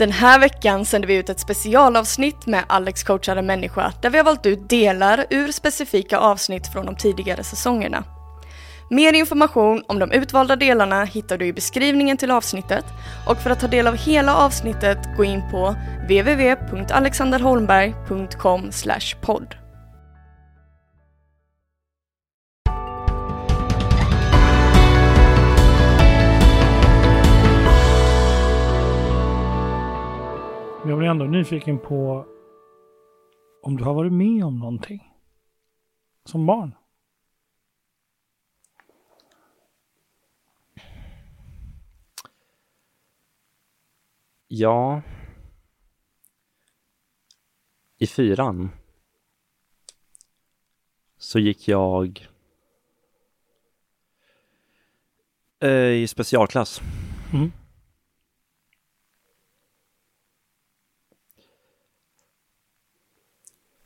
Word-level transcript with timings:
Den 0.00 0.12
här 0.12 0.38
veckan 0.38 0.84
sänder 0.84 1.08
vi 1.08 1.14
ut 1.14 1.28
ett 1.28 1.40
specialavsnitt 1.40 2.46
med 2.46 2.64
Alex 2.66 3.02
coachar 3.02 3.36
en 3.36 3.46
människa 3.46 3.92
där 4.02 4.10
vi 4.10 4.18
har 4.18 4.24
valt 4.24 4.46
ut 4.46 4.68
delar 4.68 5.26
ur 5.30 5.52
specifika 5.52 6.18
avsnitt 6.18 6.72
från 6.72 6.86
de 6.86 6.96
tidigare 6.96 7.44
säsongerna. 7.44 8.04
Mer 8.90 9.12
information 9.12 9.84
om 9.86 9.98
de 9.98 10.12
utvalda 10.12 10.56
delarna 10.56 11.04
hittar 11.04 11.38
du 11.38 11.46
i 11.46 11.52
beskrivningen 11.52 12.16
till 12.16 12.30
avsnittet 12.30 12.84
och 13.26 13.38
för 13.38 13.50
att 13.50 13.60
ta 13.60 13.66
del 13.66 13.86
av 13.86 13.96
hela 13.96 14.36
avsnittet 14.36 14.98
gå 15.16 15.24
in 15.24 15.42
på 15.50 15.74
www.alexanderholmberg.com 16.02 18.70
podd. 19.20 19.59
Men 30.80 30.88
jag 30.88 30.98
blir 30.98 31.08
ändå 31.08 31.24
nyfiken 31.24 31.78
på 31.78 32.26
om 33.62 33.76
du 33.76 33.84
har 33.84 33.94
varit 33.94 34.12
med 34.12 34.44
om 34.44 34.58
någonting 34.58 35.14
som 36.24 36.46
barn. 36.46 36.74
Ja. 44.48 45.02
I 47.98 48.06
fyran 48.06 48.70
så 51.18 51.38
gick 51.38 51.68
jag 51.68 52.28
eh, 55.60 55.70
i 55.70 56.06
specialklass. 56.08 56.80
Mm. 57.32 57.52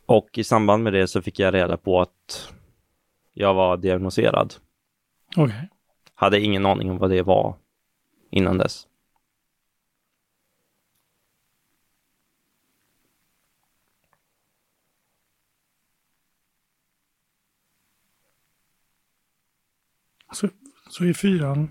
Och 0.07 0.39
i 0.39 0.45
samband 0.45 0.85
med 0.85 0.93
det 0.93 1.09
så 1.09 1.23
fick 1.23 1.39
jag 1.39 1.55
reda 1.55 1.77
på 1.77 2.01
att 2.01 2.53
jag 3.33 3.55
var 3.55 3.77
diagnoserad. 3.77 4.55
Okej. 5.37 5.69
Hade 6.15 6.41
ingen 6.41 6.67
aning 6.67 6.91
om 6.91 6.99
vad 6.99 7.11
det 7.11 7.23
var 7.23 7.57
innan 8.31 8.59
dess. 8.59 8.87
Så, 20.33 20.49
så 20.91 21.05
i 21.05 21.15
fyran 21.15 21.71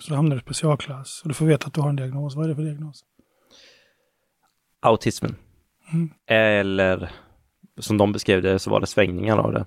så 0.00 0.14
hamnar 0.14 0.36
du 0.36 0.40
i 0.40 0.42
specialklass 0.42 1.22
och 1.22 1.28
du 1.28 1.34
får 1.34 1.46
veta 1.46 1.66
att 1.66 1.74
du 1.74 1.80
har 1.80 1.88
en 1.88 1.96
diagnos. 1.96 2.36
Vad 2.36 2.44
är 2.44 2.48
det 2.48 2.54
för 2.54 2.62
diagnos? 2.62 3.04
Autismen. 4.80 5.36
Mm. 5.94 6.10
Eller 6.26 7.12
som 7.78 7.98
de 7.98 8.12
beskrev 8.12 8.42
det 8.42 8.58
så 8.58 8.70
var 8.70 8.80
det 8.80 8.86
svängningar 8.86 9.38
av 9.38 9.52
det. 9.52 9.66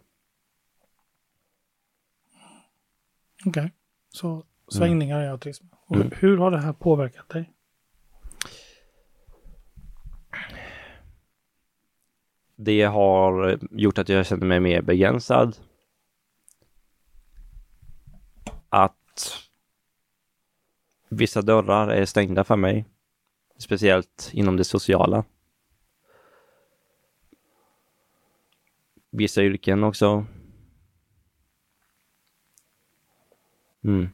Okej. 3.46 3.72
Så 4.10 4.44
svängningar 4.68 5.24
i 5.24 5.28
autism. 5.28 5.66
Och 5.86 5.96
Mm. 5.96 6.12
hur 6.16 6.38
har 6.38 6.52
det 6.52 6.58
här 6.60 6.74
påverkat 6.74 7.30
dig? 7.30 7.54
Det 12.56 12.84
har 12.84 13.60
gjort 13.72 13.98
att 13.98 14.10
jag 14.10 14.26
känner 14.26 14.46
mig 14.46 14.60
mer 14.60 14.82
begränsad. 14.82 15.58
Att 18.70 19.34
vissa 21.10 21.42
dörrar 21.42 21.88
är 21.88 22.06
stängda 22.06 22.44
för 22.44 22.56
mig. 22.56 22.86
Speciellt 23.58 24.30
inom 24.34 24.58
det 24.58 24.64
sociala. 24.64 25.24
Vissa 29.18 29.44
yrken 29.44 29.84
också. 29.84 30.26
Mm. 33.84 34.08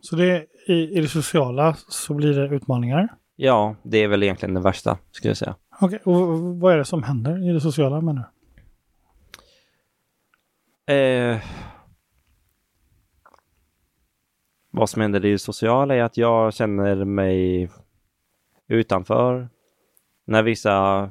Så 0.00 0.16
det, 0.16 0.46
i, 0.66 0.72
i 0.72 1.00
det 1.00 1.08
sociala 1.08 1.74
så 1.74 2.14
blir 2.14 2.34
det 2.34 2.54
utmaningar. 2.54 3.08
Ja, 3.36 3.76
det 3.82 3.98
är 3.98 4.08
väl 4.08 4.22
egentligen 4.22 4.54
det 4.54 4.60
värsta, 4.60 4.98
skulle 5.10 5.30
jag 5.30 5.36
säga. 5.36 5.56
Okej, 5.80 5.98
och 6.04 6.38
vad 6.60 6.72
är 6.72 6.78
det 6.78 6.84
som 6.84 7.02
händer 7.02 7.50
i 7.50 7.52
det 7.52 7.60
sociala 7.60 8.00
menar 8.00 8.30
du? 10.86 10.94
Eh, 10.94 11.40
vad 14.70 14.90
som 14.90 15.02
händer 15.02 15.24
i 15.24 15.32
det 15.32 15.38
sociala 15.38 15.94
är 15.94 16.02
att 16.02 16.16
jag 16.16 16.54
känner 16.54 17.04
mig 17.04 17.70
utanför. 18.68 19.48
När 20.24 20.42
vissa 20.42 21.10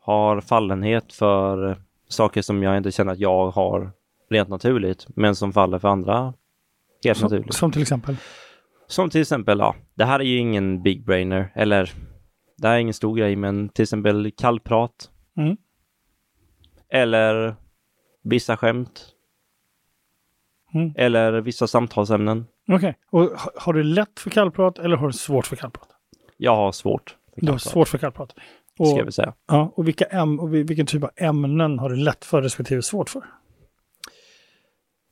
har 0.00 0.40
fallenhet 0.40 1.12
för 1.12 1.76
saker 2.08 2.42
som 2.42 2.62
jag 2.62 2.76
inte 2.76 2.92
känner 2.92 3.12
att 3.12 3.18
jag 3.18 3.50
har 3.50 3.90
rent 4.30 4.48
naturligt, 4.48 5.06
men 5.08 5.36
som 5.36 5.52
faller 5.52 5.78
för 5.78 5.88
andra 5.88 6.34
helt 7.04 7.18
Som, 7.18 7.24
naturligt. 7.26 7.54
som 7.54 7.72
till 7.72 7.82
exempel? 7.82 8.16
Som 8.86 9.10
till 9.10 9.20
exempel, 9.20 9.58
ja, 9.58 9.74
det 9.94 10.04
här 10.04 10.20
är 10.20 10.24
ju 10.24 10.38
ingen 10.38 10.82
big 10.82 11.04
brainer, 11.04 11.52
eller 11.54 11.92
det 12.56 12.68
här 12.68 12.74
är 12.74 12.78
ingen 12.78 12.94
stor 12.94 13.16
grej, 13.16 13.36
men 13.36 13.68
till 13.68 13.82
exempel 13.82 14.30
kallprat. 14.36 15.10
Mm. 15.36 15.56
Eller 16.88 17.56
vissa 18.22 18.56
skämt. 18.56 19.14
Mm. 20.74 20.92
Eller 20.96 21.40
vissa 21.40 21.66
samtalsämnen. 21.66 22.46
Okej, 22.68 22.96
och 23.10 23.20
ha- 23.22 23.50
har 23.56 23.72
du 23.72 23.82
lätt 23.82 24.20
för 24.20 24.30
kallprat 24.30 24.78
eller 24.78 24.96
har 24.96 25.06
du 25.06 25.12
svårt 25.12 25.46
för 25.46 25.56
kallprat? 25.56 25.88
Jag 26.36 26.56
har 26.56 26.72
svårt. 26.72 27.16
Du 27.36 27.50
har 27.50 27.58
svårt 27.58 27.88
för 27.88 27.98
kallprat. 27.98 28.30
Ska 28.30 28.84
jag 28.84 28.92
Och, 28.92 28.98
väl 28.98 29.12
säga. 29.12 29.32
ja, 29.48 29.72
och 29.76 29.88
vilka 29.88 30.04
äm, 30.04 30.40
och 30.40 30.54
vi- 30.54 30.62
vilken 30.62 30.86
typ 30.86 31.02
av 31.04 31.10
ämnen 31.16 31.78
har 31.78 31.88
du 31.90 31.96
lätt 31.96 32.24
för 32.24 32.42
respektive 32.42 32.82
svårt 32.82 33.10
för? 33.10 33.22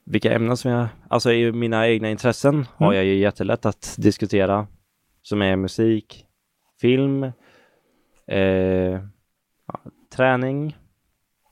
Vilka 0.05 0.33
ämnen 0.33 0.57
som 0.57 0.71
jag... 0.71 0.87
Alltså 1.11 1.33
i 1.33 1.53
mina 1.53 1.89
egna 1.89 2.11
intressen 2.11 2.67
har 2.77 2.87
Mm. 2.87 2.97
jag 2.97 3.05
ju 3.05 3.15
jättelätt 3.15 3.67
att 3.67 3.95
diskutera. 3.99 4.67
Som 5.23 5.43
är 5.43 5.57
musik, 5.57 6.27
film, 6.81 7.23
eh, 8.27 8.41
ja, 9.67 9.81
träning, 10.17 10.77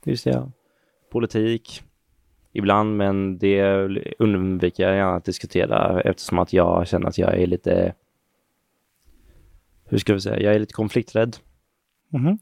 just 0.05 0.23
det, 0.23 0.51
politik 1.11 1.83
ibland, 2.55 2.97
men 2.97 3.37
det 3.37 3.63
undviker 4.19 4.83
jag 4.83 4.95
gärna 4.95 5.15
att 5.15 5.25
diskutera 5.25 6.01
eftersom 6.01 6.39
att 6.39 6.53
jag 6.53 6.87
känner 6.87 7.07
att 7.07 7.17
jag 7.17 7.41
är 7.41 7.47
lite, 7.47 7.93
hur 9.85 9.97
ska 9.97 10.13
vi 10.13 10.21
säga, 10.21 10.39
jag 10.39 10.55
är 10.55 10.59
lite 10.59 10.73
konflikträdd. 10.73 11.37
Mhm. 12.09 12.37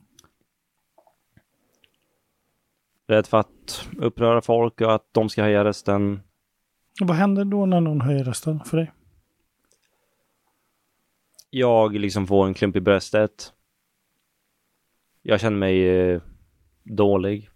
Rädd 3.07 3.27
för 3.27 3.37
att 3.37 3.87
uppröra 3.97 4.41
folk 4.41 4.81
och 4.81 4.93
att 4.93 5.07
de 5.11 5.29
ska 5.29 5.43
höja 5.43 5.63
rösten. 5.63 6.19
Vad 7.01 7.17
händer 7.17 7.45
då 7.45 7.65
när 7.65 7.81
någon 7.81 8.01
höjer 8.01 8.23
rösten 8.23 8.59
för 8.59 8.77
dig? 8.77 8.91
Jag 11.49 11.95
liksom 11.95 12.27
får 12.27 12.47
en 12.47 12.53
klump 12.53 12.75
i 12.75 12.81
bröstet. 12.81 13.53
Jag 15.21 15.39
känner 15.39 15.57
mig 15.57 15.87
eh, 15.89 16.21
dålig. 16.83 17.49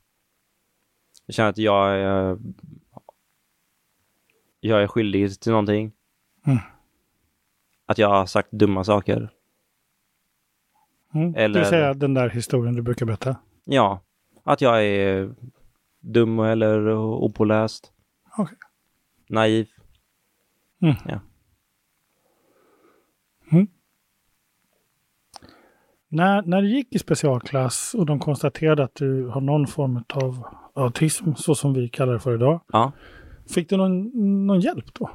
Jag 1.30 1.36
känner 1.36 1.50
att 1.50 1.58
jag 1.58 1.92
är, 1.96 2.38
jag 4.60 4.84
är 4.84 4.88
skyldig 4.88 5.40
till 5.40 5.52
någonting. 5.52 5.92
Mm. 6.46 6.58
Att 7.86 7.98
jag 7.98 8.10
har 8.10 8.26
sagt 8.26 8.52
dumma 8.52 8.84
saker. 8.84 9.30
Mm. 11.14 11.32
Det 11.32 11.40
Eller- 11.44 11.60
vill 11.60 11.70
säga 11.70 11.94
den 11.94 12.14
där 12.14 12.30
historien 12.30 12.76
du 12.76 12.82
brukar 12.82 13.06
berätta. 13.06 13.36
Ja, 13.64 14.02
att 14.44 14.62
jag 14.62 14.86
är 14.86 15.36
dum 16.00 16.40
eller 16.40 16.94
opåläst. 16.98 17.92
Okej. 18.38 18.58
Naiv. 19.30 19.68
Mm. 20.82 20.96
Ja. 21.06 21.20
När, 26.10 26.42
när 26.42 26.62
du 26.62 26.70
gick 26.70 26.96
i 26.96 27.00
specialklass 27.00 27.94
och 27.94 28.06
de 28.06 28.20
konstaterade 28.20 28.84
att 28.84 28.96
du 28.96 29.28
har 29.28 29.42
någon 29.42 29.68
form 29.68 30.04
av 30.10 30.46
autism, 30.78 31.34
så 31.34 31.56
som 31.56 31.74
vi 31.74 31.90
kallar 31.90 32.14
det 32.14 32.20
för 32.20 32.36
idag. 32.36 32.62
Ja. 32.68 32.92
Fick 33.54 33.70
du 33.70 33.78
någon, 33.78 34.12
någon 34.48 34.60
hjälp 34.60 34.94
då? 34.94 35.10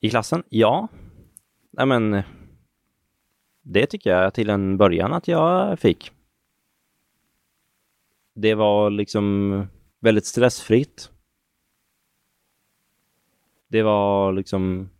I 0.00 0.10
klassen? 0.10 0.42
Ja. 0.48 0.88
Nej 1.70 1.86
men, 1.86 2.22
det 3.62 3.86
tycker 3.86 4.10
jag 4.10 4.34
till 4.34 4.50
en 4.50 4.76
början 4.76 5.12
att 5.12 5.28
jag 5.28 5.78
fick. 5.78 6.12
Det 8.34 8.54
var 8.54 8.90
liksom 8.90 9.66
väldigt 10.00 10.26
stressfritt. 10.26 11.10
Det 13.68 13.82
var 13.82 14.32
liksom 14.32 14.90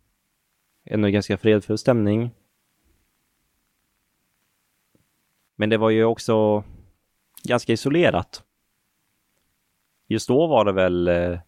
ändå 0.83 1.07
ganska 1.07 1.37
fredfull 1.37 1.77
stämning. 1.77 2.31
Men 5.55 5.69
det 5.69 5.77
var 5.77 5.89
ju 5.89 6.03
också 6.03 6.63
ganska 7.43 7.73
isolerat. 7.73 8.43
Just 10.07 10.27
då 10.27 10.47
var 10.47 10.65
det 10.65 10.71
väl 10.71 11.07
eh, 11.07 11.39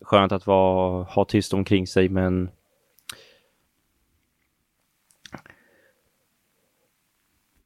skönt 0.00 0.32
att 0.32 0.46
vara, 0.46 1.04
ha 1.04 1.24
tyst 1.24 1.54
omkring 1.54 1.86
sig 1.86 2.08
men 2.08 2.50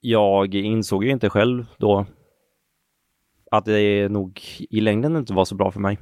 jag 0.00 0.54
insåg 0.54 1.04
ju 1.04 1.10
inte 1.10 1.30
själv 1.30 1.66
då 1.78 2.06
att 3.50 3.64
det 3.64 4.08
nog 4.08 4.40
i 4.70 4.80
längden 4.80 5.16
inte 5.16 5.32
var 5.32 5.44
så 5.44 5.54
bra 5.54 5.70
för 5.70 5.80
mig. 5.80 5.98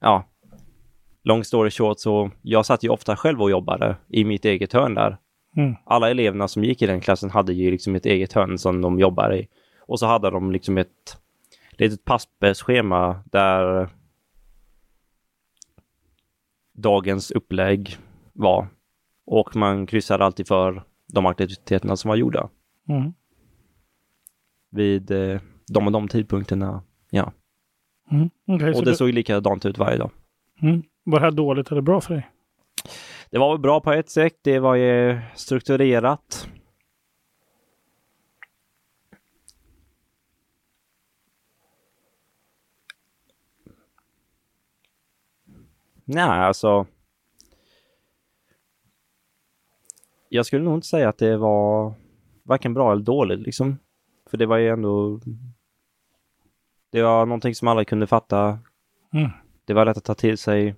Ja, 0.00 0.24
long 1.22 1.44
story 1.44 1.70
short 1.70 2.00
så 2.00 2.30
jag 2.42 2.66
satt 2.66 2.84
ju 2.84 2.88
ofta 2.88 3.16
själv 3.16 3.42
och 3.42 3.50
jobbade 3.50 3.96
i 4.08 4.24
mitt 4.24 4.44
eget 4.44 4.72
hörn 4.72 4.94
där. 4.94 5.18
Mm. 5.56 5.74
Alla 5.84 6.10
eleverna 6.10 6.48
som 6.48 6.64
gick 6.64 6.82
i 6.82 6.86
den 6.86 7.00
klassen 7.00 7.30
hade 7.30 7.52
ju 7.52 7.70
liksom 7.70 7.94
ett 7.94 8.06
eget 8.06 8.32
hörn 8.32 8.58
som 8.58 8.80
de 8.80 8.98
jobbade 8.98 9.38
i. 9.38 9.48
Och 9.86 9.98
så 9.98 10.06
hade 10.06 10.30
de 10.30 10.52
liksom 10.52 10.78
ett 10.78 11.18
litet 11.70 12.04
pappersschema 12.04 13.22
där 13.26 13.88
dagens 16.72 17.30
upplägg 17.30 17.96
var. 18.32 18.68
Och 19.26 19.56
man 19.56 19.86
kryssade 19.86 20.24
alltid 20.24 20.48
för 20.48 20.82
de 21.06 21.26
aktiviteterna 21.26 21.96
som 21.96 22.08
var 22.08 22.16
gjorda 22.16 22.48
Mm. 22.88 23.12
vid 24.70 25.10
eh, 25.10 25.40
de 25.66 25.86
och 25.86 25.92
de 25.92 26.08
tidpunkterna. 26.08 26.82
Ja, 27.10 27.32
Mm. 28.10 28.30
Så 28.46 28.52
och 28.78 28.84
det 28.84 28.90
du- 28.90 28.96
såg 28.96 29.12
likadant 29.12 29.66
ut 29.66 29.78
varje 29.78 29.98
dag. 29.98 30.10
mm. 30.62 30.82
Var 31.04 31.18
det 31.20 31.24
här 31.24 31.30
dåligt 31.32 31.70
eller 31.72 31.80
bra 31.80 32.00
för 32.00 32.14
dig? 32.14 32.30
Det 33.30 33.38
var 33.38 33.52
väl 33.52 33.60
bra 33.60 33.80
på 33.80 33.92
ett 33.92 34.10
sätt. 34.10 34.38
Det 34.42 34.58
var 34.58 34.74
ju 34.74 35.20
strukturerat. 35.34 36.48
Nej, 46.04 46.22
alltså. 46.24 46.86
Jag 50.28 50.46
skulle 50.46 50.64
nog 50.64 50.74
inte 50.74 50.86
säga 50.86 51.08
att 51.08 51.18
det 51.18 51.36
var 51.36 51.94
varken 52.42 52.74
bra 52.74 52.92
eller 52.92 53.02
dåligt 53.02 53.40
liksom. 53.40 53.78
För 54.30 54.36
det 54.36 54.46
var 54.46 54.56
ju 54.56 54.68
ändå. 54.68 55.20
Det 56.92 57.02
var 57.02 57.26
någonting 57.26 57.54
som 57.54 57.68
alla 57.68 57.84
kunde 57.84 58.06
fatta. 58.06 58.58
Mm. 59.12 59.30
Det 59.64 59.74
var 59.74 59.84
lätt 59.84 59.96
att 59.96 60.04
ta 60.04 60.14
till 60.14 60.38
sig. 60.38 60.74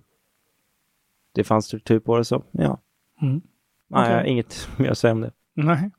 Det 1.35 1.45
fanns 1.45 1.67
struktur 1.67 2.01
på 2.01 2.17
det 2.19 2.25
så, 2.25 2.45
ja. 2.51 2.79
Mm. 3.23 3.41
Nej, 3.89 4.15
har 4.15 4.25
inget 4.25 4.69
mer 4.79 4.91
att 4.91 4.99
säga 4.99 5.13
om 5.13 5.21
det. 5.21 5.33
Nej. 5.55 5.91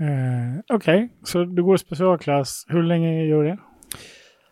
Eh, 0.00 0.60
Okej, 0.76 1.08
så 1.24 1.44
du 1.44 1.62
går 1.62 1.74
i 1.74 1.78
specialklass. 1.78 2.64
Hur 2.68 2.82
länge 2.82 3.24
gör 3.24 3.42
du 3.42 3.48
det? 3.48 3.58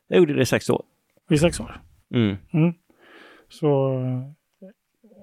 Jag 0.06 0.18
gjorde 0.18 0.34
det 0.34 0.42
i 0.42 0.46
sex 0.46 0.70
år. 0.70 0.82
I 1.30 1.38
sex 1.38 1.60
år. 1.60 1.80
Mm. 2.14 2.36
Mm. 2.52 2.74
Så 3.48 3.98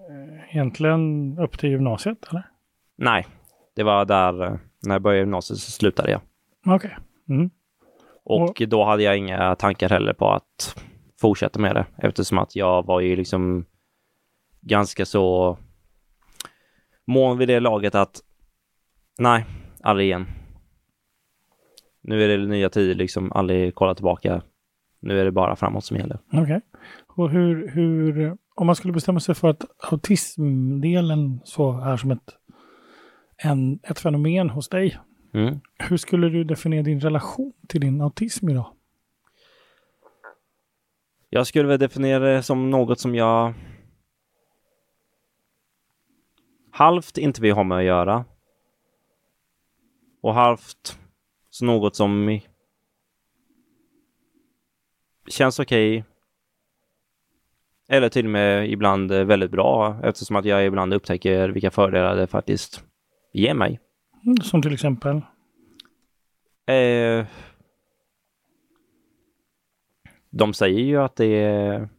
eh, 0.10 0.56
egentligen 0.56 1.36
upp 1.39 1.60
till 1.60 1.69
gymnasiet, 1.69 2.27
eller? 2.30 2.50
Nej, 2.95 3.27
det 3.75 3.83
var 3.83 4.06
där 4.06 4.44
eh, 4.44 4.57
när 4.88 4.95
jag 4.95 5.01
började 5.01 5.19
gymnasiet 5.19 5.60
så 5.60 5.72
slutade 5.72 6.12
jag. 6.12 6.22
Okej. 6.66 6.98
Mm. 7.30 7.50
Och 8.24 8.62
då 8.68 8.83
hade 8.83 9.04
jag 9.04 9.18
inga 9.18 9.56
tankar 9.56 9.89
heller 9.89 10.13
på 10.13 10.31
att 10.31 10.83
fortsätta 11.22 11.60
med 11.60 11.75
det 11.75 11.86
eftersom 11.98 12.38
att 12.38 12.56
jag 12.56 12.86
var 12.86 13.00
ju 13.00 13.16
liksom 13.16 13.66
ganska 14.62 15.06
så 15.06 15.57
mån 17.07 17.38
vid 17.38 17.48
det 17.48 17.60
laget 17.60 17.95
att 17.95 18.22
nej, 19.19 19.45
aldrig 19.83 20.07
igen. 20.07 20.27
Nu 22.01 22.24
är 22.24 22.38
det 22.38 22.45
nya 22.45 22.69
tider 22.69 22.95
liksom, 22.95 23.31
aldrig 23.31 23.75
kolla 23.75 23.95
tillbaka. 23.95 24.42
Nu 25.05 25.19
är 25.19 25.25
det 25.25 25.31
bara 25.31 25.55
framåt 25.55 25.85
som 25.85 25.97
gäller. 25.97 26.19
Okej. 26.33 26.61
Och 27.07 27.29
hur, 27.29 27.67
hur, 27.67 28.37
om 28.55 28.67
man 28.67 28.75
skulle 28.75 28.93
bestämma 28.93 29.19
sig 29.19 29.35
för 29.35 29.49
att 29.49 29.63
autismdelen 29.91 31.41
så 31.43 31.79
är 31.79 31.97
som 31.97 32.11
ett, 32.11 32.35
en, 33.37 33.79
ett 33.83 33.99
fenomen 33.99 34.49
hos 34.49 34.69
dig. 34.69 34.99
Mm. 35.33 35.59
Hur 35.79 35.97
skulle 35.97 36.29
du 36.29 36.43
definiera 36.43 36.83
din 36.83 36.99
relation 36.99 37.53
till 37.67 37.81
din 37.81 38.01
autism 38.01 38.49
idag? 38.49 38.67
Jag 41.29 41.47
skulle 41.47 41.67
väl 41.67 41.79
definiera 41.79 42.19
det 42.19 42.43
som 42.43 42.69
något 42.69 42.99
som 42.99 43.15
jag 43.15 43.53
halvt 46.71 47.17
inte 47.17 47.41
vill 47.41 47.53
ha 47.53 47.63
med 47.63 47.77
att 47.77 47.83
göra. 47.83 48.25
Och 50.21 50.33
halvt 50.33 50.99
något 51.61 51.95
som 51.95 52.39
känns 55.27 55.60
okej. 55.60 56.04
Eller 57.88 58.10
till 58.10 58.25
och 58.25 58.31
med 58.31 58.69
ibland 58.72 59.12
eh, 59.12 59.24
väldigt 59.24 59.51
bra 59.51 60.00
eftersom 60.04 60.36
att 60.36 60.45
jag 60.45 60.66
ibland 60.66 60.94
upptäcker 60.94 61.50
vilka 61.50 61.72
fördelar 61.72 62.16
det 62.16 62.27
faktiskt 62.27 62.83
ger 63.33 63.54
mig. 63.54 63.80
Mm, 64.25 64.38
Som 64.38 64.62
till 64.62 64.74
exempel? 64.74 65.16
Eh, 66.68 67.25
de 70.30 70.54
säger 70.54 70.80
ju 70.80 70.98
att 71.01 71.16
det 71.16 71.25
är, 71.44 71.89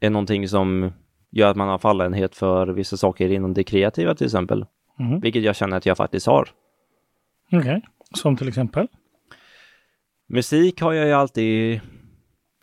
är 0.00 0.10
någonting 0.10 0.48
som 0.48 0.92
gör 1.30 1.50
att 1.50 1.56
man 1.56 1.68
har 1.68 1.78
fallenhet 1.78 2.36
för 2.36 2.66
vissa 2.66 2.96
saker 2.96 3.32
inom 3.32 3.54
det 3.54 3.64
kreativa 3.64 4.14
till 4.14 4.26
exempel. 4.26 4.66
Mm. 4.98 5.20
Vilket 5.20 5.42
jag 5.42 5.56
känner 5.56 5.76
att 5.76 5.86
jag 5.86 5.96
faktiskt 5.96 6.26
har. 6.26 6.48
Okej. 7.52 7.82
Som 8.14 8.36
till 8.36 8.48
exempel? 8.48 8.88
Musik 10.32 10.80
har 10.80 10.92
jag 10.92 11.06
ju 11.06 11.12
alltid 11.12 11.80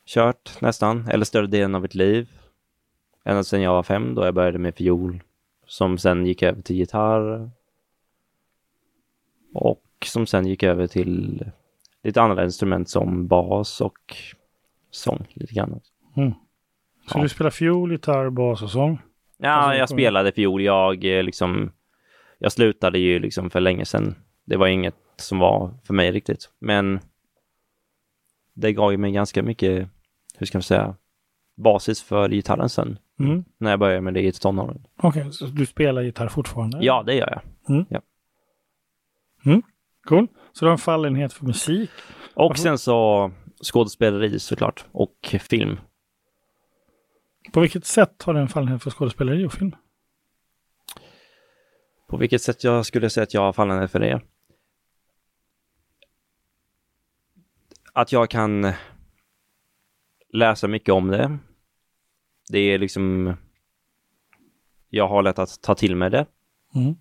kört 0.05 0.61
nästan, 0.61 1.07
eller 1.07 1.25
större 1.25 1.47
delen 1.47 1.75
av 1.75 1.81
mitt 1.81 1.95
liv. 1.95 2.29
Ända 3.25 3.43
sedan 3.43 3.61
jag 3.61 3.73
var 3.73 3.83
fem 3.83 4.15
då 4.15 4.25
jag 4.25 4.33
började 4.33 4.57
med 4.57 4.75
fiol. 4.75 5.23
Som 5.65 5.97
sen 5.97 6.25
gick 6.25 6.43
över 6.43 6.61
till 6.61 6.75
gitarr. 6.75 7.49
Och 9.53 9.83
som 10.05 10.27
sen 10.27 10.47
gick 10.47 10.63
över 10.63 10.87
till 10.87 11.43
lite 12.03 12.21
andra 12.21 12.43
instrument 12.43 12.89
som 12.89 13.27
bas 13.27 13.81
och 13.81 14.15
sång 14.91 15.25
lite 15.33 15.53
grann. 15.53 15.79
Mm. 16.15 16.33
Så 17.11 17.17
Ja. 17.17 17.23
du 17.23 17.29
spelar 17.29 17.51
fiol, 17.51 17.91
gitarr, 17.91 18.29
bas 18.29 18.61
och 18.61 18.71
sång? 18.71 18.99
Ja, 19.37 19.49
Alltså, 19.49 19.77
jag 19.79 19.89
spelade 19.89 20.31
fiol. 20.31 20.61
Jag 20.61 21.05
eh, 21.05 21.23
liksom, 21.23 21.71
jag 22.37 22.51
slutade 22.51 22.99
ju 22.99 23.19
liksom 23.19 23.49
för 23.49 23.59
länge 23.59 23.85
sedan. 23.85 24.15
Det 24.45 24.57
var 24.57 24.67
inget 24.67 24.95
som 25.15 25.39
var 25.39 25.73
för 25.83 25.93
mig 25.93 26.11
riktigt. 26.11 26.49
Men 26.59 26.99
det 28.57 28.73
gav 28.73 28.91
ju 28.91 28.97
mig 28.97 29.11
ganska 29.11 29.43
mycket, 29.43 29.89
hur 30.37 30.45
ska 30.45 30.57
man 30.57 30.63
säga, 30.63 30.95
basis 31.57 32.03
för 32.03 32.29
gitarren 32.29 32.69
sen. 32.69 32.99
Mm. 33.19 33.43
När 33.57 33.69
jag 33.69 33.79
började 33.79 34.01
med 34.01 34.13
det 34.13 34.21
i 34.21 34.31
tonåren. 34.31 34.87
Okej, 35.01 35.31
så 35.33 35.45
du 35.45 35.65
spelar 35.65 36.01
gitarr 36.01 36.27
fortfarande? 36.27 36.77
Ja, 36.81 37.03
det 37.03 37.13
gör 37.13 37.29
jag. 37.29 37.41
Cool. 40.07 40.27
Så 40.53 40.65
du 40.65 40.69
har 40.69 40.71
en 40.71 40.77
fallenhet 40.77 41.33
för 41.33 41.45
musik? 41.45 41.89
Och 42.33 42.49
Varför- 42.49 42.61
sen 42.61 42.77
så 42.77 43.31
skådespeleri 43.63 44.39
såklart. 44.39 44.85
Och 44.91 45.35
film. 45.41 45.79
På 47.53 47.59
vilket 47.59 47.85
sätt 47.85 48.23
har 48.23 48.33
du 48.33 48.39
en 48.39 48.47
fallenhet 48.47 48.83
för 48.83 48.89
skådespeleri 48.91 49.45
och 49.45 49.53
film? 49.53 49.75
På 52.07 52.17
vilket 52.17 52.41
sätt 52.41 52.63
jag 52.63 52.85
skulle 52.85 53.09
säga 53.09 53.23
att 53.23 53.33
jag 53.33 53.41
har 53.41 53.53
fallenhet 53.53 53.91
för 53.91 53.99
det? 53.99 54.21
Att 57.97 58.11
jag 58.11 58.29
kan 58.29 58.73
läsa 60.29 60.67
mycket 60.67 60.93
om 60.93 61.07
det. 61.07 61.37
Det 62.49 62.59
är 62.59 62.77
liksom... 62.77 63.33
Jag 64.89 65.07
har 65.07 65.23
lätt 65.23 65.39
att 65.39 65.61
ta 65.61 65.75
till 65.75 65.95
mig 65.95 66.09
det. 66.09 66.25
Mm. 66.75 66.95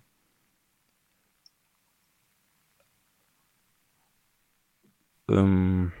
Um, 5.25 5.91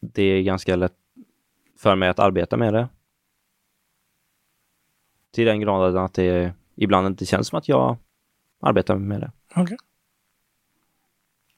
det 0.00 0.22
är 0.22 0.42
ganska 0.42 0.76
lätt 0.76 0.96
för 1.78 1.96
mig 1.96 2.08
att 2.08 2.18
arbeta 2.18 2.56
med 2.56 2.74
det. 2.74 2.88
Till 5.30 5.46
den 5.46 5.60
graden 5.60 6.04
att 6.04 6.14
det 6.14 6.54
ibland 6.74 7.06
inte 7.06 7.26
känns 7.26 7.48
som 7.48 7.58
att 7.58 7.68
jag 7.68 7.96
arbetar 8.60 8.96
med 8.96 9.20
det. 9.20 9.32
Okej. 9.56 9.76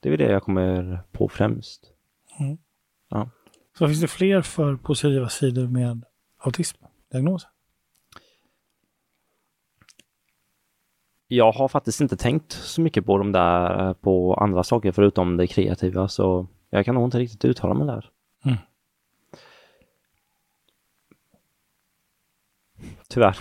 Det 0.00 0.09
är 0.09 0.11
väl 0.11 0.18
det 0.18 0.33
jag 0.33 0.42
kommer 0.42 1.00
på 1.12 1.28
främst. 1.28 1.90
Så 3.78 3.87
finns 3.87 4.00
det 4.00 4.09
fler 4.09 4.42
för 4.42 4.76
positiva 4.76 5.28
sidor 5.28 5.66
med 5.66 6.04
autismdiagnos? 6.38 7.47
Jag 11.26 11.52
har 11.52 11.68
faktiskt 11.68 12.00
inte 12.00 12.16
tänkt 12.16 12.52
så 12.52 12.80
mycket 12.80 13.06
på 13.06 13.18
de 13.18 13.33
där, 13.33 13.94
på 13.94 14.35
andra 14.35 14.62
saker 14.62 14.92
förutom 14.92 15.37
det 15.37 15.47
kreativa, 15.47 16.09
så 16.09 16.47
jag 16.71 16.85
kan 16.85 16.94
nog 16.94 17.04
inte 17.04 17.18
riktigt 17.18 17.44
uttala 17.44 17.75
mig 17.75 17.87
där. 17.87 18.11
Tyvärr. 23.09 23.38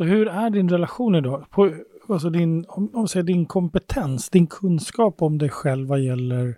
Så 0.00 0.04
hur 0.04 0.28
är 0.28 0.50
din 0.50 0.68
relation 0.68 1.14
idag? 1.14 1.44
På, 1.50 1.72
alltså 2.08 2.30
din, 2.30 2.64
om, 2.68 2.90
om 2.94 3.08
säger 3.08 3.24
din 3.24 3.46
kompetens, 3.46 4.30
din 4.30 4.46
kunskap 4.46 5.22
om 5.22 5.38
dig 5.38 5.48
själv 5.48 5.88
vad 5.88 6.00
gäller 6.00 6.56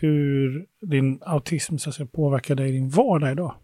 hur 0.00 0.66
din 0.80 1.18
autism 1.22 1.76
så 1.76 1.88
att 1.88 1.94
säga, 1.94 2.08
påverkar 2.12 2.54
dig 2.54 2.68
i 2.68 2.72
din 2.72 2.88
vardag 2.88 3.32
idag? 3.32 3.54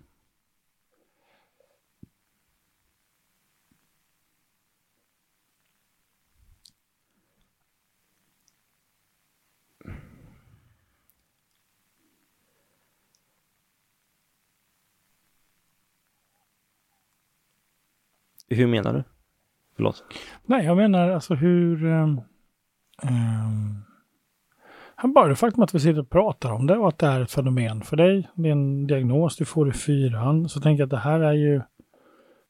Hur 18.49 18.67
menar 18.67 18.93
du? 18.93 19.05
Förlåt. 19.77 20.05
Nej, 20.45 20.65
jag 20.65 20.77
menar 20.77 21.11
alltså 21.11 21.35
hur... 21.35 21.85
Um, 21.85 22.21
um, 25.03 25.13
bara 25.15 25.29
det 25.29 25.37
faktum 25.37 25.63
att 25.63 25.75
vi 25.75 25.81
sitter 25.81 26.01
och 26.01 26.11
pratar 26.11 26.53
om 26.53 26.67
det 26.67 26.77
och 26.77 26.89
att 26.89 26.99
det 26.99 27.07
är 27.07 27.21
ett 27.21 27.33
fenomen 27.33 27.83
för 27.83 27.97
dig. 27.97 28.29
Det 28.35 28.49
är 28.49 28.53
en 28.53 28.87
diagnos 28.87 29.37
du 29.37 29.45
får 29.45 29.69
i 29.69 29.73
fyran. 29.73 30.49
Så 30.49 30.61
tänker 30.61 30.81
jag 30.81 30.87
att 30.87 30.91
det 30.91 30.97
här 30.97 31.21
är 31.21 31.33
ju 31.33 31.61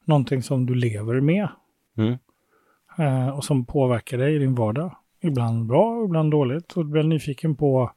någonting 0.05 0.43
som 0.43 0.67
du 0.67 0.75
lever 0.75 1.21
med. 1.21 1.49
Mm. 1.97 2.17
Uh, 2.99 3.29
och 3.29 3.45
som 3.45 3.65
påverkar 3.65 4.19
dig 4.19 4.37
i 4.37 4.39
din 4.39 4.55
vardag. 4.55 4.97
Ibland 5.21 5.67
bra, 5.67 6.05
ibland 6.05 6.31
dåligt. 6.31 6.73
Och 6.73 6.85
du 6.85 6.91
blir 6.91 7.03
nyfiken 7.03 7.57
på 7.57 7.91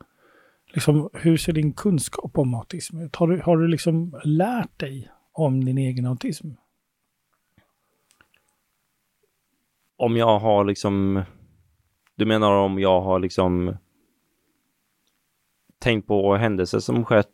liksom, 0.73 1.09
hur 1.13 1.37
ser 1.37 1.53
din 1.53 1.73
kunskap 1.73 2.37
om 2.37 2.53
autism 2.53 2.99
ut? 2.99 3.15
Har 3.15 3.27
du, 3.27 3.41
har 3.41 3.57
du 3.57 3.67
liksom 3.67 4.19
lärt 4.23 4.79
dig 4.79 5.09
om 5.31 5.65
din 5.65 5.77
egen 5.77 6.05
autism? 6.05 6.47
Om 9.99 10.17
jag 10.17 10.39
har 10.39 10.65
liksom... 10.65 11.23
Du 12.15 12.25
menar 12.25 12.51
om 12.51 12.79
jag 12.79 13.01
har 13.01 13.19
liksom 13.19 13.77
tänkt 15.79 16.07
på 16.07 16.35
händelser 16.35 16.79
som 16.79 17.05
skett 17.05 17.27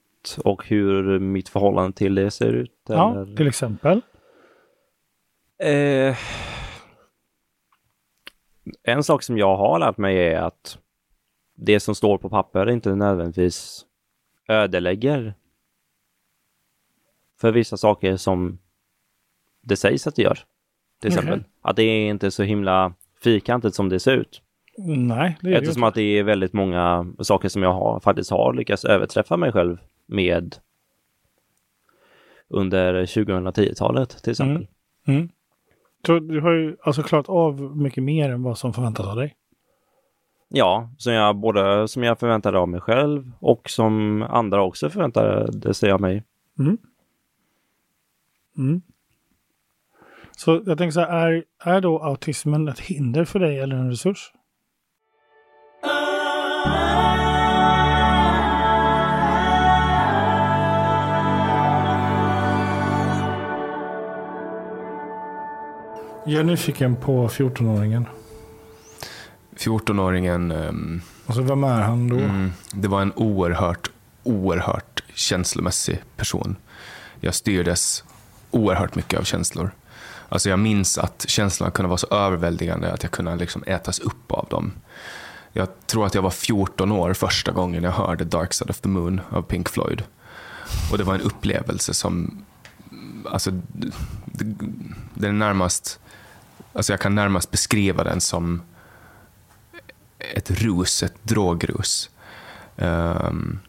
och 0.44 0.68
hur 0.68 1.20
mitt 1.20 1.50
förhållande 1.50 1.98
till 1.98 2.16
det 2.16 2.32
ser 2.32 2.54
ut? 2.54 2.82
Ja, 2.88 3.22
eller? 3.22 3.36
till 3.36 3.48
exempel. 3.48 4.02
Eh, 5.58 6.18
en 8.84 9.04
sak 9.04 9.24
som 9.24 9.38
jag 9.38 9.58
har 9.58 9.80
lärt 9.80 9.98
mig 9.98 10.18
är 10.18 10.42
att 10.42 10.78
det 11.56 11.80
som 11.80 11.96
står 11.96 12.18
på 12.18 12.30
papper 12.30 12.70
inte 12.70 12.96
nödvändigtvis 12.96 13.86
ödelägger 14.48 15.34
för 17.42 17.52
vissa 17.52 17.78
saker 17.78 18.18
som 18.18 18.60
det 19.62 19.76
sägs 19.76 20.08
att 20.08 20.16
det 20.16 20.22
gör. 20.22 20.40
Till 21.02 21.08
exempel. 21.08 21.44
Att 21.62 21.76
det 21.76 21.84
är 21.84 22.10
inte 22.10 22.32
så 22.32 22.44
himla 22.44 22.94
fyrkantigt 23.24 23.76
som 23.76 23.90
det 23.90 24.00
ser 24.00 24.18
ut. 24.18 24.42
Nej, 24.78 25.38
det 25.42 25.48
är 25.48 25.52
det 25.52 25.58
Eftersom 25.58 25.80
inte. 25.80 25.88
att 25.88 25.96
det 25.96 26.20
är 26.20 26.24
väldigt 26.24 26.54
många 26.54 27.14
saker 27.20 27.50
som 27.50 27.64
jag 27.64 27.74
har, 27.74 28.00
faktiskt 28.00 28.32
har 28.32 28.54
lyckats 28.54 28.86
överträffa 28.86 29.38
mig 29.38 29.52
själv 29.52 29.78
med 30.06 30.56
under 32.48 33.06
2010-talet 33.06 34.24
till 34.24 34.32
exempel. 34.32 34.68
Mm. 35.08 35.30
Så 36.06 36.20
du 36.20 36.42
har 36.42 36.52
ju 36.52 36.76
alltså 36.84 37.04
klarat 37.04 37.30
av 37.30 37.78
mycket 37.78 38.04
mer 38.04 38.30
än 38.30 38.44
vad 38.44 38.58
som 38.58 38.74
förväntas 38.74 39.08
av 39.08 39.16
dig. 39.16 39.36
Ja, 40.48 40.90
som 40.98 41.14
jag 41.14 41.36
både 41.36 41.88
som 41.88 42.04
jag 42.04 42.20
förväntade 42.20 42.60
av 42.60 42.70
mig 42.70 42.82
själv 42.82 43.32
och 43.40 43.70
som 43.70 44.22
andra 44.22 44.64
också 44.64 44.90
förväntade 44.90 45.74
sig 45.74 45.92
av 45.92 46.02
mig. 46.02 46.24
Mm. 48.58 48.82
Så 50.38 50.62
jag 50.66 50.78
tänker 50.78 50.92
så 50.92 51.00
här, 51.00 51.28
är, 51.28 51.44
är 51.64 51.82
då 51.82 52.04
autismen 52.04 52.68
ett 52.68 52.80
hinder 52.80 53.26
för 53.26 53.40
dig 53.40 53.60
eller 53.60 53.76
en 53.76 53.90
resurs? 53.90 54.32
Jag 66.28 66.40
är 66.40 66.44
nyfiken 66.44 66.96
på 66.96 67.28
14-åringen. 67.28 68.06
14-åringen, 69.58 70.52
ehm, 70.52 71.02
Alltså 71.26 71.42
vem 71.42 71.64
är 71.64 71.82
han 71.82 72.08
då? 72.10 72.16
mm, 72.18 72.52
det 72.74 72.88
var 72.88 73.02
en 73.02 73.14
oerhört, 73.16 73.90
oerhört 74.24 75.04
känslomässig 75.14 76.04
person. 76.16 76.56
Jag 77.20 77.34
styrdes 77.34 78.04
oerhört 78.52 78.96
mycket 78.96 79.20
av 79.20 79.24
känslor. 79.24 79.72
Alltså 80.30 80.50
jag 80.50 80.60
minns 80.60 80.98
att 80.98 81.26
känslorna 81.28 81.72
kunde 81.72 81.90
vara 81.90 81.98
så 81.98 82.08
överväldigande 82.08 82.94
att 82.94 83.04
jag 83.04 83.12
kunde 83.12 83.36
liksom 83.36 83.64
ätas 83.68 84.00
upp 84.00 84.32
av 84.32 84.48
dem. 84.50 84.72
Jag 85.54 85.68
tror 85.88 86.06
att 86.06 86.16
jag 86.16 86.22
var 86.22 86.30
14 86.30 86.92
år 86.92 87.14
första 87.14 87.52
gången 87.52 87.84
jag 87.84 87.92
hörde 87.92 88.24
Dark 88.24 88.54
Side 88.54 88.70
of 88.70 88.80
the 88.80 88.90
Moon 88.90 89.22
av 89.30 89.42
Pink 89.42 89.70
Floyd. 89.70 90.04
Och 90.92 90.98
det 90.98 91.04
var 91.04 91.16
en 91.16 91.22
upplevelse 91.22 91.94
som, 91.94 92.46
alltså, 93.26 93.52
det, 94.26 94.56
det 95.14 95.28
är 95.28 95.32
närmast, 95.32 96.00
alltså 96.74 96.94
jag 96.94 97.00
kan 97.00 97.16
närmast 97.16 97.52
beskriva 97.52 98.04
den 98.04 98.22
som 98.22 98.62
ett 100.18 100.52
rus, 100.52 101.04
ett 101.04 101.24
drogrus. 101.24 102.10
Um, 102.76 103.60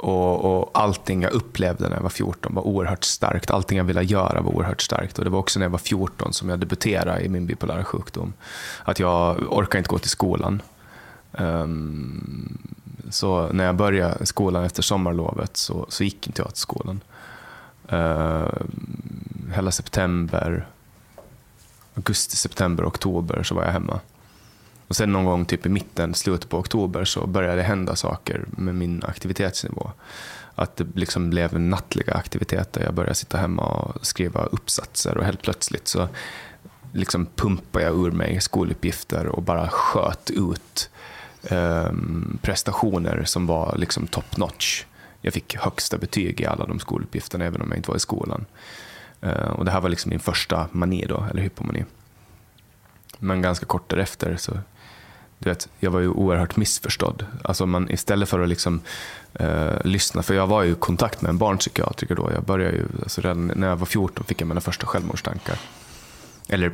och, 0.00 0.44
och 0.44 0.70
allting 0.74 1.22
jag 1.22 1.32
upplevde 1.32 1.88
när 1.88 1.96
jag 1.96 2.02
var 2.02 2.10
14 2.10 2.54
var 2.54 2.66
oerhört 2.66 3.04
starkt. 3.04 3.50
Allting 3.50 3.78
jag 3.78 3.84
ville 3.84 4.02
göra 4.02 4.40
var 4.40 4.52
oerhört 4.52 4.80
starkt. 4.82 5.18
Och 5.18 5.24
det 5.24 5.30
var 5.30 5.38
också 5.38 5.58
när 5.58 5.66
jag 5.66 5.70
var 5.70 5.78
14 5.78 6.32
som 6.32 6.48
jag 6.48 6.58
debuterade 6.58 7.20
i 7.20 7.28
min 7.28 7.46
bipolära 7.46 7.84
sjukdom. 7.84 8.32
Att 8.84 8.98
jag 8.98 9.52
orkade 9.52 9.78
inte 9.78 9.88
gå 9.90 9.98
till 9.98 10.10
skolan. 10.10 10.62
Um, 11.32 12.58
så 13.10 13.48
när 13.52 13.64
jag 13.64 13.76
började 13.76 14.26
skolan 14.26 14.64
efter 14.64 14.82
sommarlovet 14.82 15.56
så, 15.56 15.86
så 15.88 16.04
gick 16.04 16.26
inte 16.26 16.42
jag 16.42 16.48
till 16.48 16.60
skolan. 16.60 17.00
Uh, 17.92 18.48
hela 19.54 19.70
september, 19.70 20.66
augusti, 21.94 22.36
september, 22.36 22.84
oktober 22.88 23.42
så 23.42 23.54
var 23.54 23.64
jag 23.64 23.72
hemma. 23.72 24.00
Och 24.90 24.96
sen 24.96 25.12
någon 25.12 25.24
gång 25.24 25.44
typ 25.44 25.66
i 25.66 25.68
mitten, 25.68 26.14
slutet 26.14 26.50
på 26.50 26.58
oktober 26.58 27.04
så 27.04 27.26
började 27.26 27.56
det 27.56 27.62
hända 27.62 27.96
saker 27.96 28.44
med 28.50 28.74
min 28.74 29.02
aktivitetsnivå. 29.04 29.90
Att 30.54 30.76
det 30.76 30.86
liksom 30.94 31.30
blev 31.30 31.60
nattliga 31.60 32.14
aktiviteter. 32.14 32.84
Jag 32.84 32.94
började 32.94 33.14
sitta 33.14 33.38
hemma 33.38 33.62
och 33.62 34.06
skriva 34.06 34.44
uppsatser 34.44 35.18
och 35.18 35.24
helt 35.24 35.42
plötsligt 35.42 35.88
så 35.88 36.08
liksom 36.92 37.26
pumpade 37.26 37.84
jag 37.84 38.06
ur 38.06 38.10
mig 38.10 38.40
skoluppgifter 38.40 39.26
och 39.26 39.42
bara 39.42 39.68
sköt 39.68 40.30
ut 40.30 40.90
ehm, 41.42 42.38
prestationer 42.42 43.24
som 43.24 43.46
var 43.46 43.74
liksom 43.76 44.06
top 44.06 44.36
notch. 44.36 44.84
Jag 45.20 45.34
fick 45.34 45.56
högsta 45.56 45.98
betyg 45.98 46.40
i 46.40 46.46
alla 46.46 46.66
de 46.66 46.78
skoluppgifterna 46.78 47.44
även 47.44 47.62
om 47.62 47.68
jag 47.68 47.76
inte 47.78 47.90
var 47.90 47.96
i 47.96 48.00
skolan. 48.00 48.44
Eh, 49.20 49.50
och 49.50 49.64
det 49.64 49.70
här 49.70 49.80
var 49.80 49.88
liksom 49.88 50.10
min 50.10 50.20
första 50.20 50.68
mani 50.72 51.06
då, 51.08 51.26
eller 51.30 51.42
hypomani. 51.42 51.84
Men 53.18 53.42
ganska 53.42 53.66
kort 53.66 53.88
därefter 53.90 54.36
så, 54.36 54.58
du 55.42 55.50
vet, 55.50 55.68
jag 55.78 55.90
var 55.90 56.00
ju 56.00 56.08
oerhört 56.08 56.56
missförstådd. 56.56 57.26
Alltså 57.44 57.66
man, 57.66 57.90
istället 57.90 58.28
för 58.28 58.40
att 58.40 58.48
liksom, 58.48 58.80
eh, 59.34 59.84
lyssna, 59.84 60.22
för 60.22 60.34
jag 60.34 60.46
var 60.46 60.62
ju 60.62 60.72
i 60.72 60.74
kontakt 60.74 61.22
med 61.22 61.28
en 61.28 61.38
barnpsykiatriker 61.38 62.14
då. 62.14 62.30
Jag 62.34 62.44
började 62.44 62.76
ju, 62.76 62.84
alltså 63.02 63.20
redan 63.20 63.46
när 63.46 63.68
jag 63.68 63.76
var 63.76 63.86
14 63.86 64.24
fick 64.24 64.40
jag 64.40 64.48
mina 64.48 64.60
första 64.60 64.86
självmordstankar. 64.86 65.58
Eller 66.48 66.72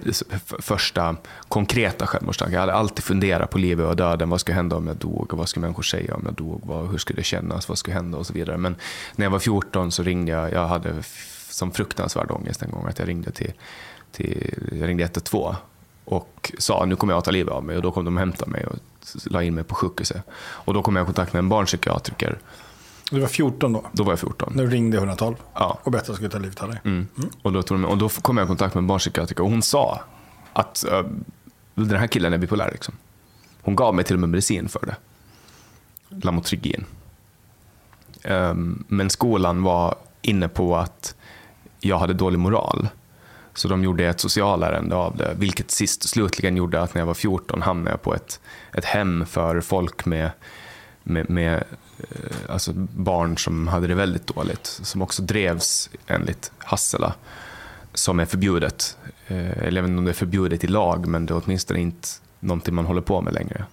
första 0.62 1.16
konkreta 1.48 2.06
självmordstankar. 2.06 2.54
Jag 2.54 2.60
hade 2.60 2.74
alltid 2.74 3.04
funderat 3.04 3.50
på 3.50 3.58
livet 3.58 3.86
och 3.86 3.96
döden. 3.96 4.28
Vad 4.28 4.40
skulle 4.40 4.54
hända 4.54 4.76
om 4.76 4.86
jag 4.86 4.96
dog? 4.96 5.32
Vad 5.32 5.48
skulle 5.48 5.60
människor 5.60 5.82
säga 5.82 6.14
om 6.14 6.22
jag 6.24 6.34
dog? 6.34 6.60
Vad, 6.64 6.90
hur 6.90 6.98
skulle 6.98 7.20
det 7.20 7.24
kännas? 7.24 7.68
Vad 7.68 7.78
skulle 7.78 7.94
hända? 7.94 8.18
Och 8.18 8.26
så 8.26 8.32
vidare. 8.32 8.56
Men 8.56 8.76
när 9.16 9.26
jag 9.26 9.30
var 9.30 9.38
14 9.38 9.92
så 9.92 10.02
ringde 10.02 10.32
jag. 10.32 10.52
Jag 10.52 10.66
hade 10.66 11.02
som 11.50 11.72
fruktansvärd 11.72 12.30
ångest 12.30 12.62
en 12.62 12.70
gång 12.70 12.86
att 12.86 12.98
jag 12.98 13.08
ringde 13.08 13.30
till, 13.30 13.52
till 14.12 14.54
jag 14.72 14.88
ringde 14.88 15.02
112 15.02 15.54
och 16.06 16.52
sa 16.58 16.84
nu 16.84 16.96
kommer 16.96 17.12
jag 17.12 17.18
att 17.18 17.24
ta 17.24 17.30
livet 17.30 17.54
av 17.54 17.64
mig. 17.64 17.76
Och 17.76 17.82
då 17.82 17.92
kom 17.92 18.04
de 18.04 18.14
och 18.16 18.20
hämtade 18.20 18.50
mig 18.50 18.66
och 18.66 18.76
la 19.24 19.42
in 19.42 19.54
mig 19.54 19.64
på 19.64 19.74
sjukhuset. 19.74 20.22
Och 20.38 20.74
då 20.74 20.82
kom 20.82 20.96
jag 20.96 21.02
i 21.02 21.06
kontakt 21.06 21.32
med 21.32 21.38
en 21.38 21.48
barnpsykiatriker. 21.48 22.38
Du 23.10 23.20
var 23.20 23.28
14 23.28 23.72
då, 23.72 23.84
Då 23.92 24.04
var 24.04 24.12
jag 24.12 24.18
14. 24.20 24.52
när 24.56 24.64
du 24.64 24.70
ringde 24.70 24.96
112 24.96 25.36
Ja. 25.54 25.78
och 25.82 25.92
berättade 25.92 26.12
att 26.12 26.14
du 26.14 26.14
skulle 26.14 26.30
ta 26.30 26.38
livet 26.38 26.62
av 26.62 26.68
dig. 26.68 26.80
Mm. 26.84 27.06
Och, 27.42 27.52
då 27.52 27.62
tog 27.62 27.78
de, 27.80 27.84
och 27.84 27.98
då 27.98 28.08
kom 28.08 28.36
jag 28.36 28.44
i 28.44 28.48
kontakt 28.48 28.74
med 28.74 28.80
en 28.82 28.86
barnpsykiatriker 28.86 29.44
och 29.44 29.50
hon 29.50 29.62
sa 29.62 30.00
att 30.52 30.84
äh, 30.84 31.02
den 31.74 31.98
här 31.98 32.06
killen 32.06 32.32
är 32.32 32.38
bipolär. 32.38 32.70
Liksom. 32.72 32.94
Hon 33.62 33.76
gav 33.76 33.94
mig 33.94 34.04
till 34.04 34.16
och 34.16 34.20
med 34.20 34.28
medicin 34.28 34.68
för 34.68 34.86
det. 34.86 34.96
Lamotrigin. 36.08 36.84
Ehm, 38.22 38.84
men 38.88 39.10
skolan 39.10 39.62
var 39.62 39.94
inne 40.22 40.48
på 40.48 40.76
att 40.76 41.14
jag 41.80 41.98
hade 41.98 42.14
dålig 42.14 42.38
moral. 42.38 42.88
Så 43.56 43.68
de 43.68 43.84
gjorde 43.84 44.06
ett 44.06 44.20
socialärende 44.20 44.96
av 44.96 45.16
det, 45.16 45.34
vilket 45.36 45.70
sist 45.70 46.08
slutligen 46.08 46.56
gjorde 46.56 46.80
att 46.80 46.94
när 46.94 47.00
jag 47.00 47.06
var 47.06 47.14
14 47.14 47.62
hamnade 47.62 47.90
jag 47.90 48.02
på 48.02 48.14
ett, 48.14 48.40
ett 48.72 48.84
hem 48.84 49.26
för 49.26 49.60
folk 49.60 50.06
med 50.06 50.30
med, 51.08 51.30
med 51.30 51.64
eh, 51.98 52.36
alltså 52.48 52.72
barn 52.74 53.38
som 53.38 53.68
hade 53.68 53.86
det 53.86 53.94
väldigt 53.94 54.26
dåligt, 54.26 54.66
som 54.66 55.02
också 55.02 55.22
drevs 55.22 55.90
enligt 56.06 56.52
Hassela, 56.58 57.14
som 57.94 58.20
är 58.20 58.24
förbjudet. 58.24 58.96
Eh, 59.26 59.58
eller 59.58 59.76
jag 59.76 59.82
vet 59.82 59.90
inte 59.90 59.98
om 59.98 60.04
det 60.04 60.10
är 60.10 60.12
förbjudet 60.12 60.64
i 60.64 60.66
lag, 60.66 61.06
men 61.06 61.26
det 61.26 61.34
är 61.34 61.42
åtminstone 61.44 61.80
inte 61.80 62.08
någonting 62.40 62.74
man 62.74 62.86
håller 62.86 63.00
på 63.00 63.20
med 63.20 63.34
längre. 63.34 63.64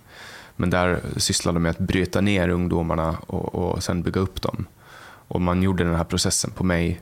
Men 0.56 0.70
där 0.70 1.00
sysslade 1.18 1.56
de 1.56 1.63
med 1.63 1.70
att 1.70 1.78
bryta 1.78 2.22
ner 2.22 2.50
ungdomarna 2.50 3.18
och, 3.28 3.56
och 3.56 3.84
sen 3.84 4.04
bygga 4.04 4.22
upp 4.22 4.42
dem. 4.42 4.66
Och 5.28 5.42
man 5.42 5.63
gjorde 5.63 5.84
den 5.84 5.96
här 5.96 6.04
processen 6.04 6.52
på 6.52 6.63
mig. 6.63 7.02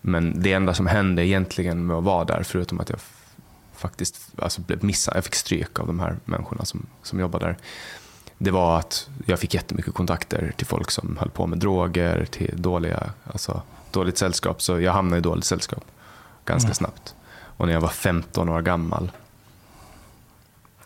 Men 0.00 0.42
det 0.42 0.52
enda 0.52 0.74
som 0.74 0.86
hände 0.86 1.26
egentligen 1.26 1.86
med 1.86 1.96
att 1.96 2.04
vara 2.04 2.24
där, 2.24 2.42
förutom 2.42 2.80
att 2.80 2.88
jag 2.88 2.98
faktiskt 3.74 4.28
alltså 4.38 4.60
blev 4.60 4.84
missad, 4.84 5.16
jag 5.16 5.24
fick 5.24 5.34
stryk 5.34 5.80
av 5.80 5.86
de 5.86 6.00
här 6.00 6.16
människorna 6.24 6.64
som, 6.64 6.86
som 7.02 7.20
jobbar 7.20 7.40
där. 7.40 7.56
Det 8.38 8.50
var 8.50 8.78
att 8.78 9.08
jag 9.26 9.38
fick 9.38 9.54
jättemycket 9.54 9.94
kontakter 9.94 10.52
till 10.56 10.66
folk 10.66 10.90
som 10.90 11.16
höll 11.20 11.30
på 11.30 11.46
med 11.46 11.58
droger, 11.58 12.26
till 12.30 12.62
dåliga, 12.62 13.10
alltså, 13.24 13.62
dåligt 13.90 14.18
sällskap. 14.18 14.62
Så 14.62 14.80
jag 14.80 14.92
hamnade 14.92 15.18
i 15.18 15.20
dåligt 15.20 15.44
sällskap 15.44 15.84
ganska 16.44 16.74
snabbt. 16.74 17.14
Och 17.28 17.66
när 17.66 17.74
jag 17.74 17.80
var 17.80 17.88
15 17.88 18.48
år 18.48 18.62
gammal, 18.62 19.10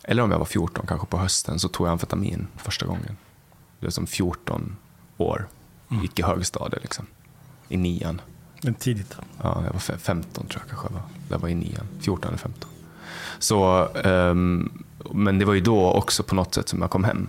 eller 0.02 0.22
om 0.22 0.30
jag 0.30 0.38
var 0.38 0.46
14 0.46 0.86
kanske 0.86 1.06
på 1.06 1.18
hösten, 1.18 1.58
så 1.58 1.68
tog 1.68 1.86
jag 1.86 1.92
amfetamin 1.92 2.46
första 2.56 2.86
gången. 2.86 3.16
Det 3.80 3.86
var 3.86 3.90
som 3.90 4.06
14 4.06 4.76
år, 5.16 5.48
gick 6.02 6.18
i 6.18 6.22
högstadiet 6.22 6.82
liksom. 6.82 7.06
I 7.68 7.76
nian. 7.76 8.20
Men 8.62 8.74
tidigt. 8.74 9.16
Ja, 9.42 9.62
jag 9.64 9.72
var 9.72 9.98
15 9.98 10.46
tror 10.46 10.62
jag 10.62 10.68
kanske 10.68 10.86
jag 10.86 10.92
var. 10.92 11.02
Jag 11.28 11.38
var 11.38 11.48
i 11.48 11.54
nian, 11.54 11.86
14 12.00 12.28
eller 12.28 12.38
15. 12.38 12.70
Så, 13.38 13.88
um, 14.04 14.84
men 15.10 15.38
det 15.38 15.44
var 15.44 15.54
ju 15.54 15.60
då 15.60 15.92
också 15.92 16.22
på 16.22 16.34
något 16.34 16.54
sätt 16.54 16.68
som 16.68 16.80
jag 16.80 16.90
kom 16.90 17.04
hem. 17.04 17.28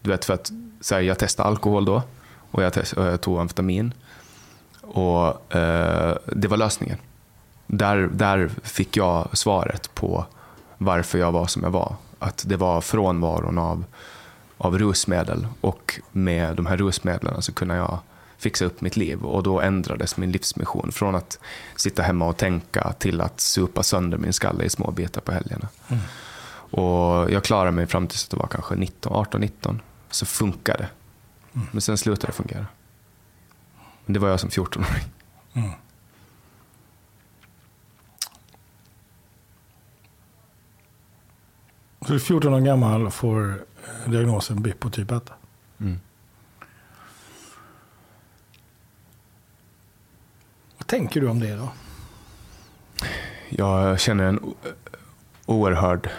Du 0.00 0.10
vet, 0.10 0.24
för 0.24 0.34
att 0.34 0.52
så 0.80 0.94
här, 0.94 1.02
jag 1.02 1.18
testade 1.18 1.48
alkohol 1.48 1.84
då 1.84 2.02
och 2.50 2.62
jag, 2.62 2.72
test, 2.72 2.92
och 2.92 3.04
jag 3.04 3.20
tog 3.20 3.38
amfetamin. 3.38 3.94
Och 4.80 5.26
uh, 5.26 6.14
det 6.26 6.48
var 6.48 6.56
lösningen. 6.56 6.98
Där, 7.66 7.96
där 8.12 8.50
fick 8.62 8.96
jag 8.96 9.28
svaret 9.32 9.94
på 9.94 10.26
varför 10.78 11.18
jag 11.18 11.32
var 11.32 11.46
som 11.46 11.62
jag 11.62 11.70
var. 11.70 11.96
Att 12.18 12.44
det 12.46 12.56
var 12.56 12.80
frånvaron 12.80 13.58
av, 13.58 13.84
av 14.58 14.78
rusmedel 14.78 15.46
och 15.60 16.00
med 16.12 16.56
de 16.56 16.66
här 16.66 16.76
rusmedlen 16.76 17.42
så 17.42 17.52
kunde 17.52 17.74
jag 17.74 17.98
fixa 18.38 18.64
upp 18.64 18.80
mitt 18.80 18.96
liv 18.96 19.22
och 19.22 19.42
då 19.42 19.60
ändrades 19.60 20.16
min 20.16 20.32
livsmission 20.32 20.92
från 20.92 21.14
att 21.14 21.38
sitta 21.76 22.02
hemma 22.02 22.26
och 22.26 22.36
tänka 22.36 22.92
till 22.92 23.20
att 23.20 23.40
supa 23.40 23.82
sönder 23.82 24.18
min 24.18 24.32
skalle 24.32 24.64
i 24.64 24.70
små 24.70 24.90
bitar 24.90 25.20
på 25.20 25.32
helgerna. 25.32 25.68
Och 26.70 27.30
jag 27.30 27.44
klarade 27.44 27.70
mig 27.70 27.86
fram 27.86 28.06
tills 28.06 28.28
det 28.28 28.36
var 28.36 28.46
kanske 28.46 28.74
19, 28.74 29.12
18, 29.12 29.40
19. 29.40 29.80
Så 30.10 30.26
funkade 30.26 30.78
det. 30.78 30.88
Men 31.72 31.80
sen 31.80 31.98
slutade 31.98 32.26
det 32.26 32.32
fungera. 32.32 32.66
Men 34.04 34.12
det 34.12 34.20
var 34.20 34.28
jag 34.28 34.40
som 34.40 34.50
14-åring. 34.50 35.04
Så 42.00 42.08
du 42.08 42.14
är 42.14 42.18
14 42.18 42.54
år 42.54 42.60
gammal 42.60 43.06
och 43.06 43.14
får 43.14 43.64
eh, 44.04 44.10
diagnosen 44.10 44.62
BIPO 44.62 44.90
typ 44.90 45.10
1. 45.10 45.30
Mm. 45.80 46.00
Tänker 50.88 51.20
du 51.20 51.28
om 51.28 51.40
det 51.40 51.56
då? 51.56 51.68
Jag 53.48 54.00
känner 54.00 54.24
en 54.24 54.54
oerhörd 55.46 56.10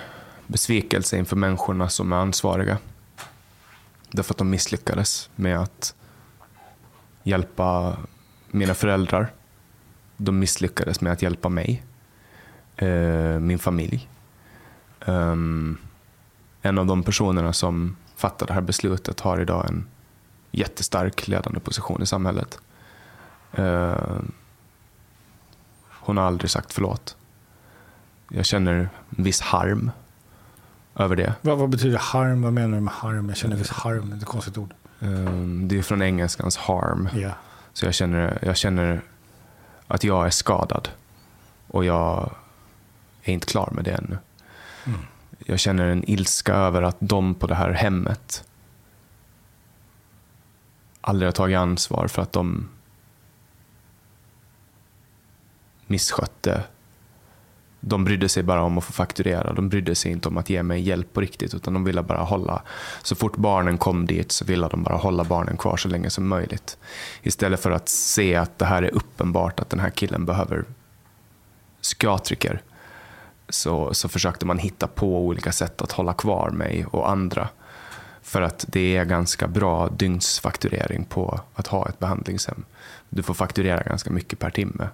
besvikelse 0.48 1.18
inför 1.18 1.36
människorna 1.36 1.90
som 1.90 2.14
är 2.14 2.18
ansvariga. 2.18 2.78
Därför 4.12 4.34
att 4.34 4.38
de 4.38 4.50
misslyckades 4.50 5.30
med 5.36 5.60
att 5.60 5.96
hjälpa 7.24 7.98
mina 8.48 8.74
föräldrar. 8.74 9.32
De 10.18 10.40
misslyckades 10.40 11.02
med 11.02 11.14
att 11.14 11.22
hjälpa 11.22 11.50
mig, 11.50 11.84
eh, 12.78 13.40
min 13.40 13.60
familj. 13.60 14.10
Ehm, 15.06 15.78
en 16.62 16.78
av 16.78 16.86
de 16.86 17.04
personerna 17.04 17.54
som 17.54 17.96
fattade 18.16 18.50
det 18.50 18.54
här 18.54 18.62
beslutet 18.62 19.20
har 19.20 19.42
idag 19.42 19.66
en 19.68 19.88
jättestark 20.52 21.28
ledande 21.28 21.60
position 21.60 22.02
i 22.02 22.06
samhället. 22.06 22.60
Ehm, 23.54 24.32
hon 26.10 26.18
har 26.18 26.24
aldrig 26.26 26.52
sagt 26.52 26.74
förlåt. 26.74 27.18
Jag 28.30 28.46
känner 28.46 28.90
viss 29.10 29.42
harm 29.42 29.92
över 30.96 31.16
det. 31.16 31.34
Vad, 31.42 31.58
vad 31.58 31.70
betyder 31.70 31.98
harm? 31.98 32.42
Vad 32.42 32.54
menar 32.54 32.78
du 32.78 32.82
med 32.82 32.94
harm? 32.94 33.30
Jag 33.30 33.38
känner 33.38 33.56
visst 33.56 33.72
harm, 33.72 34.10
det 34.10 34.16
är 34.16 34.18
ett 34.18 34.26
konstigt 34.26 34.58
ord. 34.58 34.74
Ehm, 35.00 35.68
Det 35.68 35.78
är 35.78 35.82
från 35.82 36.02
engelskans 36.02 36.58
harm. 36.58 37.10
Ja. 37.16 37.30
Så 37.74 37.86
jag 37.86 37.94
känner, 37.94 38.40
jag 38.42 38.58
känner 38.58 39.02
att 39.88 40.04
jag 40.04 40.26
är 40.26 40.30
skadad. 40.30 40.90
Och 41.68 41.86
jag 41.86 42.32
är 43.24 43.34
inte 43.34 43.48
klar 43.48 43.70
med 43.72 43.84
det 43.84 43.92
ännu. 43.92 44.18
Jag 45.46 45.60
känner 45.60 45.88
en 45.88 46.10
ilska 46.10 46.54
över 46.54 46.82
att 46.82 46.98
de 47.00 47.36
på 47.36 47.48
det 47.48 47.56
här 47.56 47.72
hemmet 47.72 48.44
aldrig 51.02 51.28
har 51.28 51.32
tagit 51.32 51.58
ansvar 51.58 52.08
för 52.08 52.22
att 52.22 52.34
de 52.34 52.70
misskötte. 55.90 56.64
De 57.80 58.04
brydde 58.04 58.30
sig 58.30 58.44
bara 58.44 58.64
om 58.64 58.78
att 58.78 58.84
få 58.84 58.94
fakturera. 58.94 59.54
De 59.54 59.70
brydde 59.70 59.96
sig 59.96 60.12
inte 60.12 60.28
om 60.28 60.38
att 60.38 60.50
ge 60.50 60.64
mig 60.64 60.82
hjälp 60.82 61.14
på 61.14 61.22
riktigt. 61.22 61.54
Utan 61.54 61.74
de 61.74 61.84
ville 61.84 62.04
bara 62.04 62.24
hålla. 62.24 62.62
Så 63.04 63.16
fort 63.16 63.38
barnen 63.38 63.78
kom 63.78 64.06
dit 64.06 64.32
så 64.32 64.46
ville 64.46 64.68
de 64.68 64.84
bara 64.84 64.98
hålla 64.98 65.24
barnen 65.24 65.58
kvar 65.58 65.78
så 65.78 65.88
länge 65.88 66.10
som 66.10 66.28
möjligt. 66.28 66.78
Istället 67.22 67.60
för 67.60 67.72
att 67.72 67.90
se 67.90 68.36
att 68.36 68.60
det 68.60 68.66
här 68.66 68.84
är 68.84 68.96
uppenbart 68.96 69.60
att 69.60 69.70
den 69.70 69.80
här 69.80 69.90
killen 69.90 70.26
behöver 70.26 70.66
psykiatriker. 71.82 72.62
Så, 73.50 73.94
så 73.94 74.10
försökte 74.10 74.46
man 74.46 74.58
hitta 74.58 74.88
på 74.88 75.26
olika 75.26 75.52
sätt 75.52 75.82
att 75.82 75.92
hålla 75.92 76.14
kvar 76.14 76.50
mig 76.50 76.86
och 76.86 77.10
andra. 77.10 77.50
För 78.22 78.42
att 78.42 78.66
det 78.68 78.98
är 78.98 79.06
ganska 79.06 79.48
bra 79.48 79.90
dygnsfakturering 79.90 81.06
på 81.06 81.40
att 81.54 81.68
ha 81.68 81.90
ett 81.90 82.00
behandlingshem. 82.00 82.66
Du 83.10 83.24
får 83.24 83.34
fakturera 83.34 83.84
ganska 83.84 84.10
mycket 84.12 84.40
per 84.40 84.50
timme. 84.50 84.88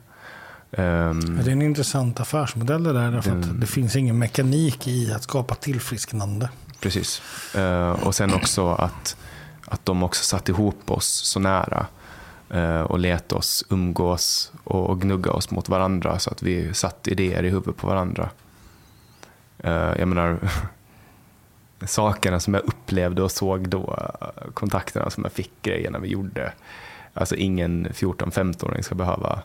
Ehm, 0.77 1.39
Det 1.43 1.49
är 1.49 1.51
en 1.51 1.61
intressant 1.61 2.19
affärsmodell 2.19 2.83
det 2.83 2.93
där. 2.93 3.11
Därför 3.11 3.29
Den- 3.31 3.39
att 3.43 3.61
det 3.61 3.67
finns 3.67 3.95
ingen 3.95 4.19
mekanik 4.19 4.87
i 4.87 5.13
att 5.13 5.23
skapa 5.23 5.55
tillfrisknande. 5.55 6.49
Precis. 6.79 7.21
Eh, 7.55 7.89
och 7.91 8.15
sen 8.15 8.33
också 8.33 8.69
att, 8.71 9.17
att 9.65 9.85
de 9.85 10.03
också 10.03 10.23
satt 10.23 10.49
ihop 10.49 10.91
oss 10.91 11.05
så 11.07 11.39
nära 11.39 11.85
eh, 12.49 12.81
och 12.81 12.99
lät 12.99 13.31
oss 13.33 13.65
umgås 13.69 14.51
och, 14.63 14.89
och 14.89 15.01
gnugga 15.01 15.31
oss 15.31 15.51
mot 15.51 15.69
varandra 15.69 16.19
så 16.19 16.29
att 16.31 16.43
vi 16.43 16.73
satt 16.73 17.07
idéer 17.07 17.43
i 17.43 17.49
huvudet 17.49 17.77
på 17.77 17.87
varandra. 17.87 18.29
Eh, 19.57 19.71
jag 19.99 20.07
menar, 20.07 20.39
sakerna 21.85 22.39
som 22.39 22.53
jag 22.53 22.63
upplevde 22.63 23.21
och 23.23 23.31
såg 23.31 23.69
då, 23.69 23.99
kontakterna 24.53 25.09
som 25.09 25.23
jag 25.23 25.31
fick, 25.33 25.51
grejerna 25.61 25.99
vi 25.99 26.07
gjorde. 26.07 26.53
Alltså 27.13 27.35
ingen 27.35 27.87
14-15-åring 27.87 28.83
ska 28.83 28.95
behöva 28.95 29.41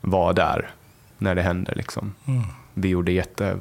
vara 0.00 0.32
där 0.32 0.70
när 1.18 1.34
det 1.34 1.42
händer. 1.42 1.74
Liksom. 1.74 2.14
Mm. 2.26 2.42
Vi 2.74 2.88
gjorde 2.88 3.12
jätte 3.12 3.58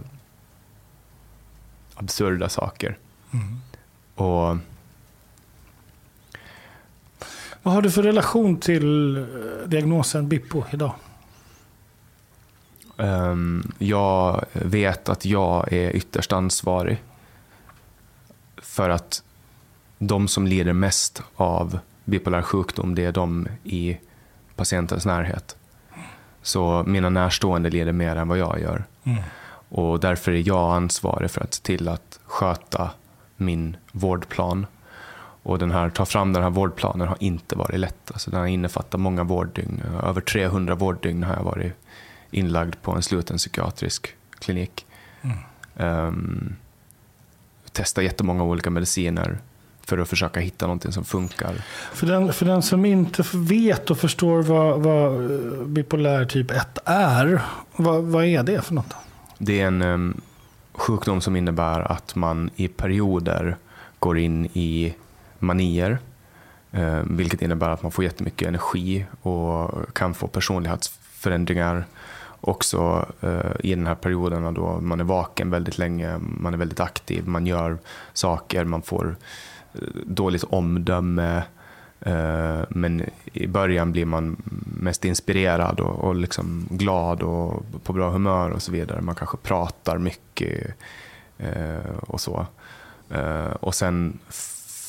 absurda 1.96 2.50
saker. 2.50 2.98
Och 4.16 4.58
Vad 7.64 7.74
har 7.74 7.82
du 7.82 7.92
för 7.92 8.04
relation 8.04 8.58
till 8.60 9.18
eh, 9.18 9.24
diagnosen 9.68 10.30
BIPO 10.30 10.64
idag? 10.72 10.94
ehm, 12.98 13.72
jag 13.78 14.46
vet 14.54 15.10
att 15.10 15.26
jag 15.26 15.74
är 15.74 15.96
ytterst 15.96 16.34
ansvarig 16.34 17.04
för 18.58 18.90
att 18.90 19.24
de 19.98 20.28
som 20.28 20.48
lider 20.48 20.74
mest 20.74 21.24
av 21.36 21.80
bipolär 22.06 22.42
sjukdom, 22.42 22.96
det 22.96 23.06
är 23.06 23.12
de 23.12 23.48
i 23.64 23.98
patientens 24.56 25.06
närhet. 25.06 25.56
Så 26.42 26.84
mina 26.88 27.10
närstående 27.10 27.70
lider 27.70 27.92
mer 27.92 28.16
än 28.16 28.28
vad 28.28 28.38
jag 28.38 28.60
gör. 28.62 28.84
Och 29.70 30.00
därför 30.00 30.32
är 30.32 30.48
jag 30.48 30.76
ansvarig 30.76 31.32
för 31.32 31.42
att 31.42 31.54
se 31.54 31.64
till 31.64 31.88
att 31.88 32.20
sköta 32.26 32.92
min 33.38 33.78
vårdplan. 33.92 34.66
Och 35.44 35.60
den 35.60 35.72
här, 35.72 35.90
ta 35.90 36.06
fram 36.06 36.34
den 36.34 36.44
här 36.44 36.50
vårdplanen 36.50 37.08
har 37.08 37.18
inte 37.20 37.56
varit 37.56 37.80
lätt. 37.80 38.12
Alltså 38.12 38.32
den 38.32 38.40
har 38.40 38.48
innefattat 38.48 39.00
många 39.00 39.24
vårddygn. 39.24 39.82
Över 40.04 40.22
300 40.22 40.76
vårddygn 40.76 41.24
har 41.24 41.36
jag 41.36 41.44
varit 41.44 41.74
inlagd 42.32 42.76
på 42.82 42.92
en 42.92 43.02
sluten 43.02 43.38
psykiatrisk 43.38 44.16
klinik. 44.40 44.86
Um, 45.76 46.56
testa 47.72 48.02
jättemånga 48.02 48.44
olika 48.44 48.70
mediciner 48.70 49.40
för 49.90 49.98
att 49.98 50.10
försöka 50.10 50.40
hitta 50.40 50.68
någonting 50.68 50.92
som 50.92 51.06
funkar. 51.06 51.54
För 51.94 52.08
den, 52.08 52.34
för 52.34 52.46
den 52.46 52.62
som 52.62 52.86
inte 52.86 53.24
vet 53.34 53.92
och 53.92 53.98
förstår 53.98 54.42
vad, 54.44 54.82
vad 54.82 55.32
bipolär 55.68 56.26
typ 56.26 56.52
1 56.52 56.78
är. 56.86 57.42
Vad, 57.76 58.04
vad 58.04 58.26
är 58.26 58.44
det 58.44 58.62
för 58.62 58.74
något? 58.74 58.94
Det 59.38 59.62
är 59.62 59.68
en 59.68 59.82
em, 59.82 60.22
sjukdom 60.74 61.22
som 61.22 61.36
innebär 61.36 61.92
att 61.92 62.16
man 62.16 62.50
i 62.56 62.68
perioder 62.68 63.58
går 64.00 64.18
in 64.18 64.46
i 64.46 64.94
manier. 65.40 65.98
Eh, 66.72 67.02
vilket 67.04 67.42
innebär 67.42 67.70
att 67.70 67.84
man 67.84 67.92
får 67.92 68.04
jättemycket 68.04 68.48
energi 68.48 69.06
och 69.22 69.94
kan 69.94 70.14
få 70.14 70.28
personlighetsförändringar. 70.28 71.86
Också 72.42 73.06
eh, 73.22 73.52
i 73.64 73.76
den 73.76 73.88
här 73.88 73.96
perioden 73.96 74.54
då 74.54 74.80
man 74.82 75.00
är 75.00 75.04
vaken 75.04 75.50
väldigt 75.50 75.78
länge, 75.78 76.18
man 76.18 76.54
är 76.54 76.58
väldigt 76.58 76.80
aktiv, 76.80 77.28
man 77.28 77.48
gör 77.48 77.78
saker, 78.14 78.66
man 78.66 78.82
får 78.82 79.16
dåligt 80.06 80.44
omdöme. 80.44 81.44
Eh, 82.02 82.62
men 82.70 83.10
i 83.34 83.48
början 83.48 83.92
blir 83.92 84.06
man 84.06 84.38
mest 84.80 85.06
inspirerad 85.06 85.80
och, 85.80 85.96
och 85.96 86.16
liksom 86.16 86.68
glad 86.70 87.22
och 87.22 87.66
på 87.84 87.94
bra 87.94 88.10
humör 88.10 88.50
och 88.50 88.62
så 88.62 88.72
vidare. 88.72 89.02
Man 89.02 89.16
kanske 89.16 89.38
pratar 89.38 89.98
mycket 89.98 90.76
eh, 91.38 91.96
och 92.02 92.22
så. 92.22 92.46
Eh, 93.10 93.52
och 93.60 93.76
sen 93.76 94.20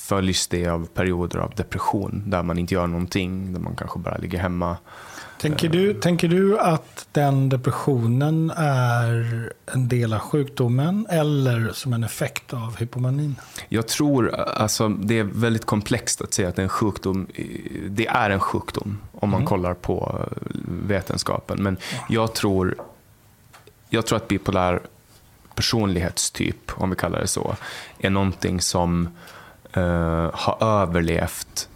följs 0.08 0.48
det 0.48 0.66
av 0.66 0.86
perioder 0.86 1.38
av 1.38 1.52
depression 1.56 2.22
där 2.26 2.42
man 2.42 2.58
inte 2.58 2.74
gör 2.74 2.86
någonting, 2.86 3.52
där 3.52 3.60
man 3.60 3.76
kanske 3.76 3.98
bara 3.98 4.16
ligger 4.16 4.38
hemma. 4.38 4.76
Tänker 5.40 5.68
du, 5.68 5.94
tänker 5.94 6.28
du 6.28 6.58
att 6.58 7.06
den 7.12 7.48
depressionen 7.48 8.52
är 8.56 9.52
en 9.66 9.88
del 9.88 10.12
av 10.12 10.18
sjukdomen 10.18 11.06
eller 11.10 11.72
som 11.72 11.92
en 11.92 12.04
effekt 12.04 12.54
av 12.54 12.76
hypomanin? 12.76 13.36
Jag 13.68 13.88
tror, 13.88 14.34
alltså 14.34 14.88
det 14.88 15.18
är 15.18 15.24
väldigt 15.24 15.64
komplext 15.66 16.20
att 16.20 16.34
säga 16.34 16.48
att 16.48 16.56
det 16.56 16.62
är 16.62 16.64
en 16.64 16.68
sjukdom. 16.68 17.26
Det 17.88 18.06
är 18.06 18.30
en 18.30 18.40
sjukdom 18.40 18.98
om 19.12 19.30
man 19.30 19.40
Mm. 19.40 19.48
kollar 19.48 19.74
på 19.74 20.26
vetenskapen. 20.86 21.62
Men 21.62 21.76
jag 22.08 22.34
tror, 22.34 22.74
jag 23.88 24.06
tror 24.06 24.16
att 24.16 24.28
bipolär 24.28 24.80
personlighetstyp, 25.54 26.72
om 26.74 26.90
vi 26.90 26.96
kallar 26.96 27.20
det 27.20 27.26
så, 27.26 27.56
är 27.98 28.10
någonting 28.10 28.60
som 28.60 29.08
eh, 29.72 30.30
har 30.32 30.56
överlevt 30.60 31.68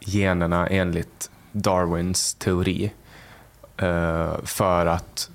generna 0.00 0.66
enligt 0.66 1.30
Darwins 1.54 2.34
teori. 2.34 2.92
eh, 3.76 4.34
för 4.44 4.86
att 4.86 5.30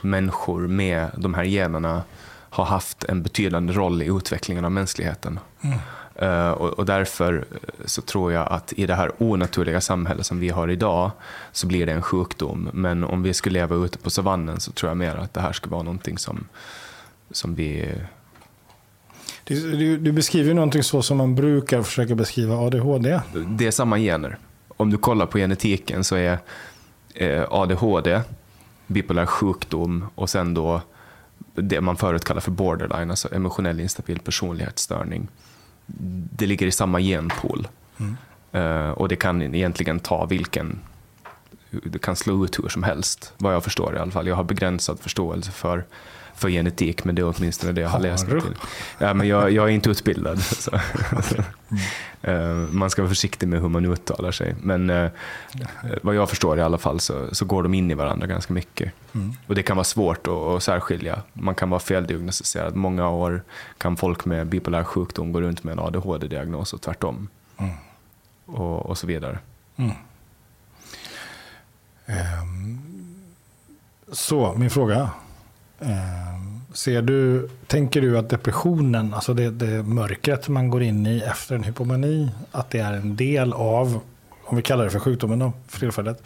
människor 0.00 0.66
med 0.66 1.10
de 1.16 1.34
här 1.34 1.44
generna 1.44 2.02
har 2.50 2.64
haft 2.64 3.04
en 3.04 3.22
betydande 3.22 3.72
roll 3.72 4.02
i 4.02 4.06
utvecklingen 4.06 4.64
av 4.64 4.72
mänskligheten. 4.72 5.40
Eh, 6.14 6.50
och, 6.50 6.68
och 6.68 6.86
därför 6.86 7.34
eh, 7.50 7.86
så 7.86 8.02
tror 8.02 8.32
jag 8.32 8.52
att 8.52 8.72
i 8.72 8.86
det 8.86 8.94
här 8.94 9.12
onaturliga 9.18 9.80
samhället 9.80 10.26
som 10.26 10.38
vi 10.40 10.48
har 10.48 10.68
idag 10.68 11.10
så 11.52 11.66
blir 11.66 11.86
det 11.86 11.92
en 11.92 12.02
sjukdom. 12.02 12.68
Men 12.72 13.04
om 13.04 13.22
vi 13.22 13.34
skulle 13.34 13.60
leva 13.60 13.76
ute 13.76 13.98
på 13.98 14.10
savannen 14.10 14.60
så 14.60 14.72
tror 14.72 14.90
jag 14.90 14.96
mer 14.96 15.16
att 15.16 15.34
det 15.34 15.40
här 15.40 15.52
skulle 15.52 15.72
vara 15.72 15.82
någonting 15.82 16.18
som, 16.18 16.48
som 17.30 17.54
vi... 17.54 17.94
Du, 19.44 19.76
du, 19.76 19.96
du 19.96 20.12
beskriver 20.12 20.54
någonting 20.54 20.82
så 20.82 21.02
som 21.02 21.16
man 21.16 21.34
brukar 21.34 21.82
försöka 21.82 22.14
beskriva 22.14 22.56
ADHD. 22.56 23.20
Det 23.46 23.66
är 23.66 23.70
samma 23.70 23.98
gener. 23.98 24.38
Om 24.82 24.90
du 24.90 24.98
kollar 24.98 25.26
på 25.26 25.38
genetiken 25.38 26.04
så 26.04 26.16
är 26.16 26.38
eh, 27.14 27.44
ADHD, 27.50 28.20
bipolär 28.86 29.26
sjukdom 29.26 30.06
och 30.14 30.30
sen 30.30 30.54
då 30.54 30.80
det 31.54 31.80
man 31.80 31.96
förut 31.96 32.24
kallar 32.24 32.40
för 32.40 32.50
borderline, 32.50 33.10
alltså 33.10 33.34
emotionell 33.34 33.80
instabil 33.80 34.18
personlighetsstörning. 34.18 35.28
Det 36.36 36.46
ligger 36.46 36.66
i 36.66 36.72
samma 36.72 37.00
genpool. 37.00 37.68
Eh, 38.52 38.90
och 38.90 39.08
det 39.08 39.16
kan 39.16 39.42
egentligen 39.42 40.00
ta 40.00 40.26
vilken... 40.26 40.80
Det 41.70 41.98
kan 41.98 42.16
slå 42.16 42.44
ut 42.44 42.58
hur 42.58 42.68
som 42.68 42.82
helst, 42.82 43.34
vad 43.38 43.54
jag 43.54 43.64
förstår 43.64 43.96
i 43.96 43.98
alla 43.98 44.10
fall. 44.10 44.26
Jag 44.26 44.36
har 44.36 44.44
begränsad 44.44 45.00
förståelse 45.00 45.50
för, 45.50 45.84
för 46.34 46.48
genetik, 46.48 47.04
men 47.04 47.14
det 47.14 47.22
är 47.22 47.34
åtminstone 47.36 47.72
det 47.72 47.80
jag 47.80 47.88
har 47.88 48.00
läst 48.00 48.28
mig 48.28 48.40
till. 48.40 48.54
Ja, 48.98 49.14
men 49.14 49.28
jag, 49.28 49.50
jag 49.50 49.64
är 49.64 49.68
inte 49.72 49.90
utbildad. 49.90 50.42
Så. 50.42 50.70
Eh, 52.22 52.54
man 52.70 52.90
ska 52.90 53.02
vara 53.02 53.08
försiktig 53.08 53.48
med 53.48 53.60
hur 53.60 53.68
man 53.68 53.84
uttalar 53.84 54.30
sig. 54.30 54.54
Men 54.62 54.90
eh, 54.90 55.10
vad 56.02 56.14
jag 56.14 56.28
förstår 56.28 56.58
i 56.58 56.62
alla 56.62 56.78
fall 56.78 57.00
så, 57.00 57.34
så 57.34 57.44
går 57.44 57.62
de 57.62 57.74
in 57.74 57.90
i 57.90 57.94
varandra 57.94 58.26
ganska 58.26 58.52
mycket. 58.52 58.92
Och 59.46 59.54
det 59.54 59.62
kan 59.62 59.76
vara 59.76 59.84
svårt 59.84 60.26
att, 60.26 60.32
att 60.34 60.62
särskilja. 60.62 61.22
Man 61.32 61.54
kan 61.54 61.70
vara 61.70 61.80
feldiagnostiserad. 61.80 62.76
Många 62.76 63.08
år 63.08 63.42
kan 63.78 63.96
folk 63.96 64.24
med 64.24 64.46
bipolär 64.46 64.84
sjukdom 64.84 65.32
gå 65.32 65.40
runt 65.40 65.64
med 65.64 65.72
en 65.72 65.78
ADHD-diagnos 65.78 66.72
och 66.72 66.80
tvärtom. 66.80 67.28
Och, 68.46 68.86
och 68.86 68.98
så 68.98 69.06
vidare. 69.06 69.38
Ehm, 72.06 72.78
Så, 74.12 74.54
min 74.56 74.70
fråga. 74.70 75.10
Eh, 75.82 76.72
ser 76.72 77.02
du, 77.02 77.48
tänker 77.66 78.00
du 78.00 78.18
att 78.18 78.30
depressionen, 78.30 79.14
alltså 79.14 79.34
det, 79.34 79.50
det 79.50 79.82
mörkret 79.82 80.48
man 80.48 80.70
går 80.70 80.82
in 80.82 81.06
i 81.06 81.20
efter 81.20 81.54
en 81.54 81.62
hypomani, 81.62 82.30
att 82.52 82.70
det 82.70 82.78
är 82.78 82.92
en 82.92 83.16
del 83.16 83.52
av, 83.52 84.00
om 84.44 84.56
vi 84.56 84.62
kallar 84.62 84.84
det 84.84 84.90
för 84.90 84.98
sjukdomen 84.98 85.38
då, 85.38 85.52
för 85.68 85.80
tillfället. 85.80 86.22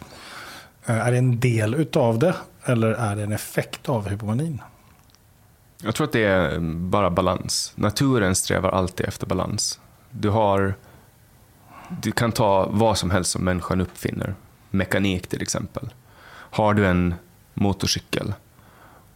Eh, 0.85 1.07
är 1.07 1.11
det 1.11 1.17
en 1.17 1.39
del 1.39 1.75
utav 1.75 2.19
det 2.19 2.35
eller 2.65 2.87
är 2.91 3.15
det 3.15 3.23
en 3.23 3.31
effekt 3.31 3.89
av 3.89 4.09
hypomanin? 4.09 4.61
Jag 5.83 5.95
tror 5.95 6.07
att 6.07 6.13
det 6.13 6.23
är 6.23 6.59
bara 6.59 7.09
balans. 7.09 7.73
Naturen 7.75 8.35
strävar 8.35 8.69
alltid 8.69 9.05
efter 9.05 9.27
balans. 9.27 9.79
Du, 10.11 10.29
har, 10.29 10.75
du 12.01 12.11
kan 12.11 12.31
ta 12.31 12.67
vad 12.71 12.97
som 12.97 13.11
helst 13.11 13.31
som 13.31 13.43
människan 13.43 13.81
uppfinner. 13.81 14.35
Mekanik 14.69 15.27
till 15.27 15.41
exempel. 15.41 15.89
Har 16.29 16.73
du 16.73 16.87
en 16.87 17.13
motorcykel 17.53 18.33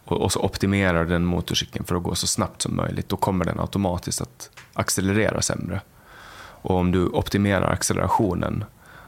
och, 0.06 0.32
så 0.32 0.40
optimerar 0.40 1.06
den 1.06 1.26
motorcykeln 1.26 1.86
för 1.86 1.96
att 1.96 2.04
gå 2.04 2.16
så 2.16 2.28
snabbt 2.28 2.62
som 2.62 2.76
möjligt, 2.76 3.10
då 3.10 3.18
kommer 3.18 3.46
den 3.46 3.60
automatiskt 3.60 4.22
att 4.22 4.50
accelerera 4.74 5.42
sämre. 5.42 5.82
Och 6.62 6.76
om 6.76 6.92
du 6.92 7.06
optimerar 7.06 7.72
accelerationen 7.72 8.64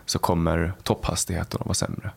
så 0.05 0.19
kommer 0.19 0.73
topphastigheten 0.83 1.59
att 1.59 1.65
vara 1.65 1.73
sämre. 1.73 2.11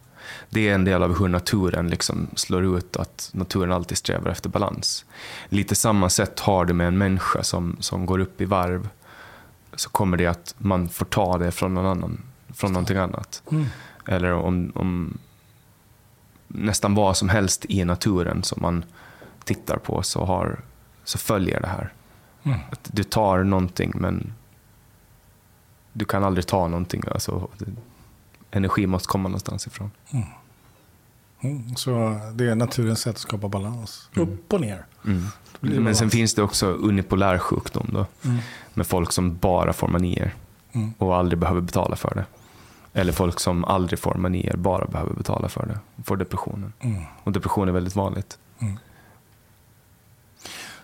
Det 0.50 0.68
är 0.68 0.74
en 0.74 0.84
del 0.84 1.02
av 1.02 1.18
hur 1.18 1.28
naturen 1.28 1.88
liksom 1.90 2.26
slår 2.34 2.78
ut 2.78 2.96
att 2.96 3.30
naturen 3.32 3.72
alltid 3.72 3.98
strävar 3.98 4.30
efter 4.30 4.48
balans. 4.48 5.04
Lite 5.48 5.74
samma 5.74 6.08
sätt 6.08 6.40
har 6.40 6.64
du 6.64 6.72
med 6.72 6.88
en 6.88 6.98
människa 6.98 7.42
som, 7.42 7.76
som 7.80 8.06
går 8.06 8.18
upp 8.18 8.40
i 8.40 8.44
varv. 8.44 8.88
Så 9.74 9.90
kommer 9.90 10.16
det 10.16 10.26
att 10.26 10.54
man 10.58 10.88
får 10.88 11.04
ta 11.04 11.38
det 11.38 11.50
från 11.50 11.74
någon 11.74 11.86
annan, 11.86 12.22
från 12.54 12.72
någonting 12.72 12.96
annat. 12.96 13.42
Eller 14.06 14.32
om, 14.32 14.72
om 14.74 15.18
nästan 16.56 16.94
vad 16.94 17.16
som 17.16 17.28
helst 17.28 17.66
i 17.68 17.84
naturen 17.84 18.42
som 18.42 18.62
man 18.62 18.84
tittar 19.44 19.76
på 19.76 20.02
så, 20.02 20.24
har, 20.24 20.60
så 21.04 21.18
följer 21.18 21.60
det 21.60 21.66
här. 21.66 21.92
Mm. 22.42 22.58
Att 22.72 22.90
du 22.92 23.04
tar 23.04 23.42
någonting 23.44 23.92
men 23.94 24.32
du 25.92 26.04
kan 26.04 26.24
aldrig 26.24 26.46
ta 26.46 26.68
någonting. 26.68 27.02
Alltså, 27.10 27.48
energi 28.50 28.86
måste 28.86 29.08
komma 29.08 29.28
någonstans 29.28 29.66
ifrån. 29.66 29.90
Mm, 31.40 31.76
Så 31.76 32.20
det 32.34 32.44
är 32.50 32.54
naturens 32.54 33.00
sätt 33.00 33.14
att 33.14 33.20
skapa 33.20 33.48
balans. 33.48 34.08
Upp 34.16 34.52
och 34.52 34.60
ner. 34.60 34.84
Mm. 35.04 35.24
Men 35.60 35.96
sen 35.96 36.10
finns 36.10 36.34
det 36.34 36.42
också 36.42 36.66
unipolär 36.66 37.38
sjukdom 37.38 37.88
då, 37.92 38.06
Mm. 38.24 38.38
med 38.74 38.86
folk 38.86 39.12
som 39.12 39.36
bara 39.36 39.72
får 39.72 39.88
manier 39.88 40.34
Mm. 40.72 40.94
och 40.98 41.16
aldrig 41.16 41.38
behöver 41.38 41.60
betala 41.60 41.96
för 41.96 42.14
det. 42.14 42.24
Eller 42.96 43.12
folk 43.12 43.40
som 43.40 43.64
aldrig 43.64 43.98
får 43.98 44.14
manier, 44.14 44.56
bara 44.56 44.86
behöver 44.86 45.14
betala 45.14 45.48
för 45.48 45.66
det. 45.66 46.02
Får 46.04 46.16
depressionen. 46.16 46.72
Mm. 46.80 47.02
Och 47.22 47.32
depression 47.32 47.68
är 47.68 47.72
väldigt 47.72 47.96
vanligt. 47.96 48.38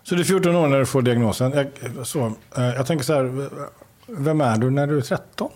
Så 0.02 0.14
du 0.14 0.20
är 0.20 0.24
14 0.24 0.56
år 0.56 0.68
när 0.68 0.78
du 0.78 0.86
får 0.86 1.02
diagnosen. 1.02 1.52
Jag, 1.52 2.06
så, 2.06 2.26
eh, 2.56 2.64
jag 2.64 2.86
tänker 2.86 3.04
så 3.04 3.14
här, 3.14 3.48
vem 4.06 4.40
är 4.40 4.58
du 4.58 4.70
när 4.70 4.86
du 4.86 4.98
är 4.98 5.02
13? 5.02 5.50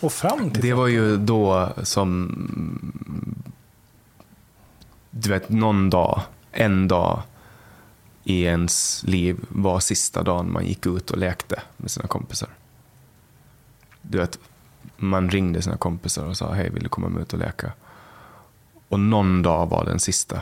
Och 0.00 0.12
fram 0.12 0.50
till 0.50 0.62
Det 0.62 0.72
var 0.72 0.86
ju 0.86 1.16
då 1.16 1.68
som, 1.82 2.92
du 5.10 5.30
vet, 5.30 5.48
någon 5.48 5.90
dag, 5.90 6.22
en 6.52 6.88
dag 6.88 7.22
i 8.24 8.42
ens 8.42 9.02
liv 9.06 9.36
var 9.48 9.80
sista 9.80 10.22
dagen 10.22 10.52
man 10.52 10.66
gick 10.66 10.86
ut 10.86 11.10
och 11.10 11.18
lekte 11.18 11.62
med 11.76 11.90
sina 11.90 12.06
kompisar. 12.06 12.48
Du 14.02 14.18
vet, 14.18 14.38
man 14.96 15.30
ringde 15.30 15.62
sina 15.62 15.76
kompisar 15.76 16.24
och 16.24 16.36
sa 16.36 16.52
hej, 16.52 16.70
vill 16.70 16.82
du 16.82 16.88
komma 16.88 17.08
med 17.08 17.22
ut 17.22 17.32
och 17.32 17.38
leka? 17.38 17.72
Och 18.88 19.00
någon 19.00 19.42
dag 19.42 19.66
var 19.66 19.84
den 19.84 19.98
sista 19.98 20.40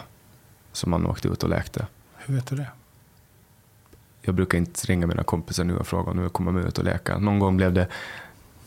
som 0.73 0.91
man 0.91 1.07
åkte 1.07 1.29
ut 1.29 1.43
och 1.43 1.49
lekte. 1.49 1.87
Hur 2.17 2.35
vet 2.35 2.47
du 2.47 2.57
det? 2.57 2.67
Jag 4.23 4.35
brukar 4.35 4.59
inte 4.59 4.87
ringa 4.87 5.07
mina 5.07 5.23
kompisar 5.23 5.65
nu 5.65 5.77
och 5.77 5.87
fråga 5.87 6.11
om 6.11 6.17
de 6.17 6.23
vill 6.23 6.31
komma 6.31 6.51
med 6.51 6.65
ut 6.65 6.79
och 6.79 6.85
leka. 6.85 7.19
Någon 7.19 7.39
gång 7.39 7.57
blev 7.57 7.73
det 7.73 7.89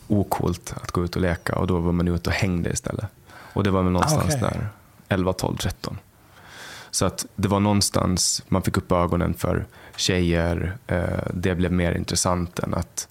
okult 0.08 0.74
att 0.82 0.90
gå 0.90 1.04
ut 1.04 1.16
och 1.16 1.22
leka 1.22 1.56
och 1.56 1.66
då 1.66 1.78
var 1.78 1.92
man 1.92 2.08
ute 2.08 2.30
och 2.30 2.36
hängde 2.36 2.70
istället. 2.70 3.06
Och 3.28 3.64
det 3.64 3.70
var 3.70 3.82
väl 3.82 3.92
någonstans 3.92 4.34
Okej. 4.34 4.40
där 4.40 4.68
11, 5.08 5.32
12, 5.32 5.56
13. 5.56 5.98
Så 6.90 7.06
att 7.06 7.26
det 7.36 7.48
var 7.48 7.60
någonstans 7.60 8.42
man 8.48 8.62
fick 8.62 8.76
upp 8.76 8.92
ögonen 8.92 9.34
för 9.34 9.66
tjejer. 9.96 10.76
Eh, 10.86 11.28
det 11.34 11.54
blev 11.54 11.72
mer 11.72 11.92
intressant 11.92 12.58
än 12.58 12.74
att 12.74 13.08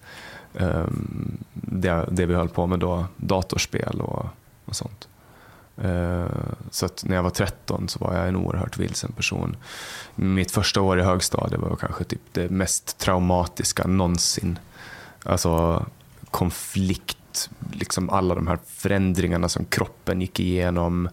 Ehm, 0.58 1.38
det, 1.52 2.08
det 2.10 2.26
vi 2.26 2.34
höll 2.34 2.48
på 2.48 2.66
med 2.66 2.78
då, 2.78 3.06
datorspel 3.16 4.00
och, 4.00 4.26
och 4.64 4.76
sånt. 4.76 5.08
Eh, 5.76 6.26
Så 6.70 6.86
att 6.86 7.04
när 7.04 7.16
jag 7.16 7.22
var 7.22 7.30
13 7.30 7.88
så 7.88 7.98
var 8.04 8.14
jag 8.16 8.28
en 8.28 8.36
oerhört 8.36 8.78
vilsen 8.78 9.12
person. 9.12 9.56
Mitt 10.14 10.50
första 10.50 10.80
år 10.80 11.00
i 11.00 11.02
högstadiet 11.02 11.60
var 11.60 11.76
kanske 11.76 12.04
typ 12.04 12.20
det 12.32 12.50
mest 12.50 12.98
traumatiska 12.98 13.86
någonsin. 13.86 14.58
Alltså 15.24 15.86
konflikt, 16.30 17.50
liksom 17.72 18.10
alla 18.10 18.34
de 18.34 18.46
här 18.46 18.58
förändringarna 18.66 19.48
som 19.48 19.64
kroppen 19.64 20.20
gick 20.20 20.40
igenom. 20.40 21.08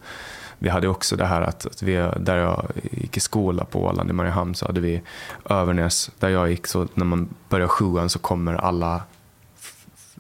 Vi 0.60 0.69
hade 0.69 0.88
också 0.88 1.15
det 1.15 1.25
här 1.25 1.41
att, 1.41 1.65
att 1.65 1.84
vi, 1.84 2.12
där 2.19 2.38
jag 2.38 2.65
gick 2.91 3.17
i 3.17 3.19
skola 3.19 3.65
på 3.65 3.84
Åland 3.84 4.10
i 4.10 4.13
Mariehamn 4.13 4.56
så 4.56 4.65
hade 4.65 4.82
vi 4.82 5.02
Övernäs, 5.45 6.12
där 6.19 6.30
jag 6.30 6.49
gick, 6.49 6.67
så 6.67 6.88
när 6.93 7.06
man 7.06 7.30
börjar 7.49 7.67
sjuan 7.67 8.10
så 8.10 8.19
kommer 8.19 8.54
alla 8.54 9.02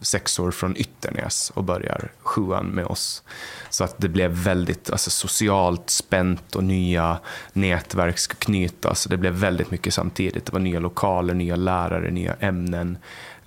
sexor 0.01 0.51
från 0.51 0.77
Ytternäs 0.77 1.51
och 1.55 1.63
börjar 1.63 2.11
sjuan 2.19 2.65
med 2.65 2.85
oss. 2.85 3.23
Så 3.69 3.83
att 3.83 3.95
det 3.97 4.09
blev 4.09 4.31
väldigt 4.31 4.89
alltså, 4.89 5.09
socialt 5.09 5.89
spänt 5.89 6.55
och 6.55 6.63
nya 6.63 7.19
nätverk 7.53 8.17
ska 8.17 8.35
knytas. 8.35 9.03
Det 9.03 9.17
blev 9.17 9.33
väldigt 9.33 9.71
mycket 9.71 9.93
samtidigt. 9.93 10.45
Det 10.45 10.53
var 10.53 10.59
nya 10.59 10.79
lokaler, 10.79 11.33
nya 11.33 11.55
lärare, 11.55 12.11
nya 12.11 12.33
ämnen, 12.33 12.97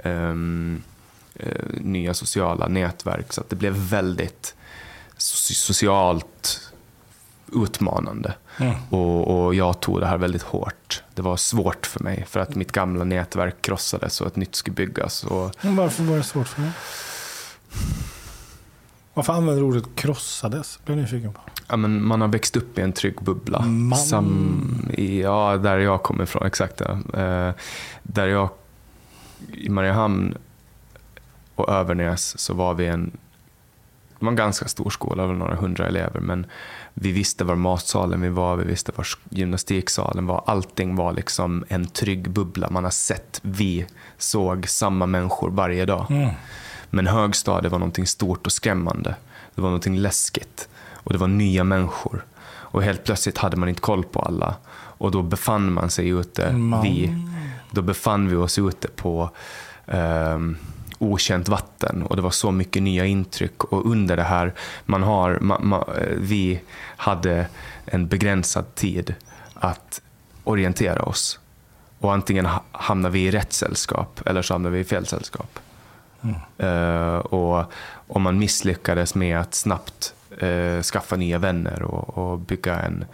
um, 0.05 0.83
uh, 1.41 1.47
nya 1.81 2.15
sociala 2.15 2.69
nätverk. 2.69 3.33
Så 3.33 3.41
att 3.41 3.51
det 3.51 3.57
blev 3.57 3.73
väldigt 3.73 4.55
so- 5.17 5.55
socialt 5.55 6.73
utmanande. 7.53 8.35
Mm. 8.59 8.75
Och, 8.91 9.45
och 9.45 9.55
jag 9.55 9.81
tog 9.81 10.01
det 10.01 10.07
här 10.07 10.19
väldigt 10.19 10.43
hårt. 10.43 11.03
Det 11.15 11.23
var 11.23 11.37
svårt 11.37 11.87
för 11.87 12.01
mig 12.01 12.25
för 12.29 12.41
att 12.41 12.55
mitt 12.55 12.73
gamla 12.73 13.05
nätverk 13.05 13.63
krossades 13.63 14.21
och 14.21 14.27
ett 14.27 14.37
nytt 14.37 14.55
skulle 14.55 14.75
byggas. 14.75 15.25
Och 15.25 15.57
Men 15.61 15.77
varför 15.77 16.03
var 16.03 16.17
det 16.17 16.23
svårt 16.23 16.49
för 16.49 16.63
dig? 16.63 16.71
Varför 19.15 19.33
använder 19.33 19.63
du 19.63 19.69
ordet 19.69 19.85
krossades? 19.95 20.79
Blev 20.85 20.99
jag 20.99 21.03
nyfiken 21.03 21.33
på. 21.33 21.41
Ja, 21.69 21.77
men 21.77 22.07
man 22.07 22.21
har 22.21 22.29
växt 22.29 22.57
upp 22.57 22.79
i 22.79 22.81
en 22.81 22.93
trygg 22.93 23.23
bubbla. 23.23 23.61
Man. 23.61 23.99
Sam, 23.99 24.91
i, 24.93 25.23
ja, 25.23 25.57
där 25.57 25.79
jag 25.79 26.03
kommer 26.03 26.25
ifrån, 26.25 26.47
exakt. 26.47 26.81
Eh, 26.81 27.51
där 28.03 28.27
jag, 28.27 28.49
i 29.53 29.69
Mariehamn 29.69 30.35
och 31.55 31.69
Övernäs 31.69 32.39
så 32.39 32.55
var 32.55 32.75
vi 32.75 32.87
en, 32.87 33.11
det 34.19 34.25
var 34.25 34.29
en 34.29 34.37
ganska 34.37 34.69
stor 34.69 34.91
skola, 34.91 35.27
väl 35.27 35.37
några 35.37 35.55
hundra 35.55 35.87
elever, 35.87 36.21
men 36.21 36.47
vi 36.95 37.13
visste 37.13 37.45
var 37.45 37.55
matsalen 37.55 38.21
vi 38.21 38.29
var, 38.29 38.57
vi 38.57 38.65
visste 38.65 38.93
var 38.97 39.07
gymnastiksalen 39.31 40.27
var. 40.27 40.45
Allting 40.47 40.97
var 40.97 41.13
liksom 41.13 41.65
en 41.69 41.87
trygg 41.87 42.31
bubbla. 42.31 42.71
Man 42.71 42.85
har 42.85 42.91
sett, 42.91 43.41
vi 43.43 43.87
såg 44.19 44.69
samma 44.69 45.07
människor 45.07 45.51
varje 45.51 45.87
dag. 45.87 46.07
Mm. 46.11 46.31
Men 46.91 47.07
högstadiet 47.07 47.73
var 47.73 47.79
någonting 47.79 48.07
stort 48.07 48.47
och 48.47 48.53
skrämmande. 48.53 49.15
Det 49.55 49.61
var 49.61 49.69
någonting 49.69 49.99
läskigt. 49.99 50.69
Och 50.95 51.13
det 51.13 51.19
var 51.19 51.29
nya 51.29 51.65
människor. 51.65 52.25
Och 52.45 52.83
helt 52.83 53.05
plötsligt 53.05 53.39
hade 53.39 53.57
man 53.57 53.69
inte 53.69 53.81
koll 53.81 54.05
på 54.05 54.21
alla. 54.21 54.55
Och 54.73 55.11
då 55.11 55.23
befann 55.23 55.73
man 55.73 55.91
sig 55.91 56.09
ute, 56.09 56.53
Man. 56.53 56.83
vi, 56.83 57.17
då 57.71 57.83
befann 57.83 58.29
vi 58.29 58.37
oss 58.37 58.59
ute 58.59 58.89
på 58.89 59.31
ehm, 59.87 60.57
okänt 61.03 61.49
vatten. 61.49 62.03
Och 62.03 62.17
det 62.17 62.23
var 62.23 62.31
så 62.31 62.51
mycket 62.51 62.83
nya 62.83 63.07
intryck. 63.07 63.65
Och 63.65 63.87
under 63.87 64.17
det 64.17 64.23
här, 64.23 64.53
man 64.85 65.03
har, 65.03 65.39
ma, 65.41 65.59
ma, 65.59 65.77
eh, 65.77 66.17
vi 66.17 66.61
hade 66.97 67.47
en 67.85 68.07
begränsad 68.07 68.75
tid 68.75 69.15
att 69.55 70.03
orientera 70.45 71.03
oss. 71.03 71.39
Och 71.99 72.13
antingen 72.13 72.47
ha- 72.47 72.65
hamnar 72.73 73.11
vi 73.11 73.27
i 73.27 73.31
rätt 73.31 73.53
sällskap 73.53 74.21
eller 74.27 74.43
så 74.43 74.55
hamnar 74.55 74.71
vi 74.71 74.79
i 74.79 74.85
fel 74.85 75.07
sällskap. 75.07 75.59
Eh, 76.59 77.17
och 77.17 77.73
om 78.09 78.23
man 78.23 78.39
misslyckades 78.39 79.15
med 79.15 79.41
att 79.41 79.55
snabbt 79.55 80.15
eh, 80.39 80.83
skaffa 80.83 81.17
nya 81.17 81.39
vänner 81.39 81.83
och, 81.83 82.19
och 82.19 82.39
bygga 82.39 82.79
en, 82.81 83.05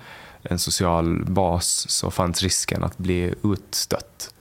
en 0.42 0.58
social 0.58 1.24
bas 1.24 1.86
så 1.90 2.10
fanns 2.10 2.42
risken 2.42 2.84
att 2.84 2.98
bli 2.98 3.34
utstött. 3.44 4.34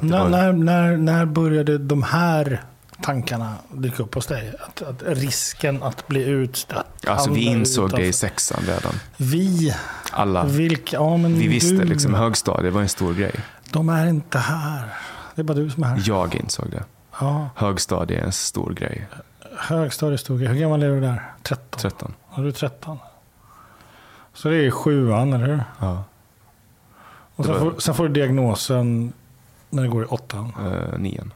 När, 0.00 0.18
var, 0.22 0.28
när, 0.28 0.52
när, 0.52 0.96
när 0.96 1.24
började 1.24 1.78
de 1.78 2.02
här 2.02 2.62
tankarna 3.02 3.54
dyka 3.70 4.02
upp 4.02 4.14
hos 4.14 4.26
dig? 4.26 4.54
Att, 4.60 4.82
att 4.82 5.02
risken 5.06 5.82
att 5.82 6.08
bli 6.08 6.24
utstött. 6.24 7.08
alltså 7.08 7.30
vi 7.30 7.40
insåg 7.40 7.90
det 7.90 7.96
i 7.96 8.00
utanför. 8.00 8.12
sexan 8.18 8.62
redan. 8.66 8.92
Vi? 9.16 9.74
Alla. 10.12 10.44
Vilka? 10.44 10.96
Ja, 10.96 11.16
men 11.16 11.34
Vi 11.34 11.48
visste 11.48 11.74
du, 11.74 11.84
liksom 11.84 12.14
högstadiet 12.14 12.74
var 12.74 12.80
en 12.80 12.88
stor 12.88 13.14
grej. 13.14 13.34
De 13.70 13.88
är 13.88 14.06
inte 14.06 14.38
här. 14.38 14.88
Det 15.34 15.40
är 15.40 15.44
bara 15.44 15.54
du 15.58 15.70
som 15.70 15.82
är 15.82 15.86
här. 15.88 16.02
Jag 16.06 16.34
insåg 16.34 16.70
det. 16.70 16.84
Ja, 17.20 17.48
Högstadiet 17.56 18.20
är 18.22 18.26
en 18.26 18.32
stor 18.32 18.72
grej. 18.74 19.06
högstadiet 19.58 20.20
stod 20.20 20.40
Hur 20.40 20.54
gammal 20.54 20.82
är 20.82 20.88
du 20.88 21.00
där? 21.00 21.32
13? 21.42 21.80
13. 21.80 22.14
Ja, 22.36 22.42
du 22.42 22.48
är 22.48 22.52
13. 22.52 22.98
Så 24.34 24.48
det 24.48 24.56
är 24.66 24.70
sjuan, 24.70 25.32
eller 25.32 25.46
hur? 25.46 25.64
Ja. 25.78 26.04
Och 27.34 27.44
sen, 27.44 27.54
var- 27.54 27.60
får, 27.60 27.80
sen 27.80 27.94
får 27.94 28.08
du 28.08 28.14
diagnosen 28.14 29.12
när 29.72 29.82
det 29.82 29.88
går 29.88 30.02
i 30.02 30.06
åttan, 30.06 30.52
Uh, 30.60 30.98
nian. 30.98 31.32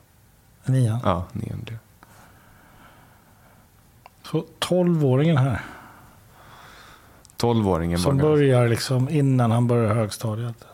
nian. 0.65 0.99
Ja, 1.05 1.25
nian 1.33 1.61
blev. 1.65 1.79
Så 4.23 4.45
12-åringen 4.61 5.37
här, 5.37 5.61
12-åringen 7.37 7.91
var, 7.97 8.03
som 8.03 8.19
ganska- 8.19 8.29
börjar 8.29 8.69
liksom 8.69 9.09
innan 9.09 9.51
han 9.51 9.67
börjar 9.67 9.95
högstadiet. 9.95 10.65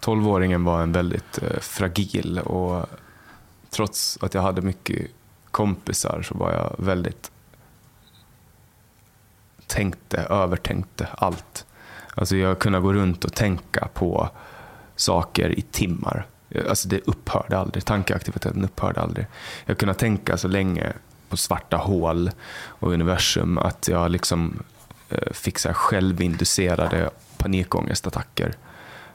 12-åringen 0.00 0.64
var 0.64 0.82
en 0.82 0.92
väldigt 0.92 1.42
eh, 1.42 1.58
fragil 1.60 2.38
och 2.38 2.86
trots 3.70 4.18
att 4.22 4.34
jag 4.34 4.42
hade 4.42 4.62
mycket 4.62 5.10
kompisar 5.50 6.22
så 6.22 6.34
var 6.38 6.52
jag 6.52 6.74
väldigt 6.78 7.30
tänkte, 9.66 10.18
övertänkte 10.20 11.08
allt. 11.18 11.66
Alltså 12.14 12.36
jag 12.36 12.58
kunde 12.58 12.80
gå 12.80 12.92
runt 12.92 13.24
och 13.24 13.32
tänka 13.34 13.88
på 13.94 14.28
saker 14.96 15.58
i 15.58 15.62
timmar. 15.62 16.26
Alltså 16.68 16.88
det 16.88 17.00
upphörde 17.00 17.58
aldrig, 17.58 17.84
tankeaktiviteten 17.84 18.64
upphörde 18.64 19.00
aldrig. 19.00 19.26
Jag 19.64 19.78
kunde 19.78 19.94
tänka 19.94 20.36
så 20.36 20.48
länge 20.48 20.92
på 21.28 21.36
svarta 21.36 21.76
hål 21.76 22.30
och 22.66 22.92
universum 22.92 23.58
att 23.58 23.88
jag 23.88 24.10
liksom 24.10 24.62
eh, 25.08 25.32
fick 25.32 25.58
så 25.58 25.68
här 25.68 25.74
självinducerade 25.74 27.10
panikångestattacker. 27.36 28.54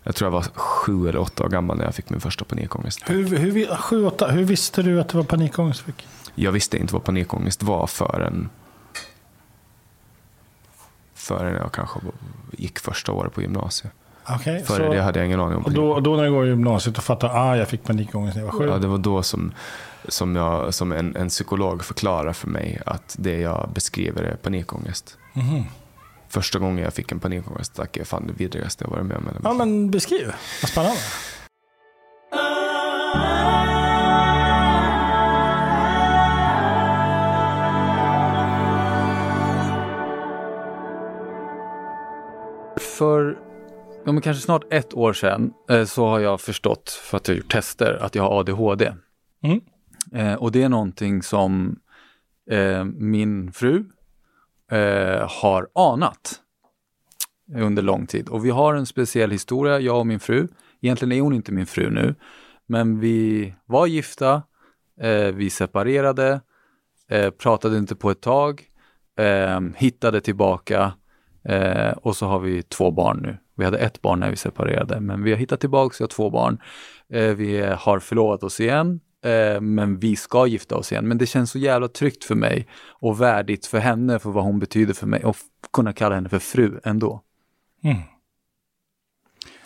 Jag 0.03 0.15
tror 0.15 0.25
jag 0.25 0.31
var 0.31 0.43
sju 0.53 1.09
eller 1.09 1.19
åtta 1.19 1.43
år 1.43 1.49
gammal 1.49 1.77
när 1.77 1.85
jag 1.85 1.95
fick 1.95 2.09
min 2.09 2.21
första 2.21 2.45
panikångest. 2.45 3.01
Hur, 3.05 3.37
hur, 3.37 3.75
sju, 3.75 4.05
åtta, 4.05 4.27
hur 4.27 4.43
visste 4.43 4.83
du 4.83 5.01
att 5.01 5.09
det 5.09 5.17
var 5.17 5.23
panikångest? 5.23 5.81
Fick? 5.81 6.07
Jag 6.35 6.51
visste 6.51 6.77
inte 6.77 6.93
vad 6.93 7.03
panikångest 7.03 7.63
var 7.63 7.87
förrän, 7.87 8.49
förrän 11.13 11.53
jag 11.53 11.71
kanske 11.71 11.99
gick 12.51 12.79
första 12.79 13.11
året 13.11 13.33
på 13.33 13.41
gymnasiet. 13.41 13.93
Okay, 14.29 14.63
Före 14.63 14.95
det 14.95 15.01
hade 15.01 15.19
jag 15.19 15.25
ingen 15.25 15.39
aning 15.39 15.57
om 15.57 15.63
och 15.63 15.71
då, 15.71 15.99
då 15.99 16.15
när 16.15 16.23
du 16.23 16.31
går 16.31 16.45
i 16.45 16.49
gymnasiet 16.49 16.97
och 16.97 17.03
fattar 17.03 17.29
ah, 17.29 17.57
jag 17.57 17.67
fick 17.67 17.83
panikångest 17.83 18.35
när 18.35 18.43
jag 18.43 18.51
var 18.51 18.59
sju. 18.59 18.67
Ja, 18.67 18.77
det 18.77 18.87
var 18.87 18.97
då 18.97 19.23
som, 19.23 19.51
som, 20.07 20.35
jag, 20.35 20.73
som 20.73 20.91
en, 20.91 21.15
en 21.15 21.29
psykolog 21.29 21.83
förklarade 21.83 22.33
för 22.33 22.47
mig 22.47 22.81
att 22.85 23.15
det 23.19 23.39
jag 23.39 23.69
beskriver 23.73 24.23
är 24.23 24.35
panikångest. 24.35 25.17
Mhm. 25.33 25.63
Första 26.29 26.59
gången 26.59 26.83
jag 26.83 26.93
fick 26.93 27.11
en 27.11 27.19
panikångestattack 27.19 27.97
är 27.97 28.03
fan 28.03 28.27
det 28.27 28.33
vidrigaste 28.33 28.83
jag 28.83 28.91
varit 28.91 29.05
med 29.05 29.17
om. 29.17 29.23
Ja, 29.43 29.53
men 29.53 29.91
beskriv. 29.91 30.33
Vad 30.61 30.69
spännande. 30.69 30.99
För 42.97 43.37
ja, 44.05 44.11
men 44.11 44.21
kanske 44.21 44.43
snart 44.43 44.63
ett 44.73 44.93
år 44.93 45.13
sedan 45.13 45.53
eh, 45.69 45.85
så 45.85 46.07
har 46.07 46.19
jag 46.19 46.41
förstått, 46.41 46.89
för 46.89 47.17
att 47.17 47.27
jag 47.27 47.35
har 47.35 47.37
gjort 47.37 47.51
tester, 47.51 47.97
att 48.01 48.15
jag 48.15 48.23
har 48.23 48.39
ADHD. 48.39 48.93
Mm. 49.43 49.61
Eh, 50.13 50.33
och 50.33 50.51
det 50.51 50.63
är 50.63 50.69
någonting 50.69 51.23
som 51.23 51.79
eh, 52.51 52.83
min 52.83 53.51
fru 53.51 53.85
eh, 54.71 55.29
har 55.41 55.67
anat 55.75 56.41
under 57.55 57.83
lång 57.83 58.07
tid. 58.07 58.29
Och 58.29 58.45
vi 58.45 58.49
har 58.49 58.73
en 58.73 58.85
speciell 58.85 59.31
historia, 59.31 59.79
jag 59.79 59.99
och 59.99 60.07
min 60.07 60.19
fru. 60.19 60.47
Egentligen 60.81 61.11
är 61.11 61.21
hon 61.21 61.33
inte 61.33 61.51
min 61.51 61.65
fru 61.65 61.89
nu, 61.89 62.15
men 62.65 62.99
vi 62.99 63.53
var 63.65 63.87
gifta, 63.87 64.43
vi 65.33 65.49
separerade, 65.49 66.41
pratade 67.37 67.77
inte 67.77 67.95
på 67.95 68.11
ett 68.11 68.21
tag, 68.21 68.63
hittade 69.75 70.21
tillbaka 70.21 70.93
och 71.97 72.15
så 72.15 72.25
har 72.25 72.39
vi 72.39 72.63
två 72.63 72.91
barn 72.91 73.19
nu. 73.21 73.37
Vi 73.55 73.65
hade 73.65 73.77
ett 73.77 74.01
barn 74.01 74.19
när 74.19 74.29
vi 74.29 74.35
separerade, 74.35 74.99
men 74.99 75.23
vi 75.23 75.31
har 75.31 75.37
hittat 75.37 75.59
tillbaka, 75.59 75.95
vi 75.99 76.03
har 76.03 76.07
två 76.07 76.29
barn. 76.29 76.57
Eh, 77.09 77.29
vi 77.35 77.61
har 77.61 77.99
förlovat 77.99 78.43
oss 78.43 78.59
igen, 78.59 78.99
eh, 79.25 79.61
men 79.61 79.99
vi 79.99 80.15
ska 80.15 80.47
gifta 80.47 80.75
oss 80.75 80.91
igen. 80.91 81.07
Men 81.07 81.17
det 81.17 81.25
känns 81.25 81.51
så 81.51 81.59
jävla 81.59 81.87
tryggt 81.87 82.23
för 82.23 82.35
mig 82.35 82.67
och 82.91 83.21
värdigt 83.21 83.65
för 83.65 83.77
henne, 83.79 84.19
för 84.19 84.29
vad 84.29 84.43
hon 84.43 84.59
betyder 84.59 84.93
för 84.93 85.07
mig 85.07 85.23
och 85.23 85.35
kunna 85.73 85.93
kalla 85.93 86.15
henne 86.15 86.29
för 86.29 86.39
fru 86.39 86.79
ändå. 86.83 87.21
Mm. 87.83 87.97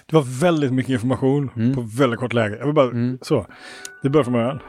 Det 0.06 0.16
var 0.16 0.42
väldigt 0.42 0.74
mycket 0.74 0.90
information 0.90 1.52
Mm. 1.56 1.76
på 1.76 1.82
väldigt 1.82 2.20
kort 2.20 2.34
läge. 2.34 2.58
Jag 2.58 2.66
vill 2.66 2.76
bara, 2.76 2.90
Mm. 2.90 3.18
så. 3.22 3.46
Vi 4.04 4.10
börjar 4.10 4.24
från 4.24 4.34
början. 4.34 4.60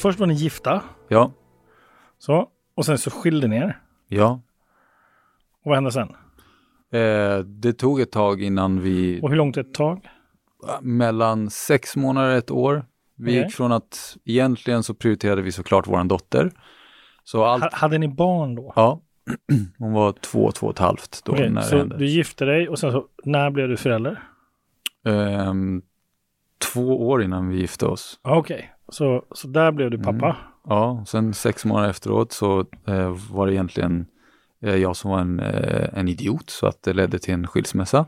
Först 0.00 0.18
var 0.18 0.26
ni 0.26 0.34
gifta. 0.34 0.82
Ja, 1.08 1.32
Så. 2.18 2.48
Och 2.74 2.86
sen 2.86 2.98
så 2.98 3.10
skilde 3.10 3.48
ni 3.48 3.56
er. 3.56 3.78
ja. 4.08 4.40
Och 5.64 5.70
vad 5.70 5.74
hände 5.74 5.92
sen? 5.92 6.08
Eh, 6.92 7.38
det 7.38 7.72
tog 7.72 8.00
ett 8.00 8.12
tag 8.12 8.42
innan 8.42 8.80
vi, 8.80 9.20
Och 9.22 9.28
hur 9.30 9.36
långt 9.36 9.56
är 9.56 9.60
ett 9.60 9.74
tag? 9.74 10.08
mellan 10.80 11.50
sex 11.50 11.96
månader 11.96 12.30
och 12.30 12.36
ett 12.36 12.50
år. 12.50 12.84
Vi 13.16 13.30
Okej. 13.32 13.42
gick 13.44 13.52
från 13.54 13.72
att 13.72 14.16
egentligen 14.24 14.82
så 14.82 14.94
prioriterade 14.94 15.42
vi 15.42 15.52
såklart 15.52 15.86
våran 15.88 16.08
dotter. 16.08 16.50
Så 17.24 17.44
allt, 17.44 17.62
Ha- 17.62 17.70
Hade 17.72 17.98
ni 17.98 18.08
barn 18.08 18.54
då? 18.54 18.72
ja, 18.76 19.00
hon 19.78 19.92
var 19.92 20.12
två, 20.12 20.50
två 20.52 20.66
och 20.66 20.72
ett 20.72 20.78
halvt 20.78 21.22
då 21.24 21.32
Okej, 21.32 21.50
när 21.50 21.60
det 21.60 21.66
så 21.66 21.76
hände. 21.76 21.96
du 21.98 22.06
gifte 22.06 22.44
dig 22.44 22.68
och 22.68 22.78
sen 22.78 22.92
så, 22.92 23.06
när 23.24 23.50
blev 23.50 23.68
du 23.68 23.76
förälder? 23.76 24.22
Ehm, 25.06 25.82
två 26.72 27.08
år 27.08 27.22
innan 27.22 27.48
vi 27.48 27.56
gifte 27.60 27.86
oss. 27.86 28.18
Okej, 28.22 28.70
så, 28.90 29.24
så 29.32 29.48
där 29.48 29.72
blev 29.72 29.90
du 29.90 29.96
Mm. 29.96 30.18
pappa. 30.18 30.36
Ja, 30.68 31.04
sen 31.06 31.34
sex 31.34 31.64
månader 31.64 31.90
efteråt 31.90 32.32
så 32.32 32.60
eh, 32.86 33.16
var 33.32 33.46
det 33.46 33.54
egentligen 33.54 34.06
eh, 34.62 34.74
jag 34.76 34.96
som 34.96 35.10
var 35.10 35.20
en, 35.20 35.40
eh, 35.40 35.88
en 35.98 36.08
idiot 36.08 36.50
så 36.50 36.66
att 36.66 36.82
det 36.82 36.92
ledde 36.92 37.18
till 37.18 37.34
en 37.34 37.46
skilsmässa. 37.46 38.06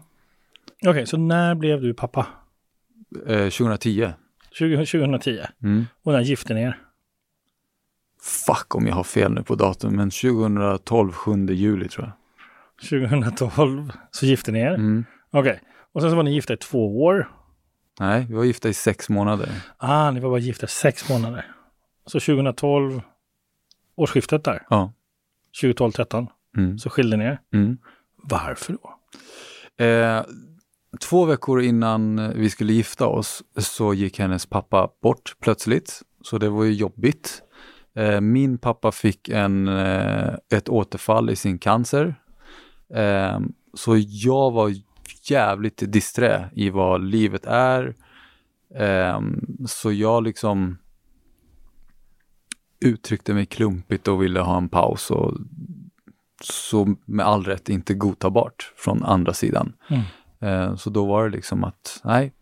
Okej, 0.87 1.07
så 1.07 1.17
när 1.17 1.55
blev 1.55 1.81
du 1.81 1.95
pappa? 1.95 2.27
Eh, 3.27 3.49
2010. 3.49 4.09
20, 4.53 4.77
2010. 4.87 5.41
Mm. 5.63 5.85
Och 6.03 6.13
när 6.13 6.21
gifte 6.21 6.55
ni 6.55 6.63
er? 6.63 6.79
Fuck 8.47 8.75
om 8.75 8.87
jag 8.87 8.95
har 8.95 9.05
fel 9.05 9.33
nu 9.33 9.43
på 9.43 9.55
datum, 9.55 9.97
men 9.97 10.11
2012, 10.11 11.13
7 11.13 11.47
juli 11.47 11.89
tror 11.89 12.07
jag. 12.07 12.13
2012 12.89 13.93
så 14.11 14.27
gifte 14.27 14.53
ni 14.53 14.61
er. 14.61 14.75
Mm. 14.75 15.05
Okej, 15.31 15.61
och 15.93 16.01
sen 16.01 16.11
så 16.11 16.17
var 16.17 16.23
ni 16.23 16.35
gifta 16.35 16.53
i 16.53 16.57
två 16.57 17.03
år. 17.05 17.31
Nej, 18.01 18.27
vi 18.29 18.35
var 18.35 18.45
gifta 18.45 18.69
i 18.69 18.75
sex 18.75 19.09
månader. 19.09 19.49
Ah, 19.79 20.11
ni 20.11 20.21
var 20.21 20.31
bara 20.31 20.39
gifta 20.39 20.67
sex 20.67 21.09
månader. 21.09 21.47
Så 22.07 22.21
2012, 22.21 23.01
årsskiftet 23.97 24.45
där, 24.45 24.67
Ja. 24.71 24.93
2012-13, 25.63 26.27
Mm. 26.57 26.79
så 26.79 26.91
skilde 26.91 27.17
ni 27.17 27.25
er. 27.25 27.41
Mm. 27.55 27.79
Varför 28.17 28.73
då? 28.83 28.99
Eh, 29.85 30.23
två 31.01 31.25
veckor 31.25 31.63
innan 31.63 32.33
vi 32.35 32.51
skulle 32.51 32.73
gifta 32.73 33.07
oss 33.07 33.43
så 33.57 33.95
gick 33.95 34.19
hennes 34.19 34.47
pappa 34.47 34.89
bort 35.03 35.35
plötsligt. 35.41 36.03
Så 36.25 36.39
det 36.39 36.49
var 36.49 36.65
ju 36.65 36.73
jobbigt. 36.73 37.43
Eh, 37.95 38.21
min 38.21 38.59
pappa 38.59 38.93
fick 38.93 39.29
en, 39.29 39.69
eh, 39.69 40.35
ett 40.55 40.69
återfall 40.69 41.31
i 41.31 41.37
sin 41.37 41.59
cancer. 41.59 42.15
Eh, 42.95 43.41
så 43.75 43.97
jag 44.09 44.51
var 44.51 44.73
jävligt 45.23 45.93
disträ 45.93 46.51
i 46.53 46.71
vad 46.71 47.05
livet 47.05 47.45
är. 47.47 47.95
Eh, 48.75 49.21
så 49.67 49.93
jag 49.93 50.23
liksom 50.23 50.79
uttryckte 52.81 53.35
mig 53.35 53.47
klumpigt 53.47 54.09
och 54.09 54.23
ville 54.23 54.41
ha 54.41 54.57
en 54.57 54.69
paus. 54.69 55.11
Och 55.11 55.35
så 56.41 56.97
med 57.05 57.27
all 57.27 57.45
rätt 57.45 57.69
inte 57.69 57.95
godtagbart 57.95 58.73
från 58.77 59.05
andra 59.05 59.33
sidan. 59.33 59.73
Mm. 59.89 60.03
Eh, 60.41 60.77
så 60.77 60.91
då 60.91 61.07
var 61.07 61.25
det 61.25 61.31
liksom 61.37 61.65
att, 61.65 62.01
nej, 62.05 62.33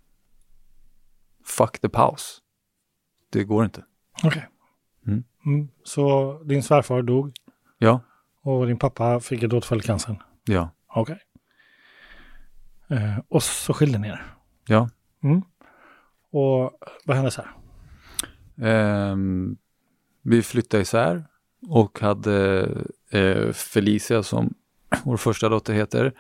fuck 1.46 1.78
the 1.78 1.88
paus. 1.88 2.38
Det 3.32 3.44
går 3.44 3.64
inte. 3.64 3.84
Okej. 4.24 4.48
Mm. 5.06 5.24
Mm. 5.46 5.68
Så 5.84 6.38
din 6.44 6.62
svärfar 6.62 7.02
dog 7.02 7.32
Ja, 7.78 8.00
och 8.42 8.66
din 8.66 8.78
pappa 8.78 9.20
fick 9.20 9.42
ett 9.42 9.52
återfall 9.52 9.78
i 9.78 9.82
cancern? 9.82 10.16
ja, 10.44 10.70
Okej. 10.94 11.18
Eh, 12.90 13.18
och 13.28 13.42
så 13.42 13.72
skilde 13.72 13.98
ni 13.98 14.08
er? 14.08 14.22
ja. 14.66 14.88
Mm. 15.22 15.42
Och 16.32 16.72
vad 17.04 17.16
hände 17.16 17.30
sen? 17.30 17.44
Ehm, 18.62 19.56
vi 20.22 20.42
flyttade 20.42 20.82
isär 20.82 21.26
och 21.68 22.00
hade 22.00 22.68
eh, 23.10 23.52
Felicia 23.52 24.22
som 24.22 24.54
vår 25.04 25.16
första 25.16 25.48
dotter 25.48 25.72
heter. 25.74 26.12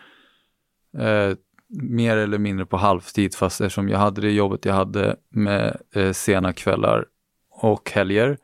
Eh, 0.98 1.36
mer 1.68 2.16
eller 2.16 2.38
mindre 2.38 2.66
på 2.66 2.76
halvtid 2.76 3.34
fast 3.34 3.60
eftersom 3.60 3.88
jag 3.88 3.98
hade 3.98 4.20
det 4.20 4.30
jobbet 4.30 4.64
jag 4.64 4.74
hade 4.74 5.16
med 5.28 5.76
eh, 5.94 6.12
sena 6.12 6.52
kvällar 6.52 7.04
och 7.50 7.90
helger 7.90 8.38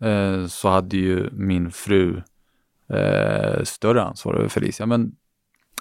eh, 0.00 0.46
så 0.46 0.68
hade 0.68 0.96
ju 0.96 1.30
min 1.32 1.70
fru 1.70 2.22
eh, 2.88 3.62
större 3.62 4.02
ansvar 4.02 4.34
över 4.34 4.48
Felicia. 4.48 4.86
Men 4.86 5.16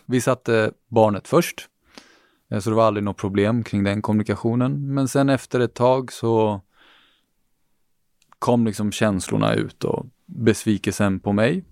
vi 0.05 0.21
satte 0.21 0.71
barnet 0.87 1.27
först. 1.27 1.67
Eh, 2.49 2.59
så 2.59 2.69
det 2.69 2.75
var 2.75 2.87
aldrig 2.87 3.03
något 3.03 3.17
problem 3.17 3.63
kring 3.63 3.83
den 3.83 4.01
kommunikationen. 4.01 4.93
Men 4.93 5.07
sen 5.07 5.29
efter 5.29 5.59
ett 5.59 5.73
tag 5.73 6.11
så 6.11 6.61
kom 8.39 8.65
liksom 8.65 8.91
känslorna 8.91 9.53
ut 9.53 9.83
och 9.83 10.05
besvikelsen 10.25 11.19
på 11.19 11.33
mig. 11.33 11.63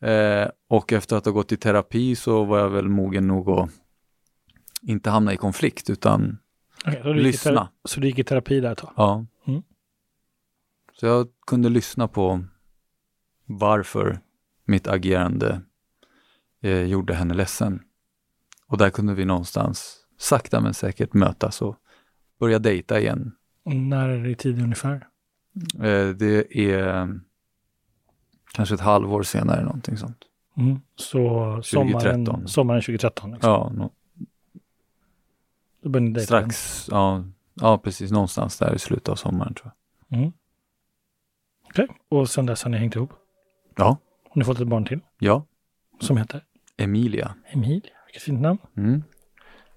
Eh, 0.00 0.48
och 0.68 0.92
efter 0.92 1.16
att 1.16 1.24
ha 1.24 1.32
gått 1.32 1.52
i 1.52 1.56
terapi 1.56 2.16
så 2.16 2.44
var 2.44 2.58
jag 2.58 2.70
väl 2.70 2.88
mogen 2.88 3.26
nog 3.26 3.50
att 3.50 3.70
inte 4.82 5.10
hamna 5.10 5.32
i 5.32 5.36
konflikt 5.36 5.90
utan 5.90 6.38
Okej, 6.86 7.00
så, 7.02 7.12
Lyssna. 7.12 7.68
så 7.84 8.00
du 8.00 8.06
gick 8.06 8.18
i 8.18 8.24
terapi 8.24 8.60
där 8.60 8.72
ett 8.72 8.78
tag? 8.78 8.92
ja. 8.96 9.26
Mm. 9.46 9.62
Så 10.92 11.06
jag 11.06 11.28
kunde 11.46 11.68
lyssna 11.68 12.08
på 12.08 12.44
varför 13.46 14.20
mitt 14.64 14.86
agerande 14.86 15.60
eh, 16.60 16.82
gjorde 16.82 17.14
henne 17.14 17.34
ledsen. 17.34 17.82
Och 18.74 18.78
där 18.78 18.90
kunde 18.90 19.14
vi 19.14 19.24
någonstans 19.24 19.96
sakta 20.18 20.60
men 20.60 20.74
säkert 20.74 21.12
mötas 21.14 21.62
och 21.62 21.76
börja 22.40 22.58
dejta 22.58 23.00
igen. 23.00 23.32
Och 23.64 23.74
När 23.76 24.08
är 24.08 24.22
det 24.22 24.30
i 24.30 24.34
tid 24.34 24.62
ungefär? 24.62 25.08
Eh, 25.74 26.08
det 26.08 26.58
är 26.58 27.08
kanske 28.54 28.74
ett 28.74 28.80
halvår 28.80 29.22
senare 29.22 29.64
någonting 29.64 29.96
sånt. 29.96 30.18
Mm. 30.56 30.80
Så 30.96 31.18
sommaren 31.62 31.92
2013. 31.92 32.48
sommaren 32.48 32.82
2013? 32.82 33.32
Liksom. 33.32 33.50
Ja, 33.50 33.72
nå- 33.74 33.90
Då 35.82 35.88
började 35.88 36.06
ni 36.08 36.14
dejta 36.14 36.26
strax, 36.26 36.86
ja, 36.90 37.24
ja 37.54 37.78
precis, 37.78 38.10
någonstans 38.10 38.58
där 38.58 38.74
i 38.74 38.78
slutet 38.78 39.08
av 39.08 39.16
sommaren 39.16 39.54
tror 39.54 39.72
jag. 40.08 40.18
Mm. 40.18 40.32
Okej, 41.68 41.88
och 42.08 42.30
sen 42.30 42.46
dess 42.46 42.62
har 42.62 42.70
ni 42.70 42.78
hängt 42.78 42.96
ihop? 42.96 43.12
Ja, 43.76 43.84
Har 44.28 44.38
ni 44.38 44.44
fått 44.44 44.60
ett 44.60 44.68
barn 44.68 44.84
till 44.84 45.00
ja, 45.18 45.46
som 46.00 46.16
heter 46.16 46.44
Emilia. 46.76 47.34
Emilia? 47.52 47.90
Vilket 48.14 48.22
fint 48.26 48.40
namn. 48.40 48.58
Mm. 48.76 49.02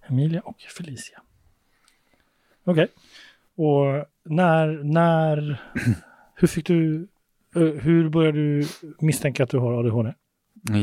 Emilia 0.07 0.41
och 0.41 0.59
Felicia. 0.61 1.21
Okej. 2.63 2.87
Och 3.55 4.05
när, 4.23 4.83
när, 4.83 5.61
hur 6.35 6.47
fick 6.47 6.65
du, 6.67 7.07
eh, 7.55 7.61
hur 7.61 8.09
började 8.09 8.37
du 8.37 8.67
misstänka 8.99 9.43
att 9.43 9.49
du 9.49 9.57
har 9.57 9.73
ADHD? 9.73 10.13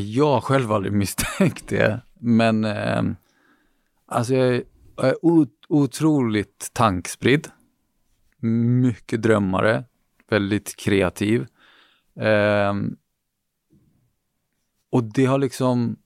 Jag 0.00 0.32
har 0.32 0.40
själv 0.40 0.72
aldrig 0.72 0.92
misstänkt 0.92 1.68
det, 1.68 2.00
men 2.14 2.64
eh, 2.64 3.02
alltså 4.06 4.34
jag 4.34 4.48
är, 4.54 4.64
jag 4.96 5.06
är 5.06 5.24
ot- 5.24 5.66
otroligt 5.68 6.70
tankspridd. 6.72 7.48
Mycket 8.82 9.22
drömmare, 9.22 9.84
väldigt 10.28 10.76
kreativ. 10.76 11.46
Eh, 12.20 12.74
och 14.90 15.04
det 15.04 15.24
har 15.24 15.38
liksom 15.38 15.96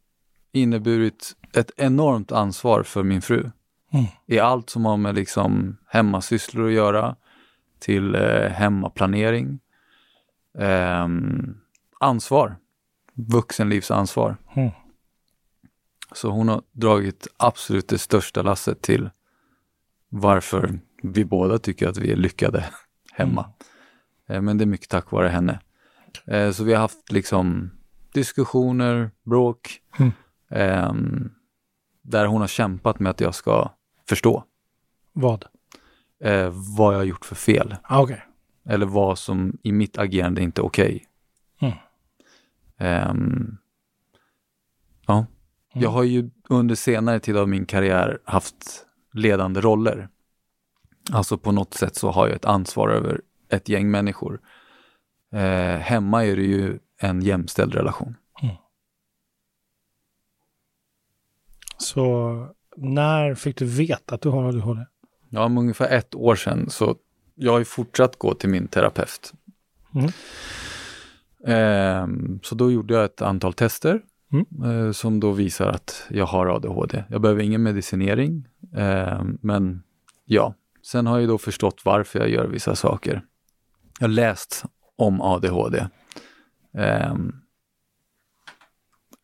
inneburit 0.53 1.37
ett 1.55 1.71
enormt 1.77 2.33
ansvar 2.33 2.83
för 2.83 3.03
min 3.03 3.23
fru. 3.23 3.51
Mm. 3.93 4.05
I 4.27 4.39
allt 4.39 4.71
som 4.71 4.85
har 4.85 4.97
med 4.97 5.15
liksom 5.15 5.77
hemmasysslor 5.87 6.67
att 6.67 6.73
göra, 6.73 7.17
till 7.79 8.15
eh, 8.15 8.51
hemmaplanering. 8.51 9.59
Ehm, 10.59 11.57
ansvar 12.01 12.57
vuxenlivsansvar. 13.15 14.37
Mm. 14.57 14.71
Så 16.13 16.31
hon 16.31 16.49
har 16.49 16.63
dragit 16.73 17.29
absolut 17.37 17.89
det 17.89 17.99
största 17.99 18.43
lasset 18.43 18.83
till 18.83 19.11
varför 20.09 20.81
vi 21.03 21.25
båda 21.25 21.59
tycker 21.59 21.89
att 21.89 21.97
vi 21.99 22.13
är 22.13 22.17
lyckade 22.17 22.65
hemma. 23.13 23.51
Eh, 24.29 24.41
Men 24.43 24.59
det 24.59 24.65
är 24.65 24.67
mycket 24.67 24.89
tack 24.89 25.11
vare 25.11 25.29
henne. 25.29 25.61
Eh, 26.27 26.51
Så 26.51 26.65
vi 26.65 26.73
har 26.75 26.81
haft 26.81 27.13
liksom 27.13 27.71
diskussioner, 28.13 29.11
bråk, 29.25 29.81
Mm. 29.99 31.31
Där 32.09 32.27
hon 32.27 32.41
har 32.41 32.49
kämpat 32.49 33.01
med 33.01 33.11
att 33.11 33.21
jag 33.21 33.35
ska 33.35 33.71
förstå 34.09 34.45
Vad? 35.13 35.45
eh, 36.25 36.51
vad 36.77 36.95
jag 36.95 36.99
har 36.99 37.05
gjort 37.05 37.25
för 37.25 37.35
fel. 37.35 37.77
Ah, 37.83 38.01
Okej. 38.03 38.23
Eller 38.69 38.87
vad 38.87 39.19
som 39.19 39.59
i 39.63 39.73
mitt 39.73 39.99
agerande 39.99 40.43
inte 40.43 40.61
är 40.61 40.65
okej. 40.65 41.05
Mm. 41.61 41.75
Ehm, 42.79 43.57
ja, 45.07 45.27
jag 45.73 45.91
har 45.91 46.03
ju 46.03 46.31
under 46.49 46.75
senare 46.75 47.21
tid 47.21 47.37
av 47.37 47.49
min 47.49 47.67
karriär 47.67 48.19
haft 48.25 48.87
ledande 49.13 49.61
roller. 49.61 50.09
Alltså 51.13 51.39
på 51.39 51.53
något 51.53 51.75
sätt 51.75 51.97
så 51.97 52.11
har 52.11 52.27
jag 52.27 52.37
ett 52.37 52.45
ansvar 52.45 52.89
över 52.89 53.21
ett 53.49 53.69
gäng 53.69 53.91
människor. 53.91 54.41
Eh, 55.33 55.77
hemma 55.81 56.25
är 56.25 56.37
det 56.37 56.43
ju 56.43 56.79
en 56.99 57.23
jämställd 57.23 57.75
relation. 57.75 58.15
Så 61.79 62.47
när 62.77 63.35
fick 63.35 63.57
du 63.57 63.65
veta 63.65 64.15
att 64.15 64.21
du 64.21 64.29
har 64.29 64.45
ADHD? 64.49 64.81
Ja, 65.29 65.45
om 65.45 65.59
ungefär 65.59 65.89
ett 65.89 66.15
år 66.15 66.35
sedan 66.35 66.71
så 66.71 66.97
jag 67.35 67.53
har 67.53 67.59
ju 67.59 67.65
fortsatt 67.65 68.17
gå 68.19 68.35
till 68.35 68.49
min 68.49 68.69
terapeut. 68.69 69.33
Mm. 69.95 70.11
Ehm, 71.47 72.41
så 72.43 72.55
då 72.55 72.73
gjorde 72.73 72.95
jag 72.95 73.05
ett 73.05 73.23
antal 73.23 73.53
tester 73.53 74.01
Mm. 74.33 74.87
eh, 74.87 74.93
som 74.93 75.21
då 75.21 75.33
visar 75.33 75.67
att 75.67 76.07
jag 76.11 76.27
har 76.27 76.47
ADHD. 76.47 77.05
Jag 77.09 77.21
behöver 77.21 77.43
ingen 77.43 77.63
medicinering, 77.63 78.49
ehm, 78.77 79.39
men 79.43 79.83
ja. 80.25 80.55
Sen 80.83 81.07
har 81.07 81.19
jag 81.19 81.29
då 81.29 81.39
förstått 81.39 81.83
varför 81.85 82.19
jag 82.19 82.29
gör 82.31 82.47
vissa 82.47 82.75
saker. 82.75 83.23
Jag 83.99 84.07
har 84.09 84.13
läst 84.13 84.65
om 84.97 85.21
ADHD. 85.21 85.87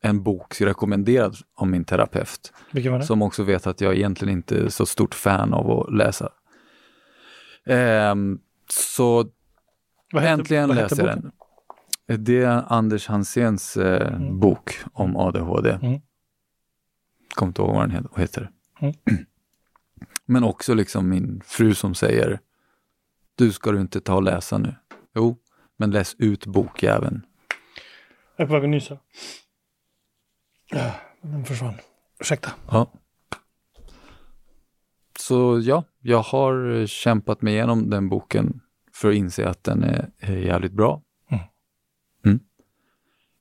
En 0.05 0.23
bok 0.23 0.61
rekommenderad 0.61 1.37
av 1.55 1.67
min 1.69 1.85
terapeut 1.85 2.53
Vilken 2.71 2.93
var 2.93 2.99
det? 2.99 3.05
som 3.05 3.23
också 3.23 3.43
vet 3.43 3.67
att 3.67 3.81
jag 3.81 3.95
egentligen 3.95 4.33
inte 4.35 4.57
är 4.59 4.69
så 4.69 4.87
stort 4.87 5.15
fan 5.15 5.55
av 5.55 5.71
att 5.71 5.95
läsa. 5.95 6.33
Ehm, 7.67 8.39
så 8.71 9.21
heter- 10.13 10.27
äntligen 10.29 10.69
läser 10.69 11.07
jag 11.07 11.23
den. 12.07 12.25
Det 12.25 12.43
är 12.43 12.65
Anders 12.69 13.07
Hanséns 13.09 13.77
eh, 13.77 14.15
Mm. 14.15 14.41
bok 14.41 14.79
om 14.93 15.17
ADHD. 15.17 15.71
Mm. 15.71 16.01
Kommer 17.35 17.51
inte 17.51 17.63
ihåg 17.63 17.75
vad 17.75 17.91
den 17.91 17.97
he- 18.05 18.21
heter. 18.21 18.51
Mm. 18.81 18.95
Men 20.27 20.45
också 20.45 20.75
liksom 20.75 21.09
min 21.09 21.41
fru 21.45 21.75
som 21.75 21.95
säger 21.95 22.41
Du 23.35 23.53
ska 23.53 23.73
du 23.73 23.81
inte 23.81 24.01
ta 24.01 24.15
och 24.15 24.23
läsa 24.23 24.59
nu. 24.59 24.75
Jo, 25.15 25.37
men 25.77 25.91
läs 25.91 26.15
ut 26.19 26.47
bokjäveln. 26.47 27.27
Jag 28.37 28.45
är 28.45 28.49
på 28.49 28.55
väg 28.55 28.65
att 28.65 28.71
nysa. 28.71 28.99
Ja, 30.71 30.95
Den 31.23 31.45
försvann. 31.45 31.75
Ursäkta. 32.21 32.51
Ja. 32.71 32.93
Så 35.19 35.61
ja, 35.63 35.85
jag 36.01 36.23
har 36.23 36.87
kämpat 36.87 37.43
mig 37.43 37.55
igenom 37.55 37.91
den 37.91 38.09
boken 38.09 38.61
för 38.93 39.09
att 39.09 39.15
inse 39.15 39.49
att 39.49 39.65
den 39.65 39.83
är, 39.83 40.11
är 40.19 40.37
jävligt 40.37 40.73
bra. 40.73 41.03
Mm. 41.31 41.45
Mm. 42.25 42.41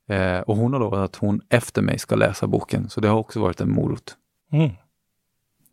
Eh, 0.08 0.42
och 0.42 0.56
hon 0.56 0.74
har 0.74 0.80
lovat 0.80 1.00
att 1.00 1.16
hon 1.16 1.42
efter 1.50 1.82
mig 1.82 2.00
ska 2.00 2.16
läsa 2.16 2.48
boken, 2.48 2.90
så 2.90 3.02
det 3.02 3.08
har 3.08 3.18
också 3.18 3.40
varit 3.40 3.62
en 3.62 3.72
morot. 3.72 4.18
Mm. 4.52 4.70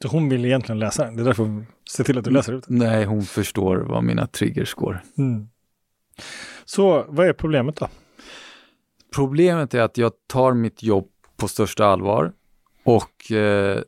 Så 0.02 0.08
hon 0.08 0.28
vill 0.28 0.44
egentligen 0.44 0.78
läsa 0.78 1.04
den. 1.04 1.16
Det 1.16 1.22
är 1.22 1.24
därför 1.24 1.42
hon 1.42 1.66
ser 1.90 2.04
till 2.04 2.18
att 2.18 2.24
du 2.24 2.30
läser 2.30 2.52
ut 2.52 2.64
den. 2.66 2.78
Nej, 2.78 3.04
hon 3.04 3.22
förstår 3.22 3.76
vad 3.76 4.04
mina 4.04 4.26
triggers 4.26 4.74
går. 4.74 5.02
Mm. 5.18 5.48
Så 6.64 7.04
vad 7.08 7.26
är 7.26 7.32
problemet 7.32 7.76
då? 7.76 7.88
Problemet 9.14 9.74
är 9.74 9.80
att 9.80 9.98
jag 9.98 10.12
tar 10.26 10.54
mitt 10.54 10.82
jobb 10.82 11.08
på 11.40 11.48
största 11.48 11.86
allvar 11.86 12.32
och 12.84 13.32
eh, 13.32 13.82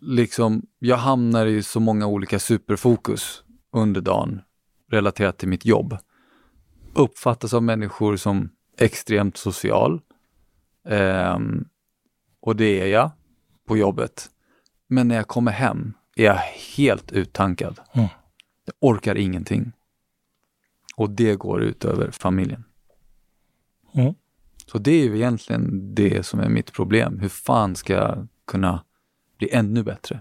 liksom, 0.00 0.66
jag 0.78 0.96
hamnar 0.96 1.46
i 1.46 1.62
så 1.62 1.80
många 1.80 2.06
olika 2.06 2.38
superfokus 2.38 3.44
under 3.72 4.00
dagen 4.00 4.40
relaterat 4.90 5.38
till 5.38 5.48
mitt 5.48 5.64
jobb. 5.64 5.96
Uppfattas 6.94 7.54
av 7.54 7.62
människor 7.62 8.16
som 8.16 8.50
extremt 8.78 9.36
social. 9.36 10.00
Ehm, 10.84 11.64
och 12.40 12.56
det 12.56 12.80
är 12.80 12.86
jag 12.86 13.10
på 13.66 13.76
jobbet. 13.76 14.30
Men 14.86 15.08
när 15.08 15.16
jag 15.16 15.28
kommer 15.28 15.52
hem 15.52 15.92
är 16.16 16.24
jag 16.24 16.40
helt 16.76 17.12
uttankad. 17.12 17.80
Mm. 17.92 18.08
Jag 18.64 18.74
orkar 18.80 19.14
ingenting. 19.14 19.72
Och 20.96 21.10
det 21.10 21.34
går 21.34 21.62
ut 21.62 21.84
över 21.84 22.10
familjen. 22.10 22.64
Mm. 23.94 24.14
Så 24.70 24.78
det 24.78 24.90
är 24.90 25.04
ju 25.04 25.16
egentligen 25.16 25.94
det 25.94 26.26
som 26.26 26.40
är 26.40 26.48
mitt 26.48 26.72
problem. 26.72 27.18
Hur 27.18 27.28
fan 27.28 27.76
ska 27.76 27.92
jag 27.92 28.28
kunna 28.46 28.84
bli 29.38 29.48
ännu 29.52 29.82
bättre? 29.82 30.20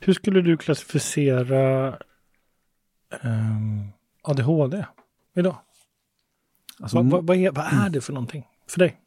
Hur 0.00 0.12
skulle 0.12 0.40
du 0.40 0.56
klassificera 0.56 1.88
ehm, 3.22 3.88
ADHD 4.22 4.84
idag? 5.34 5.56
Alltså, 6.80 6.96
vad, 6.96 7.10
vad, 7.10 7.26
vad, 7.26 7.36
är, 7.36 7.50
vad 7.50 7.64
är 7.66 7.90
det 7.90 8.00
för 8.00 8.12
någonting 8.12 8.46
för 8.66 8.78
dig? 8.78 9.00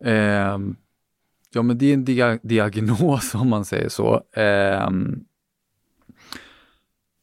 ehm, 0.00 0.76
ja, 1.50 1.62
men 1.62 1.78
det 1.78 1.86
är 1.86 1.94
en 1.94 2.04
dia 2.04 2.38
diagnos 2.42 3.34
om 3.34 3.48
man 3.48 3.64
säger 3.64 3.88
så. 3.88 4.22
Ehm, 4.32 5.24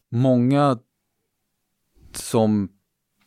många 0.10 0.80
som 2.14 2.70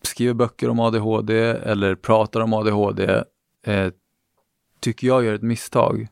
skriver 0.09 0.35
böcker 0.35 0.71
om 0.71 0.81
ADHD 0.81 1.41
eller 1.41 1.95
pratar 1.95 2.41
om 2.41 2.53
ADHD 2.53 3.25
eh, 3.67 3.93
tycker 4.81 5.07
jag 5.07 5.25
gör 5.25 5.35
ett 5.35 5.43
misstag. 5.43 6.09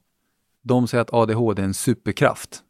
De 0.63 0.89
säger 0.89 1.03
att 1.03 1.13
ADHD 1.13 1.63
är 1.63 1.67
en 1.67 1.75
superkraft. 1.75 2.63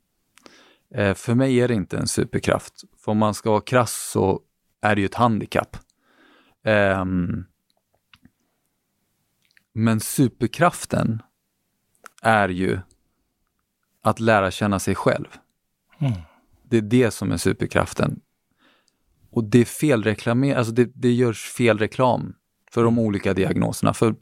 Eh, 0.94 1.14
för 1.14 1.34
mig 1.34 1.60
är 1.60 1.68
det 1.68 1.74
inte 1.74 1.98
en 1.98 2.08
superkraft. 2.08 2.84
För 2.98 3.12
om 3.12 3.18
man 3.18 3.34
ska 3.34 3.50
vara 3.50 3.60
krass 3.60 4.10
så 4.12 4.40
är 4.80 4.94
det 4.94 5.00
ju 5.00 5.06
ett 5.06 5.14
handikapp. 5.14 5.76
Ehm, 6.64 7.44
men 9.72 10.00
superkraften 10.00 11.22
är 12.22 12.48
ju 12.48 12.78
att 14.02 14.20
lära 14.20 14.50
känna 14.50 14.78
sig 14.78 14.94
själv. 14.94 15.26
Mm. 15.98 16.12
Det 16.62 16.76
är 16.76 16.82
det 16.82 17.10
som 17.10 17.32
är 17.32 17.36
superkraften. 17.36 18.20
Och 19.36 19.44
det 19.44 19.58
är 19.58 19.64
fel 19.64 20.02
reklamer, 20.02 20.54
alltså 20.54 20.72
det, 20.72 20.90
det 20.94 21.12
görs 21.12 21.50
fel 21.50 21.78
reklam 21.78 22.34
för 22.70 22.84
de 22.84 22.98
olika 22.98 23.34
diagnoserna. 23.34 23.94
För 23.94 24.14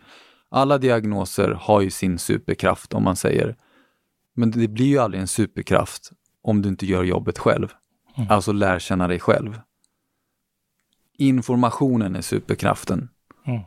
alla 0.48 0.78
diagnoser 0.78 1.50
har 1.50 1.80
ju 1.80 1.90
sin 1.90 2.18
superkraft 2.18 2.94
om 2.94 3.04
man 3.04 3.16
säger. 3.16 3.56
Men 4.34 4.50
det 4.50 4.68
blir 4.68 4.86
ju 4.86 4.98
aldrig 4.98 5.20
en 5.20 5.26
superkraft 5.26 6.10
om 6.42 6.62
du 6.62 6.68
inte 6.68 6.86
gör 6.86 7.04
jobbet 7.04 7.38
själv. 7.38 7.68
Mm. 8.16 8.30
Alltså 8.30 8.52
lär 8.52 8.78
känna 8.78 9.08
dig 9.08 9.20
själv. 9.20 9.60
Informationen 11.18 12.16
är 12.16 12.20
superkraften. 12.20 13.08
Mm. 13.46 13.60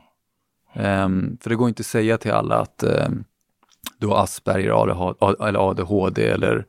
Ehm, 0.74 1.38
för 1.42 1.50
det 1.50 1.56
går 1.56 1.70
inte 1.70 1.82
att 1.82 1.86
säga 1.86 2.18
till 2.18 2.32
alla 2.32 2.56
att 2.56 2.84
ehm, 2.84 3.24
du 3.98 4.08
har 4.08 4.24
Asperger 4.24 4.92
eller 5.48 5.70
ADHD 5.70 6.28
eller 6.28 6.66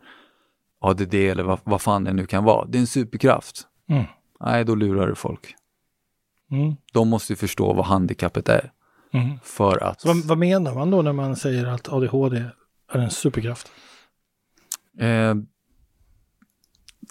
ADD 0.81 1.15
eller 1.15 1.43
vad, 1.43 1.59
vad 1.65 1.81
fan 1.81 2.05
det 2.05 2.13
nu 2.13 2.27
kan 2.27 2.45
vara. 2.45 2.67
Det 2.67 2.79
är 2.79 2.81
en 2.81 2.87
superkraft. 2.87 3.67
Mm. 3.89 4.05
Nej, 4.41 4.65
då 4.65 4.75
lurar 4.75 5.07
du 5.07 5.15
folk. 5.15 5.55
Mm. 6.51 6.75
De 6.93 7.09
måste 7.09 7.37
förstå 7.37 7.73
vad 7.73 7.85
handikappet 7.85 8.49
är 8.49 8.73
Mm. 9.13 9.39
för 9.43 9.83
att... 9.85 10.01
Så 10.01 10.09
vad, 10.09 10.17
vad 10.17 10.39
menar 10.39 10.75
man 10.75 10.91
då 10.91 11.03
när 11.03 11.13
man 11.13 11.37
säger 11.37 11.67
att 11.67 11.89
ADHD 11.89 12.45
är 12.93 12.99
en 12.99 13.11
superkraft? 13.11 13.71
Eh, 14.99 15.35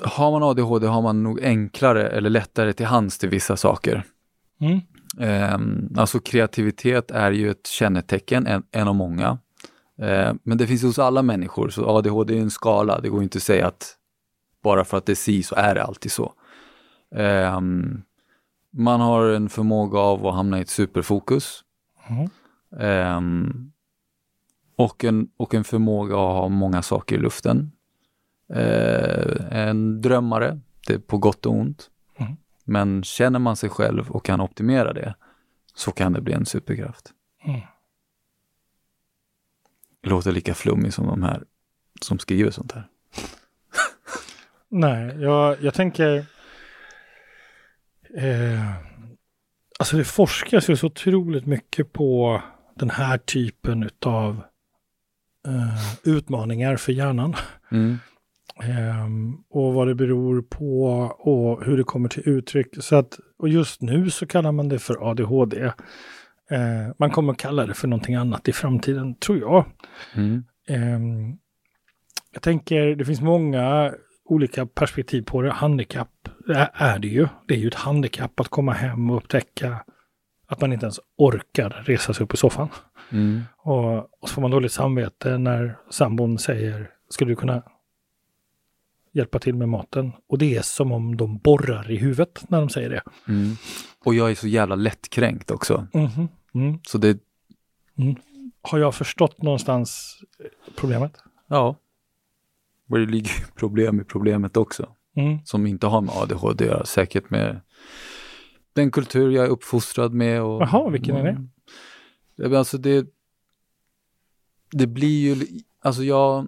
har 0.04 0.32
man 0.32 0.44
ADHD 0.44 0.88
har 0.88 1.02
man 1.02 1.24
nog 1.24 1.42
enklare 1.42 2.08
eller 2.08 2.30
lättare 2.30 2.74
till 2.74 2.86
hands 2.86 3.18
till 3.18 3.30
vissa 3.30 3.58
saker. 3.58 4.04
Mm. 4.62 4.80
Eh, 5.20 6.00
alltså 6.02 6.20
kreativitet 6.20 7.12
är 7.12 7.32
ju 7.32 7.52
ett 7.52 7.68
kännetecken, 7.68 8.48
en, 8.48 8.64
en 8.72 8.88
av 8.88 8.96
många. 8.96 9.38
Eh, 10.02 10.34
men 10.44 10.58
det 10.58 10.68
finns 10.68 10.84
hos 10.84 11.00
alla 11.00 11.22
människor, 11.22 11.70
så 11.70 11.98
ADHD 11.98 12.38
är 12.38 12.42
en 12.42 12.52
skala. 12.52 13.00
Det 13.00 13.10
går 13.10 13.24
inte 13.24 13.38
att 13.38 13.44
säga 13.44 13.68
att 13.68 13.96
bara 14.64 14.86
för 14.86 14.98
att 14.98 15.06
det 15.06 15.14
är 15.14 15.16
si 15.16 15.44
så 15.44 15.56
är 15.56 15.76
det 15.76 15.84
alltid 15.84 16.12
så. 16.12 16.34
Eh, 17.16 17.62
man 18.72 19.02
har 19.02 19.28
en 19.30 19.50
förmåga 19.50 20.00
av 20.00 20.28
att 20.28 20.36
hamna 20.36 20.60
i 20.60 20.62
ett 20.62 20.70
superfokus. 20.70 21.64
Mm. 22.08 22.30
Ehm, 22.80 23.72
och, 24.76 25.04
en, 25.04 25.30
och 25.38 25.54
en 25.54 25.64
förmåga 25.64 26.16
att 26.16 26.34
ha 26.34 26.50
många 26.50 26.82
saker 26.82 27.16
i 27.16 27.20
luften. 27.20 27.72
Eh, 28.54 29.58
en 29.58 30.02
drömmare, 30.02 30.60
det 30.88 30.94
är 30.94 31.00
på 31.00 31.18
gott 31.18 31.46
och 31.46 31.54
ont. 31.54 31.90
Mm. 32.18 32.38
Men 32.64 33.04
känner 33.04 33.40
man 33.40 33.56
sig 33.56 33.70
själv 33.70 34.12
och 34.12 34.26
kan 34.26 34.42
optimera 34.42 34.94
det 34.94 35.16
så 35.76 35.92
kan 35.92 36.14
det 36.14 36.22
bli 36.22 36.34
en 36.34 36.46
superkraft. 36.46 37.14
Mm. 37.44 37.62
Det 40.02 40.10
låter 40.10 40.32
lika 40.32 40.54
flummig 40.54 40.94
som 40.94 41.08
de 41.08 41.24
här 41.24 41.44
som 42.02 42.20
skriver 42.20 42.52
sånt 42.52 42.72
här. 42.72 42.88
Nej, 44.70 45.22
jag, 45.22 45.62
jag 45.62 45.74
tänker... 45.74 46.26
Eh, 48.18 48.72
alltså 49.80 49.98
det 49.98 50.04
forskas 50.04 50.70
ju 50.70 50.76
så 50.76 50.88
otroligt 50.88 51.46
mycket 51.46 51.94
på 51.94 52.42
den 52.76 52.90
här 52.90 53.18
typen 53.18 53.90
av 54.06 54.42
eh, 55.48 56.14
utmaningar 56.14 56.78
för 56.78 56.92
hjärnan. 56.92 57.36
Mm. 57.72 57.98
Ehm, 58.64 59.38
och 59.50 59.74
vad 59.74 59.88
det 59.88 59.96
beror 59.96 60.42
på 60.42 60.86
och 61.20 61.66
hur 61.66 61.78
det 61.78 61.84
kommer 61.84 62.10
till 62.10 62.30
uttryck. 62.30 62.68
Så 62.80 62.96
att, 62.96 63.20
och 63.40 63.50
just 63.50 63.82
nu 63.82 64.10
så 64.10 64.28
kallar 64.28 64.52
man 64.52 64.70
det 64.70 64.80
för 64.80 65.10
ADHD. 65.10 65.64
Eh, 66.52 66.94
man 67.00 67.12
kommer 67.12 67.34
kalla 67.34 67.66
det 67.66 67.74
för 67.74 67.88
någonting 67.88 68.16
annat 68.16 68.48
i 68.48 68.54
framtiden, 68.54 69.16
tror 69.16 69.40
jag. 69.40 69.66
Mm. 70.16 70.44
Ehm, 70.68 71.38
jag 72.32 72.42
tänker, 72.42 72.96
det 72.96 73.06
finns 73.06 73.22
många 73.22 73.94
olika 74.28 74.66
perspektiv 74.66 75.22
på 75.22 75.42
det. 75.42 75.52
Handikapp 75.52 76.10
det 76.48 76.70
är 76.74 77.00
det 77.00 77.08
ju. 77.08 77.28
Det 77.48 77.54
är 77.54 77.58
ju 77.58 77.68
ett 77.68 77.74
handikapp 77.74 78.40
att 78.40 78.48
komma 78.48 78.72
hem 78.72 79.10
och 79.10 79.18
upptäcka 79.18 79.84
att 80.48 80.62
man 80.62 80.74
inte 80.74 80.86
ens 80.86 81.00
orkar 81.18 81.70
resa 81.70 82.14
sig 82.14 82.24
upp 82.24 82.34
i 82.34 82.38
soffan. 82.38 82.70
Mm. 83.10 83.42
Och, 83.58 83.98
och 83.98 84.30
så 84.30 84.34
får 84.34 84.42
man 84.42 84.52
dåligt 84.52 84.72
samvete 84.72 85.38
när 85.38 85.78
sambon 85.90 86.38
säger, 86.38 86.90
skulle 87.10 87.32
du 87.32 87.36
kunna 87.36 87.64
hjälpa 89.12 89.40
till 89.40 89.56
med 89.56 89.70
maten. 89.70 90.12
Och 90.28 90.38
det 90.38 90.58
är 90.58 90.62
som 90.62 90.92
om 90.92 91.18
de 91.18 91.38
borrar 91.38 91.92
i 91.92 91.98
huvudet 91.98 92.44
när 92.50 92.60
de 92.60 92.70
säger 92.70 92.90
det. 92.90 93.02
Mm. 93.28 93.56
Och 94.06 94.16
jag 94.16 94.32
är 94.32 94.36
så 94.36 94.48
jävla 94.48 94.76
lättkränkt 94.76 95.52
också. 95.52 95.88
Mhm. 95.94 96.28
Mm. 96.54 96.80
Så 96.88 96.98
det, 96.98 97.20
Har 98.62 98.80
jag 98.80 98.96
förstått 98.96 99.42
någonstans 99.42 100.20
problemet? 100.76 101.18
ja. 101.48 101.76
Och 102.90 102.98
det 103.00 103.06
ligger 103.06 103.32
problem 103.56 104.02
i 104.02 104.04
problemet 104.04 104.58
också. 104.58 104.90
Mm. 105.16 105.40
Som 105.46 105.68
inte 105.68 105.88
har 105.88 106.02
med 106.02 106.16
ADHD 106.16 106.64
att 106.66 106.72
göra. 106.72 106.86
Säkert 106.86 107.30
med 107.30 107.62
den 108.74 108.92
kultur 108.92 109.32
jag 109.32 109.46
är 109.46 109.50
uppfostrad 109.50 110.14
med. 110.14 110.42
Och, 110.42 110.62
Jaha, 110.62 110.90
vilken 110.90 111.16
är 111.16 111.24
det? 111.24 111.48
Ja, 112.36 112.58
Alltså 112.58 112.78
det, 112.78 113.06
det 114.72 114.88
blir 114.88 115.36
ju, 115.36 115.46
alltså 115.82 116.04
jag, 116.04 116.48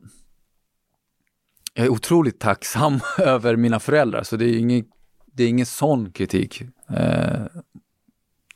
jag 1.73 1.85
är 1.85 1.89
otroligt 1.89 2.39
tacksam 2.39 2.99
över 3.19 3.55
mina 3.55 3.79
föräldrar, 3.79 4.23
så 4.23 4.35
det 4.37 4.45
är 4.45 4.57
ingen, 4.57 4.85
det 5.25 5.43
är 5.43 5.47
ingen 5.47 5.65
sån 5.65 6.11
kritik 6.11 6.61
eh, 6.89 7.45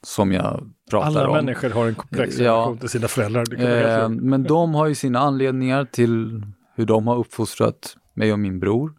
som 0.02 0.32
jag 0.32 0.70
pratar 0.90 1.08
Alla 1.08 1.28
om. 1.28 1.36
människor 1.36 1.70
har 1.70 1.88
en 1.88 1.96
komplex 1.96 2.38
Ja. 2.38 2.44
relation 2.52 2.78
till 2.78 2.90
sina 2.90 3.08
föräldrar. 3.08 3.64
Eh, 4.02 4.10
men 4.10 4.44
de 4.44 4.76
har 4.76 4.88
ju 4.88 4.96
sina 4.96 5.20
anledningar 5.20 5.86
till 5.86 6.44
hur 6.76 6.86
de 6.86 7.08
har 7.08 7.16
uppfostrat 7.16 7.98
mig 8.14 8.34
och 8.34 8.40
min 8.40 8.60
bror. 8.60 8.94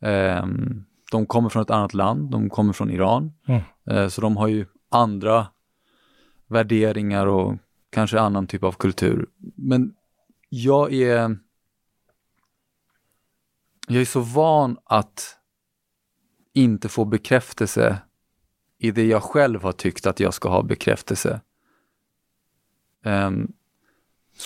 Eh, 0.00 0.46
de 1.10 1.26
kommer 1.26 1.48
från 1.48 1.62
ett 1.62 1.70
annat 1.70 1.94
land, 1.94 2.30
de 2.30 2.50
kommer 2.50 2.72
från 2.72 2.90
Iran. 2.90 3.32
Mm. 3.46 3.62
Eh, 3.86 4.08
så 4.08 4.20
de 4.20 4.36
har 4.36 4.48
ju 4.48 4.66
andra 4.88 5.46
värderingar 6.46 7.26
och 7.26 7.56
kanske 7.90 8.20
annan 8.20 8.46
typ 8.46 8.62
av 8.64 8.72
kultur. 8.72 9.26
Men 9.56 9.94
jag 10.48 10.92
är 10.92 11.36
jag 13.88 14.00
är 14.00 14.04
så 14.04 14.20
van 14.20 14.76
att 14.84 15.36
inte 16.52 16.88
få 16.88 17.04
bekräftelse 17.04 17.98
i 18.78 18.90
det 18.90 19.06
jag 19.06 19.22
själv 19.22 19.62
har 19.62 19.72
tyckt 19.72 20.06
att 20.06 20.20
jag 20.20 20.34
ska 20.34 20.48
ha 20.48 20.62
bekräftelse. 20.62 21.40
Ehm, 23.04 23.52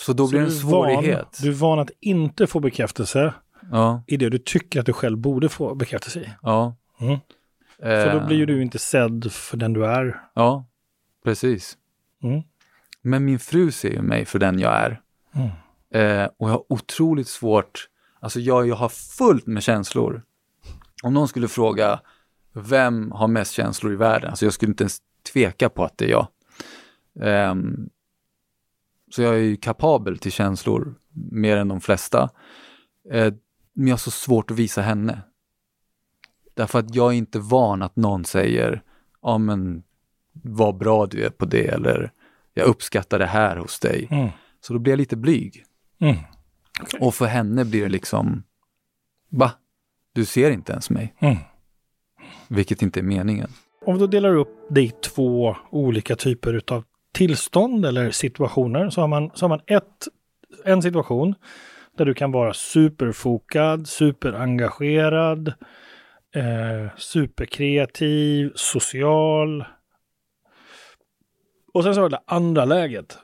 så 0.05 0.13
då 0.13 0.29
blir 0.29 0.41
det 0.41 0.47
en 0.47 0.53
svårighet. 0.53 1.19
Van, 1.19 1.27
du 1.43 1.49
är 1.49 1.53
van 1.53 1.79
att 1.79 1.91
inte 2.01 2.47
få 2.47 2.61
bekräftelse 2.61 3.35
Ja, 3.71 4.03
i 4.07 4.17
det 4.17 4.29
du 4.29 4.39
tycker 4.39 4.81
att 4.81 4.87
du 4.87 4.93
själv 4.93 5.19
borde 5.19 5.49
få 5.49 5.75
bekräftelse 5.75 6.21
i. 6.21 6.31
ja. 6.43 6.77
Mm. 7.01 7.19
För 7.79 8.21
då 8.21 8.27
blir 8.27 8.37
ju 8.37 8.47
du 8.47 8.63
inte 8.63 8.79
sedd 8.79 9.33
för 9.33 9.57
den 9.57 9.73
du 9.73 9.87
är. 9.87 10.21
Ja, 10.35 10.67
precis. 11.25 11.77
Mm. 12.23 12.43
Men 13.03 13.25
min 13.25 13.39
fru 13.39 13.71
ser 13.73 13.91
ju 13.91 14.03
mig 14.03 14.25
för 14.25 14.39
den 14.39 14.59
jag 14.59 14.73
är. 14.73 15.01
Mm. 15.35 15.49
Eh, 15.91 16.29
och 16.37 16.49
jag 16.49 16.55
har 16.55 16.73
otroligt 16.73 17.29
svårt, 17.29 17.89
alltså 18.21 18.41
jag, 18.41 18.69
jag 18.69 18.77
har 18.77 18.89
fullt 18.89 19.47
med 19.47 19.63
känslor. 19.63 20.23
Om 21.03 21.15
någon 21.15 21.29
skulle 21.29 21.49
fråga, 21.49 22.01
vem 22.53 23.13
har 23.13 23.29
mest 23.29 23.53
känslor 23.53 23.93
i 23.93 23.97
världen? 23.97 24.31
Alltså 24.31 24.47
jag 24.47 24.53
skulle 24.53 24.71
inte 24.71 24.85
ens 24.85 24.99
tveka 25.33 25.69
på 25.69 25.85
att 25.85 25.99
det 25.99 26.05
är 26.05 26.11
jag. 26.11 26.29
Ehm, 27.23 27.89
så 29.17 29.23
jag 29.23 29.35
är 29.35 29.39
ju 29.39 29.57
kapabel 29.57 30.19
till 30.19 30.33
känslor, 30.33 30.95
mer 31.31 31.57
än 31.57 31.69
de 31.69 31.81
flesta. 31.81 32.31
Eh, 33.11 33.35
men 33.73 33.87
jag 33.87 33.93
har 33.93 33.99
så 33.99 34.11
svårt 34.11 34.51
att 34.51 34.57
visa 34.57 34.83
henne. 34.83 35.21
Därför 36.55 36.79
att 36.79 36.95
jag 36.95 37.13
är 37.13 37.17
inte 37.17 37.39
van 37.39 37.83
att 37.83 37.97
någon 37.97 38.25
säger, 38.25 38.83
ja 39.23 39.39
men 39.39 39.83
vad 40.33 40.77
bra 40.77 41.07
du 41.07 41.25
är 41.25 41.31
på 41.31 41.45
det, 41.45 41.67
eller 41.67 42.13
jag 42.55 42.67
uppskattar 42.67 43.19
det 43.19 43.27
här 43.27 43.57
hos 43.57 43.79
dig. 43.79 44.09
Mm. 44.11 44.29
Så 44.61 44.73
då 44.73 44.79
blir 44.79 44.93
jag 44.93 44.99
lite 44.99 45.17
blyg. 45.17 45.65
Mm. 46.01 46.17
Och 47.01 47.15
för 47.15 47.27
henne 47.27 47.65
blir 47.65 47.83
det 47.83 47.89
liksom, 47.89 48.43
va? 49.29 49.53
Du 50.13 50.25
ser 50.25 50.51
inte 50.51 50.73
ens 50.73 50.91
mig. 50.91 51.15
Mm. 51.19 51.37
Vilket 52.49 52.83
inte 52.83 53.01
är 53.01 53.05
meningen. 53.05 53.51
Om 53.87 53.99
då 53.99 54.07
delar 54.07 54.37
upp 54.37 54.67
det 54.71 54.83
i 54.83 54.91
två 54.91 55.57
olika 55.71 56.17
typer 56.17 56.55
utav 56.55 56.85
tillstånd 57.17 57.87
eller 57.87 58.11
situationer 58.11 58.91
så 58.91 59.01
har 59.01 59.09
man, 59.09 59.31
så 59.35 59.45
har 59.45 59.49
man 59.49 59.61
ett, 59.67 60.09
en 60.65 60.83
situation 60.83 61.35
där 61.97 62.05
du 62.05 62.15
kan 62.15 62.33
vara 62.33 62.55
superfokad, 62.55 63.89
superengagerad, 63.89 65.49
eh, 66.35 66.91
superkreativ, 66.97 68.53
social. 68.55 69.65
Och 71.75 71.85
sen 71.85 71.95
så 71.95 72.01
har 72.01 72.09
du 72.09 72.17
det 72.17 72.23
andra 72.27 72.65
läget. 72.65 73.19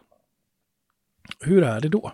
Hur 1.41 1.63
är 1.63 1.81
det 1.81 1.89
då? 1.89 2.13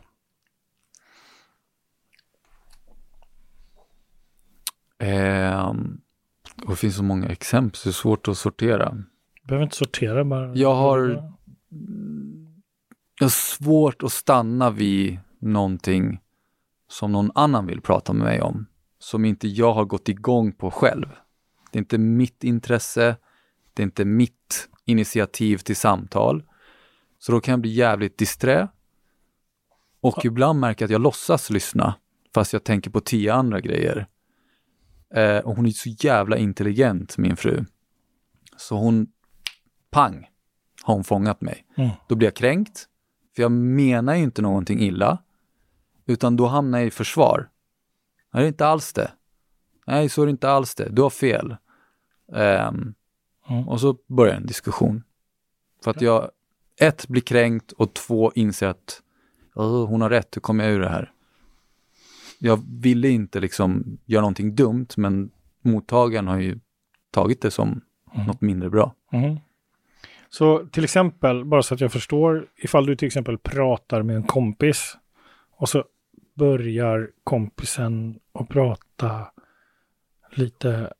Och 6.64 6.70
det 6.70 6.76
finns 6.76 6.96
så 6.96 7.02
många 7.02 7.28
exempel 7.28 7.76
så 7.76 7.88
det 7.88 7.90
är 7.90 7.92
svårt 7.92 8.28
att 8.28 8.38
sortera. 8.38 8.90
Du 9.42 9.46
behöver 9.46 9.64
inte 9.64 9.76
sortera 9.76 10.24
bara. 10.24 10.54
Jag 10.54 10.74
har- 10.74 11.32
Jag 13.18 13.24
har 13.24 13.30
svårt 13.30 14.02
att 14.02 14.12
stanna 14.12 14.70
vid 14.70 15.18
någonting 15.38 16.20
som 16.88 17.12
någon 17.12 17.30
annan 17.34 17.66
vill 17.66 17.80
prata 17.80 18.12
med 18.12 18.24
mig 18.24 18.42
om. 18.42 18.66
Som 18.98 19.24
inte 19.24 19.48
jag 19.48 19.72
har 19.72 19.84
gått 19.84 20.08
igång 20.08 20.52
på 20.52 20.70
själv. 20.70 21.06
Det 21.72 21.78
är 21.78 21.80
inte 21.80 21.98
mitt 21.98 22.44
intresse. 22.44 23.16
Det 23.74 23.82
är 23.82 23.84
inte 23.84 24.04
mitt 24.04 24.68
initiativ 24.84 25.58
till 25.58 25.76
samtal. 25.76 26.42
Så 27.18 27.32
då 27.32 27.40
kan 27.40 27.52
jag 27.52 27.60
bli 27.60 27.70
jävligt 27.70 28.18
disträ. 28.18 28.68
Och 30.00 30.24
ibland 30.24 30.60
märker 30.60 30.82
jag 30.82 30.86
att 30.86 30.92
jag 30.92 31.00
låtsas 31.00 31.50
lyssna 31.50 31.94
fast 32.34 32.52
jag 32.52 32.64
tänker 32.64 32.90
på 32.90 33.00
tio 33.00 33.34
andra 33.34 33.60
grejer. 33.60 34.06
Eh, 35.14 35.38
och 35.38 35.56
hon 35.56 35.66
är 35.66 35.70
så 35.70 35.88
jävla 35.88 36.36
intelligent, 36.36 37.18
min 37.18 37.36
fru. 37.36 37.64
Så 38.56 38.76
hon, 38.76 39.06
pang, 39.90 40.27
har 40.88 40.94
hon 40.94 41.04
fångat 41.04 41.40
mig. 41.40 41.66
Mm. 41.76 41.90
Då 42.08 42.14
blir 42.14 42.26
jag 42.26 42.34
kränkt, 42.36 42.88
för 43.36 43.42
jag 43.42 43.52
menar 43.52 44.14
ju 44.14 44.22
inte 44.22 44.42
någonting 44.42 44.80
illa, 44.80 45.18
utan 46.06 46.36
då 46.36 46.46
hamnar 46.46 46.78
jag 46.78 46.86
i 46.88 46.90
försvar. 46.90 47.48
Nej, 48.32 48.42
det 48.42 48.46
är 48.46 48.48
inte 48.48 48.66
alls 48.66 48.92
det. 48.92 49.10
Nej, 49.86 50.08
så 50.08 50.22
är 50.22 50.26
det 50.26 50.30
inte 50.30 50.50
alls 50.50 50.74
det. 50.74 50.88
Du 50.88 51.02
har 51.02 51.10
fel. 51.10 51.56
Ehm, 52.34 52.94
Mm. 53.50 53.68
Och 53.68 53.80
så 53.80 53.96
börjar 54.06 54.34
en 54.34 54.46
diskussion. 54.46 55.02
För 55.84 55.90
att 55.90 56.00
jag, 56.00 56.30
ett, 56.80 57.08
blir 57.08 57.22
kränkt 57.22 57.72
och 57.72 57.94
två, 57.94 58.32
inser 58.34 58.66
att 58.66 59.02
"Åh, 59.54 59.86
hon 59.86 60.00
har 60.00 60.10
rätt, 60.10 60.36
hur 60.36 60.40
kommer 60.40 60.64
jag 60.64 60.72
ur 60.72 60.80
det 60.80 60.88
här? 60.88 61.12
Jag 62.38 62.60
ville 62.68 63.08
inte 63.08 63.40
liksom 63.40 63.98
göra 64.04 64.20
någonting 64.20 64.54
dumt, 64.54 64.86
men 64.96 65.30
mottagaren 65.62 66.28
har 66.28 66.38
ju 66.38 66.60
tagit 67.10 67.42
det 67.42 67.50
som 67.50 67.80
något 68.26 68.40
mindre 68.40 68.70
bra. 68.70 68.94
Mm. 69.12 69.38
Så 70.30 70.66
till 70.66 70.84
exempel, 70.84 71.44
bara 71.44 71.62
så 71.62 71.74
att 71.74 71.80
jag 71.80 71.92
förstår, 71.92 72.46
ifall 72.56 72.86
du 72.86 72.96
till 72.96 73.06
exempel 73.06 73.38
pratar 73.38 74.02
med 74.02 74.16
en 74.16 74.22
kompis 74.22 74.96
och 75.56 75.68
så 75.68 75.84
börjar 76.34 77.10
kompisen 77.24 78.18
att 78.32 78.48
prata 78.48 79.26
lite 80.30 80.92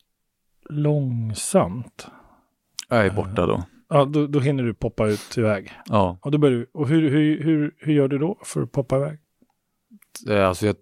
långsamt. 0.71 2.09
Jag 2.89 3.07
är 3.07 3.11
borta 3.11 3.47
då. 3.47 3.63
Ja, 3.89 4.05
då, 4.05 4.27
då 4.27 4.41
hinner 4.41 4.63
du 4.63 4.75
poppa 4.75 5.07
ut 5.07 5.39
iväg. 5.39 5.73
Ja, 5.87 6.19
Och, 6.23 6.31
då 6.31 6.39
börjar 6.39 6.59
du, 6.59 6.67
och 6.73 6.89
hur, 6.89 7.11
hur, 7.11 7.43
hur, 7.43 7.75
hur 7.79 7.93
gör 7.93 8.09
du 8.09 8.19
då 8.19 8.39
för 8.45 8.63
att 8.63 8.73
poppa 8.73 8.97
iväg? 8.97 9.19
eh, 10.29 10.49
alltså 10.49 10.67
jag 10.67 10.77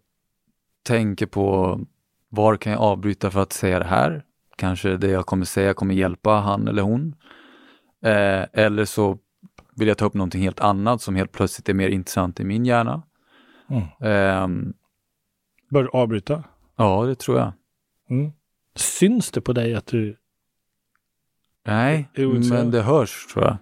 tänker 0.83 1.27
på 1.27 1.81
var 2.29 2.57
kan 2.57 2.73
jag 2.73 2.83
avbryta 2.83 3.31
för 3.31 3.43
att 3.43 3.53
säga 3.53 3.79
det 3.79 3.85
här? 3.85 4.25
Kanske 4.57 4.97
det 4.97 5.09
jag 5.11 5.27
kommer 5.27 5.45
säga 5.45 5.75
kommer 5.75 5.95
hjälpa 5.95 6.31
han 6.31 6.69
eller 6.69 6.83
hon. 6.83 7.15
Eh, 8.05 8.45
eller 8.53 8.85
så 8.85 9.19
vill 9.75 9.89
jag 9.89 9.99
ta 9.99 10.05
upp 10.05 10.15
någonting 10.15 10.43
helt 10.43 10.61
annat 10.61 11.03
som 11.03 11.17
helt 11.17 11.33
plötsligt 11.33 11.69
är 11.69 11.75
mer 11.75 11.89
intressant 11.89 12.41
i 12.41 12.45
min 12.45 12.65
hjärna. 12.67 13.03
Mm. 13.69 13.85
Ehm, 14.01 14.75
Bör 15.71 15.83
du 15.83 15.89
avbryta? 15.89 16.45
ja, 16.77 17.05
det 17.07 17.15
tror 17.15 17.39
jag. 17.39 17.53
Mm. 18.11 18.33
Syns 18.75 19.31
det 19.31 19.41
på 19.41 19.53
dig 19.53 19.75
att 19.75 19.87
du... 19.87 20.17
Nej, 21.67 22.09
men 22.51 22.71
det 22.71 22.83
hörs 22.83 23.27
tror 23.27 23.45
jag. 23.45 23.57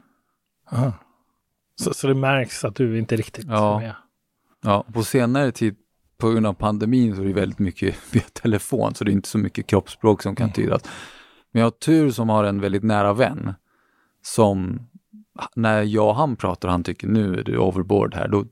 Aha. 0.72 0.92
Så, 1.76 1.94
så 1.94 2.06
det 2.06 2.14
märks 2.14 2.64
att 2.64 2.74
du 2.74 2.98
inte 2.98 3.16
riktigt 3.16 3.44
Ja. 3.48 3.76
är 3.76 3.80
med? 3.80 3.94
Ja, 4.62 4.84
på 4.92 5.04
senare 5.04 5.52
tid 5.52 5.76
på 6.18 6.30
grund 6.30 6.46
av 6.46 6.52
pandemin 6.54 7.16
så 7.16 7.22
är 7.22 7.26
det 7.26 7.32
väldigt 7.32 7.58
mycket 7.58 7.96
via 8.14 8.22
telefon, 8.32 8.94
så 8.94 9.04
det 9.04 9.10
är 9.10 9.12
inte 9.12 9.28
så 9.28 9.38
mycket 9.38 9.66
kroppsspråk 9.66 10.22
som 10.22 10.36
kan 10.36 10.52
tydas. 10.52 10.82
Men 11.52 11.60
jag 11.60 11.66
har 11.66 11.70
tur 11.70 12.10
som 12.10 12.28
har 12.28 12.44
en 12.44 12.60
väldigt 12.60 12.82
nära 12.82 13.12
vän 13.12 13.54
som 14.26 14.80
när 15.54 15.82
jag 15.82 16.08
och 16.08 16.16
han 16.16 16.36
pratar 16.36 16.68
och 16.68 16.72
han 16.72 16.82
tycker 16.82 17.08
nu 17.08 17.34
är 17.34 17.42
du 17.42 17.58
overboard 17.58 18.14
här, 18.14 18.28
då 18.28 18.44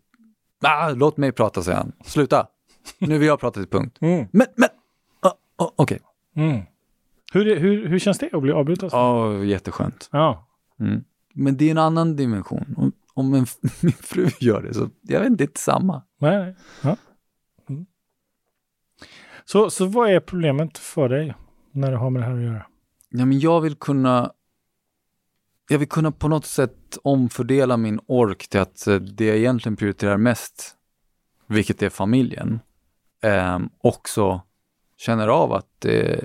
ah, 0.63 0.91
låt 0.91 1.17
mig 1.17 1.33
prata, 1.33 1.63
säger 1.63 1.79
han. 1.79 1.93
Sluta! 2.05 2.47
Nu 2.99 3.19
vill 3.19 3.29
jag 3.29 3.41
prata 3.41 3.61
till 3.61 3.69
punkt. 3.69 3.99
Mm. 4.01 4.27
Men, 4.33 4.47
men, 4.57 4.69
ah, 5.21 5.33
ah, 5.57 5.73
okej. 5.77 5.99
Mm. 6.37 6.63
Hur, 7.33 7.57
hur, 7.57 7.89
hur 7.89 7.99
känns 7.99 8.19
det 8.19 8.33
att 8.33 8.43
bli 8.43 8.53
avbruten? 8.53 8.89
Ja, 8.93 9.35
jätteskönt. 9.45 10.09
Ja. 10.13 10.49
Mm. 10.81 11.05
Men 11.35 11.57
det 11.57 11.65
är 11.65 11.71
en 11.71 11.79
annan 11.79 12.17
dimension. 12.17 12.75
Om, 12.77 12.93
om 13.15 13.35
en, 13.35 13.47
min 13.81 13.93
fru 13.93 14.29
gör 14.41 14.63
det 14.63 14.75
så, 14.75 14.91
jag 15.03 15.21
vet 15.21 15.27
inte, 15.27 15.45
det 15.45 15.45
är 15.45 15.49
inte 15.49 15.61
samma. 15.61 16.03
Nej, 16.19 16.39
nej. 16.39 16.55
Ja. 16.83 16.97
Mm. 17.69 17.87
Så, 19.45 19.71
så 19.71 19.87
vad 19.87 20.11
är 20.11 20.21
problemet 20.21 20.79
för 20.79 21.09
dig 21.09 21.35
när 21.73 21.91
du 21.91 21.97
har 21.97 22.11
med 22.11 22.23
det 22.23 22.27
här 22.27 22.35
att 22.35 22.43
göra? 22.43 22.67
Ja, 23.09 23.25
men 23.25 23.41
jag 23.41 23.61
vill 23.61 23.75
kunna 23.75 24.33
jag 25.69 25.79
vill 25.79 25.89
kunna 25.89 26.13
på 26.13 26.29
något 26.29 26.47
sätt 26.47 26.99
omfördela 27.03 27.77
min 27.77 28.01
ork 28.07 28.49
till 28.49 28.61
att 28.61 28.87
eh, 28.87 28.95
det 28.95 29.25
jag 29.25 29.37
egentligen 29.37 29.77
prioriterar 29.77 30.17
mest, 30.17 30.77
vilket 31.47 31.83
är 31.83 31.91
familjen, 31.91 32.61
eh, 33.23 33.59
också 33.79 34.43
känner 34.97 35.29
av 35.29 35.53
att 35.53 35.69
det, 35.79 36.25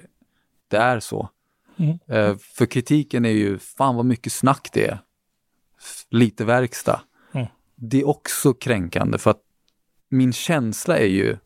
det 0.67 0.77
är 0.77 0.99
så. 0.99 1.29
Mm. 1.77 1.99
Eh, 2.07 2.37
för 2.37 2.65
kritiken 2.65 3.25
är 3.25 3.29
ju, 3.29 3.59
fan 3.59 3.95
vad 3.95 4.05
mycket 4.05 4.33
snack 4.33 4.69
det 4.73 4.87
är. 4.87 4.99
Lite 6.09 6.45
verkstad. 6.45 7.01
Mm. 7.31 7.47
Det 7.75 8.01
är 8.01 8.07
också 8.07 8.53
kränkande 8.53 9.17
för 9.17 9.31
att 9.31 9.41
min 10.09 10.33
känsla 10.33 10.97
är 10.97 11.07
ju, 11.07 11.37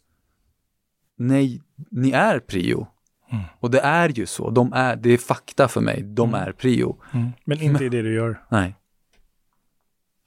nej, 1.15 1.61
ni 1.91 2.11
är 2.11 2.39
prio. 2.39 2.87
Mm. 3.31 3.43
Och 3.59 3.71
det 3.71 3.79
är 3.79 4.09
ju 4.09 4.25
så, 4.25 4.49
de 4.49 4.73
är, 4.73 4.95
det 4.95 5.09
är 5.09 5.17
fakta 5.17 5.67
för 5.67 5.81
mig, 5.81 6.01
de 6.03 6.29
Mm. 6.29 6.41
är 6.47 6.51
prio. 6.51 6.97
Men 7.45 7.61
inte 7.61 7.85
i 7.85 7.89
det 7.89 8.01
du 8.01 8.13
gör 8.13 8.41
Nej. 8.49 8.75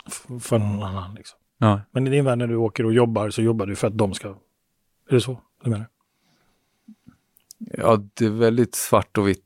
f- 0.06 0.26
för 0.40 0.58
någon 0.58 0.82
annan. 0.82 1.14
Liksom. 1.14 1.38
Ja. 1.58 1.80
Men 1.90 2.06
i 2.06 2.10
din 2.10 2.24
värld 2.24 2.38
när 2.38 2.46
du 2.46 2.56
åker 2.56 2.86
och 2.86 2.92
jobbar 2.92 3.30
så 3.30 3.42
jobbar 3.42 3.66
du 3.66 3.76
för 3.76 3.86
att 3.86 3.98
de 3.98 4.14
ska... 4.14 4.28
Är 4.28 4.34
det 5.14 5.20
så 5.20 5.40
du 5.64 5.70
menar? 5.70 5.86
ja, 7.58 8.02
det 8.14 8.24
är 8.26 8.30
väldigt 8.30 8.74
svart 8.74 9.18
och 9.18 9.28
vitt 9.28 9.44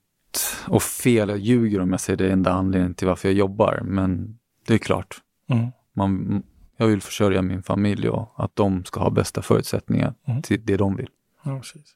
och 0.69 0.83
fel. 0.83 1.29
Jag 1.29 1.39
ljuger 1.39 1.81
om 1.81 1.91
jag 1.91 2.01
säger 2.01 2.17
det 2.17 2.27
är 2.27 2.31
enda 2.31 2.53
anledningen 2.53 2.95
till 2.95 3.07
varför 3.09 3.29
jag 3.29 3.35
jobbar, 3.37 3.81
men 3.85 4.39
det 4.67 4.75
är 4.75 4.79
klart. 4.79 5.23
Mm. 5.49 5.67
Man, 5.93 6.43
jag 6.77 6.87
vill 6.87 7.01
försörja 7.03 7.43
min 7.43 7.63
familj 7.63 8.09
och 8.09 8.45
att 8.45 8.57
de 8.57 8.85
ska 8.85 9.01
ha 9.01 9.11
bästa 9.11 9.43
förutsättningar 9.43 10.15
Mm. 10.27 10.43
till 10.43 10.65
det 10.67 10.77
de 10.77 10.97
vill. 10.97 11.09
Ja, 11.43 11.59
precis. 11.59 11.95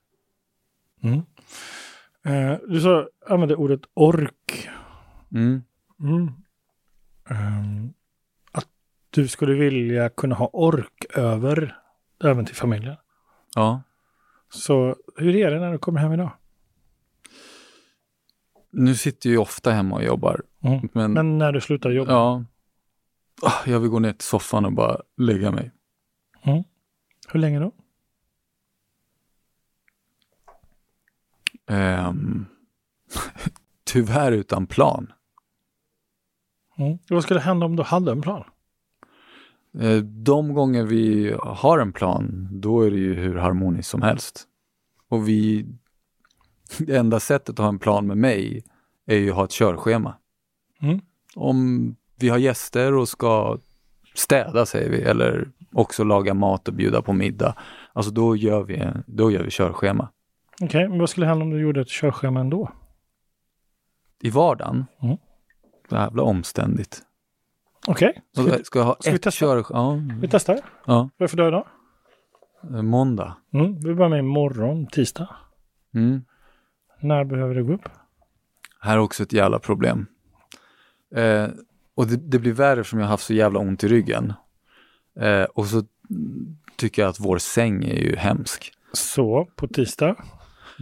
Mm. 1.02 1.22
Eh, 2.24 2.58
du 2.68 2.80
sa, 2.80 3.08
använde 3.28 3.56
ordet 3.56 3.80
ork. 3.94 4.68
Mm. 5.34 5.62
Mm. 6.00 6.30
Ehm, 7.30 7.92
att 8.52 8.66
du 9.10 9.28
skulle 9.28 9.54
vilja 9.54 10.08
kunna 10.08 10.34
ha 10.34 10.50
ork 10.52 11.04
över 11.14 11.76
även 12.24 12.44
till 12.44 12.54
familjen. 12.56 12.96
Ja. 13.54 13.82
Så 14.50 14.96
hur 15.16 15.36
är 15.36 15.50
det 15.50 15.60
när 15.60 15.72
du 15.72 15.78
kommer 15.78 16.00
hem 16.00 16.12
idag? 16.12 16.30
Nu 18.70 18.94
sitter 18.94 19.28
jag 19.28 19.32
ju 19.32 19.38
ofta 19.38 19.70
hemma 19.70 19.96
och 19.96 20.04
jobbar, 20.04 20.42
Mm. 20.64 20.88
men, 20.92 21.12
Men 21.12 21.38
när 21.38 21.52
du 21.52 21.60
slutar 21.60 21.90
jobba? 21.90 22.12
ja, 22.12 22.44
Ah, 23.42 23.52
jag 23.70 23.80
vill 23.80 23.90
gå 23.90 23.98
ner 23.98 24.12
till 24.12 24.26
soffan 24.28 24.64
och 24.64 24.72
bara 24.72 25.00
lägga 25.16 25.50
mig. 25.50 25.70
Hur 27.32 27.38
länge 27.40 27.58
då? 27.60 27.72
Ehm, 31.72 32.46
tyvärr 33.84 34.32
utan 34.32 34.66
plan. 34.66 35.12
Mm. 36.78 36.98
Vad 37.10 37.22
skulle 37.22 37.40
hända 37.40 37.66
om 37.66 37.76
du 37.76 37.82
hade 37.82 38.12
en 38.12 38.22
plan? 38.22 38.44
Eh, 39.78 39.96
De 40.02 40.54
gånger 40.54 40.84
vi 40.84 41.34
har 41.42 41.78
en 41.78 41.92
plan, 41.92 42.48
då 42.52 42.82
är 42.82 42.90
det 42.90 42.96
ju 42.96 43.14
hur 43.14 43.36
harmoniskt 43.36 43.90
som 43.90 44.02
helst. 44.02 44.44
Och 45.08 45.28
vi, 45.28 45.66
det 46.78 46.96
enda 46.96 47.20
sättet 47.20 47.50
att 47.50 47.58
ha 47.58 47.68
en 47.68 47.78
plan 47.78 48.06
med 48.06 48.16
mig 48.16 48.64
är 49.06 49.16
ju 49.16 49.30
att 49.30 49.36
ha 49.36 49.44
ett 49.44 49.50
körschema. 49.50 50.14
Mm. 50.80 51.00
Om 51.34 51.96
vi 52.16 52.28
har 52.28 52.38
gäster 52.38 52.94
och 52.94 53.08
ska 53.08 53.58
städa 54.14 54.66
säger 54.66 54.90
vi, 54.90 55.02
eller 55.02 55.50
också 55.72 56.04
laga 56.04 56.34
mat 56.34 56.68
och 56.68 56.74
bjuda 56.74 57.02
på 57.02 57.12
middag. 57.12 57.54
Alltså 57.92 58.12
då 58.12 58.36
gör 58.36 58.62
vi, 58.62 58.88
då 59.06 59.30
gör 59.30 59.42
vi 59.42 59.50
körschema. 59.50 60.08
Okej, 60.62 60.88
men 60.88 60.98
vad 60.98 61.10
skulle 61.10 61.26
hända 61.26 61.42
om 61.44 61.50
du 61.50 61.60
gjorde 61.60 61.80
ett 61.80 61.88
körschema 61.88 62.40
ändå? 62.40 62.70
I 64.20 64.30
vardagen, 64.30 64.86
Mm. 65.02 65.16
jävla 65.90 66.22
omständigt. 66.22 67.02
Okej, 67.86 68.22
Så 68.36 68.42
ska, 68.44 68.56
vi- 68.56 68.64
ska 68.64 68.78
jag 68.78 68.86
ha 68.86 68.96
ska 69.00 69.10
vi 69.10 69.16
ett 69.16 69.22
testa? 69.22 69.46
körschema? 69.46 70.02
vi 70.20 70.28
testar. 70.28 70.58
Ja, 70.86 71.08
Vad 71.16 71.24
är 71.26 71.28
för 71.28 71.36
dag 71.36 71.48
idag? 71.48 71.66
ja, 72.70 72.82
måndag. 72.82 73.36
Mm. 73.54 73.74
Vi 73.80 73.94
börjar 73.94 74.08
med 74.08 74.18
imorgon, 74.18 74.86
tisdag. 74.86 75.28
Mm. 75.94 76.24
När 77.00 77.24
behöver 77.24 77.54
du 77.54 77.64
gå 77.64 77.72
upp? 77.72 77.88
Här 78.80 78.94
är 78.94 78.98
också 78.98 79.22
ett 79.22 79.32
jävla 79.32 79.58
problem. 79.58 80.06
Eh, 81.14 81.48
och 81.94 82.06
det, 82.06 82.16
det 82.16 82.38
blir 82.38 82.52
värre 82.52 82.84
som 82.84 82.98
jag 82.98 83.06
har 83.06 83.10
haft 83.10 83.24
så 83.26 83.34
jävla 83.34 83.58
ont 83.58 83.84
i 83.84 83.88
ryggen. 83.88 84.32
Eh, 85.20 85.42
och 85.44 85.66
så 85.66 85.82
tycker 86.76 87.02
jag 87.02 87.08
att 87.08 87.20
vår 87.20 87.38
säng 87.38 87.84
är 87.84 87.96
ju 88.00 88.16
hemsk. 88.16 88.72
Så, 88.92 89.48
på 89.56 89.68
tisdag. 89.68 90.16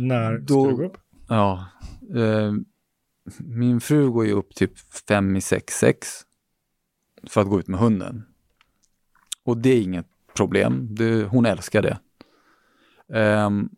När 0.00 0.38
Då- 0.38 0.62
ska 0.64 0.70
du 0.70 0.76
gå 0.76 0.84
upp? 0.84 0.98
Ja, 1.28 1.66
eh, 2.16 2.52
min 3.38 3.80
fru 3.80 4.10
går 4.10 4.26
ju 4.26 4.32
upp 4.32 4.54
typ 4.54 4.78
fem 5.08 5.36
i 5.36 5.40
sex, 5.40 5.74
sex 5.74 6.08
för 7.26 7.40
att 7.40 7.48
gå 7.48 7.58
ut 7.60 7.68
med 7.68 7.80
hunden. 7.80 8.24
Och 9.44 9.58
det 9.58 9.70
är 9.70 9.82
inget 9.82 10.06
problem, 10.36 10.88
det, 10.90 11.24
hon 11.24 11.46
älskar 11.46 11.82
det. 11.82 11.98
Ehm, 13.18 13.68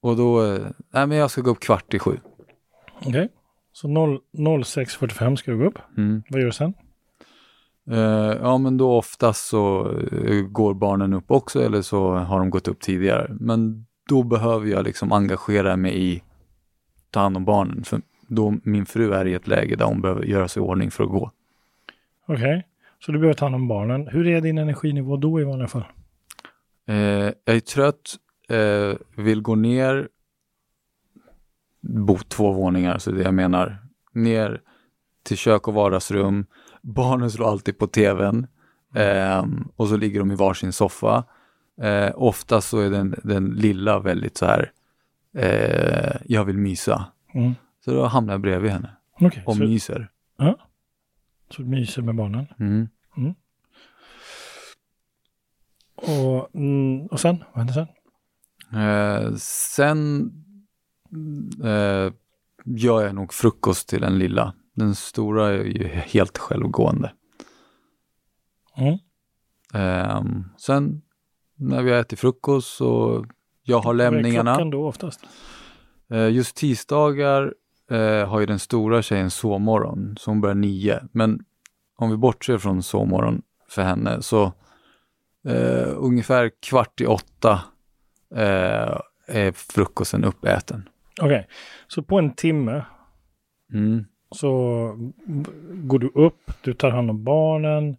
och 0.00 0.16
då, 0.16 0.44
eh, 0.44 0.66
nej 0.90 1.06
men 1.06 1.18
jag 1.18 1.30
ska 1.30 1.40
gå 1.40 1.50
upp 1.50 1.60
kvart 1.60 1.94
i 1.94 1.98
sju. 1.98 2.18
Okej. 3.06 3.28
Så 3.72 3.88
0 3.88 4.20
06.45 4.32 5.36
ska 5.36 5.50
du 5.50 5.58
gå 5.58 5.64
upp. 5.64 5.78
Mm. 5.96 6.22
Vad 6.28 6.40
gör 6.40 6.46
du 6.46 6.52
sen? 6.52 6.74
Eh, 7.90 8.38
ja, 8.42 8.58
men 8.58 8.76
då 8.76 8.92
oftast 8.92 9.48
så 9.48 9.90
eh, 10.12 10.42
går 10.42 10.74
barnen 10.74 11.12
upp 11.12 11.30
också 11.30 11.62
eller 11.62 11.82
så 11.82 12.14
har 12.14 12.38
de 12.38 12.50
gått 12.50 12.68
upp 12.68 12.80
tidigare. 12.80 13.36
Men 13.40 13.86
då 14.08 14.22
behöver 14.22 14.66
jag 14.66 14.84
liksom 14.84 15.12
engagera 15.12 15.76
mig 15.76 16.12
i 16.12 16.22
ta 17.10 17.20
hand 17.20 17.36
om 17.36 17.44
barnen. 17.44 17.84
För 17.84 18.00
då 18.28 18.54
min 18.62 18.86
fru 18.86 19.12
är 19.12 19.26
i 19.26 19.34
ett 19.34 19.46
läge 19.46 19.76
där 19.76 19.84
hon 19.84 20.00
behöver 20.00 20.22
göra 20.22 20.48
sig 20.48 20.62
i 20.62 20.64
ordning 20.64 20.90
för 20.90 21.04
att 21.04 21.10
gå. 21.10 21.30
Okej. 22.26 22.66
Så 22.98 23.12
du 23.12 23.18
behöver 23.18 23.34
ta 23.34 23.44
hand 23.44 23.54
om 23.54 23.68
barnen. 23.68 24.08
Hur 24.08 24.26
är 24.26 24.40
din 24.40 24.58
energinivå 24.58 25.16
då 25.16 25.40
i 25.40 25.44
vanliga 25.44 25.68
fall? 25.68 25.84
Eh, 26.86 26.96
jag 27.44 27.56
är 27.56 27.60
trött, 27.60 28.14
eh, 28.48 29.22
vill 29.22 29.42
gå 29.42 29.54
ner, 29.54 30.08
bo 31.80 32.18
två 32.18 32.52
våningar, 32.52 32.98
så 32.98 33.10
det 33.10 33.22
jag 33.22 33.34
menar. 33.34 33.78
Ner 34.12 34.60
till 35.22 35.36
kök 35.36 35.68
och 35.68 35.74
vardagsrum. 35.74 36.46
Barnen 36.82 37.30
slår 37.30 37.50
alltid 37.50 37.78
på 37.78 37.86
tvn. 37.86 38.46
Eh, 38.94 39.44
och 39.76 39.88
så 39.88 39.96
ligger 39.96 40.18
de 40.18 40.32
i 40.32 40.34
varsin 40.34 40.72
soffa. 40.72 41.24
Eh, 41.80 42.12
ofta 42.14 42.60
så 42.60 42.80
är 42.80 42.90
den, 42.90 43.14
den 43.22 43.50
lilla 43.50 43.98
väldigt 43.98 44.36
så 44.36 44.46
här, 44.46 44.72
eh, 45.34 46.16
jag 46.24 46.44
vill 46.44 46.58
mysa. 46.58 47.06
Mm. 47.34 47.54
Så 47.84 47.90
då 47.90 48.04
hamnar 48.06 48.34
jag 48.34 48.40
bredvid 48.40 48.70
henne 48.70 48.90
Okej, 49.20 49.42
och 49.46 49.56
så, 49.56 49.62
myser. 49.62 50.10
så 51.50 51.62
du 51.62 51.64
myser 51.64 52.02
med 52.02 52.14
barnen. 52.14 52.46
Mm. 52.60 52.88
Och, 55.94 56.54
mm, 56.54 57.06
och 57.06 57.20
sen? 57.20 57.44
Vad 57.54 57.66
händer 57.66 57.74
sen? 57.74 57.86
Eh, 58.80 59.34
sen 59.38 60.30
eh, 61.64 62.12
gör 62.64 63.02
jag 63.02 63.14
nog 63.14 63.32
frukost 63.32 63.88
till 63.88 64.00
den 64.00 64.18
lilla. 64.18 64.54
Den 64.74 64.94
stora 64.94 65.48
är 65.48 65.64
ju 65.64 65.86
helt 65.88 66.38
självgående. 66.38 67.12
Mm. 68.76 68.98
Ehm, 69.74 70.44
sen 70.58 71.02
när 71.56 71.82
vi 71.82 71.90
har 71.90 71.98
ätit 71.98 72.20
frukost 72.20 72.76
så 72.76 73.24
jag 73.62 73.76
har 73.76 73.94
Vad 73.94 74.00
är 74.06 74.10
lämningarna. 74.10 74.54
klockan 74.54 74.70
då 74.70 74.86
oftast? 74.88 75.20
Eh, 76.10 76.28
just 76.28 76.56
tisdagar 76.56 77.54
eh, 77.90 78.28
har 78.28 78.40
ju 78.40 78.46
den 78.46 78.58
stora 78.58 79.02
tjejen 79.02 79.30
sovmorgon, 79.30 80.16
så 80.18 80.30
hon 80.30 80.40
börjar 80.40 80.54
nio. 80.54 81.00
Men 81.12 81.44
om 81.96 82.10
vi 82.10 82.16
bortser 82.16 82.58
från 82.58 82.82
sovmorgon 82.82 83.42
för 83.68 83.82
henne 83.82 84.22
så 84.22 84.44
eh, 85.48 85.88
ungefär 85.96 86.50
kvart 86.60 87.00
i 87.00 87.06
åtta 87.06 87.60
eh, 88.34 88.98
är 89.26 89.52
frukosten 89.52 90.24
uppäten. 90.24 90.88
Okej, 91.22 91.48
så 91.88 92.02
på 92.02 92.18
en 92.18 92.34
timme 92.34 92.84
Mm. 93.72 94.04
så 94.30 94.50
går 95.72 95.98
du 95.98 96.08
upp, 96.14 96.50
du 96.62 96.74
tar 96.74 96.90
hand 96.90 97.10
om 97.10 97.24
barnen, 97.24 97.96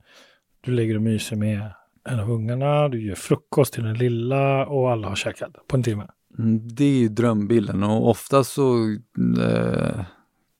du 0.61 0.71
lägger 0.71 0.95
och 0.95 1.01
myser 1.01 1.35
med 1.35 1.71
en 2.09 2.19
av 2.19 2.31
ungarna, 2.31 2.89
du 2.89 3.01
gör 3.07 3.15
frukost 3.15 3.73
till 3.73 3.83
den 3.83 3.97
lilla 3.97 4.65
och 4.65 4.91
alla 4.91 5.07
har 5.07 5.15
käkat 5.15 5.55
på 5.67 5.75
en 5.77 5.83
timme. 5.83 6.07
Mm, 6.39 6.67
Det 6.75 6.83
är 6.85 6.97
ju 6.99 7.09
drömbilden 7.09 7.83
och 7.83 8.09
ofta 8.09 8.43
så 8.43 8.75
eh, 9.41 10.05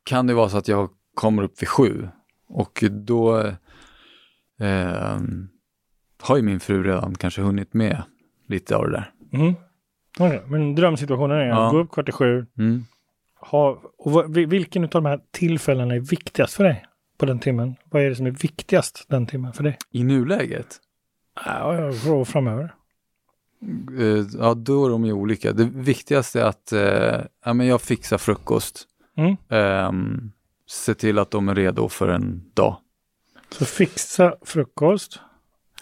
kan 0.04 0.28
det 0.28 0.34
vara 0.34 0.50
så 0.50 0.58
att 0.58 0.68
jag 0.68 0.90
kommer 1.14 1.44
upp 1.44 1.62
vid 1.62 1.70
sju 1.70 2.08
och 2.48 2.84
då 2.92 3.38
eh, 4.60 5.20
har 6.22 6.38
ju 6.38 6.42
min 6.42 6.60
fru 6.60 6.84
redan 6.84 7.16
kanske 7.16 7.42
hunnit 7.42 7.74
med 7.74 8.02
lite 8.48 8.76
av 8.76 8.84
det 8.86 8.92
där. 8.92 9.12
Mm. 9.34 9.54
Okej, 10.20 10.42
men 10.48 10.76
drömsituationen 10.76 11.38
är 11.38 11.46
Ja. 11.46 11.66
att 11.68 11.72
gå 11.72 11.78
upp 11.80 11.92
kvart 11.92 12.10
i 12.10 12.12
sju, 12.12 12.46
Mm. 12.58 12.84
ha, 13.40 13.82
och 13.98 14.38
vilken 14.38 14.84
av 14.84 14.90
de 14.90 15.06
här 15.06 15.20
tillfällena 15.32 15.96
är 15.96 16.00
viktigast 16.00 16.54
för 16.54 16.64
dig 16.64 16.86
på 17.18 17.26
den 17.26 17.40
timmen? 17.40 17.76
Vad 17.90 18.02
är 18.02 18.10
det 18.10 18.16
som 18.16 18.26
är 18.26 18.32
viktigast 18.32 19.06
den 19.10 19.26
timmen 19.26 19.54
för 19.54 19.64
dig? 19.64 19.78
I 19.92 20.04
nuläget? 20.04 20.78
Ja, 21.36 21.76
jag 21.76 22.02
frågar 22.02 22.26
framöver. 22.26 22.76
Eh, 24.00 24.26
Ja, 24.40 24.54
då 24.54 24.86
är 24.86 24.90
de 24.90 25.06
ju 25.06 25.14
olika. 25.14 25.54
Det 25.54 25.64
viktigaste 25.66 26.42
är 26.42 26.46
att 26.46 26.72
eh, 26.72 27.26
ja, 27.46 27.54
men 27.54 27.68
jag 27.68 27.82
fixar 27.82 28.18
frukost. 28.18 28.88
Mm. 29.18 29.36
Ehm, 29.50 30.32
se 30.68 30.94
till 30.94 31.20
att 31.20 31.32
de 31.32 31.50
är 31.50 31.56
redo 31.56 31.90
för 31.90 32.08
en 32.08 32.52
dag. 32.54 32.78
Så 33.50 33.66
fixa 33.66 34.36
frukost. 34.42 35.20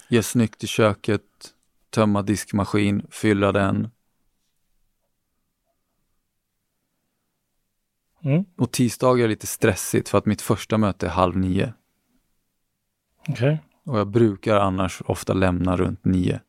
Ge 0.07 0.23
snyggt 0.23 0.63
i 0.63 0.67
köket, 0.67 1.21
tömma 1.89 2.21
diskmaskin, 2.21 3.05
fylla 3.09 3.51
den. 3.51 3.89
Mm. 8.23 8.45
Och 8.57 8.71
tisdagar 8.71 9.23
är 9.25 9.27
lite 9.27 9.47
stressigt 9.47 10.09
för 10.09 10.17
att 10.17 10.25
mitt 10.25 10.41
första 10.41 10.77
möte 10.77 11.05
är 11.05 11.09
halv 11.09 11.37
nio. 11.37 11.73
Okej. 13.27 13.59
Och 13.85 13.99
jag 13.99 14.07
brukar 14.07 14.55
annars 14.55 15.01
ofta 15.05 15.33
lämna 15.33 15.77
runt 15.77 16.05
nio. 16.05 16.39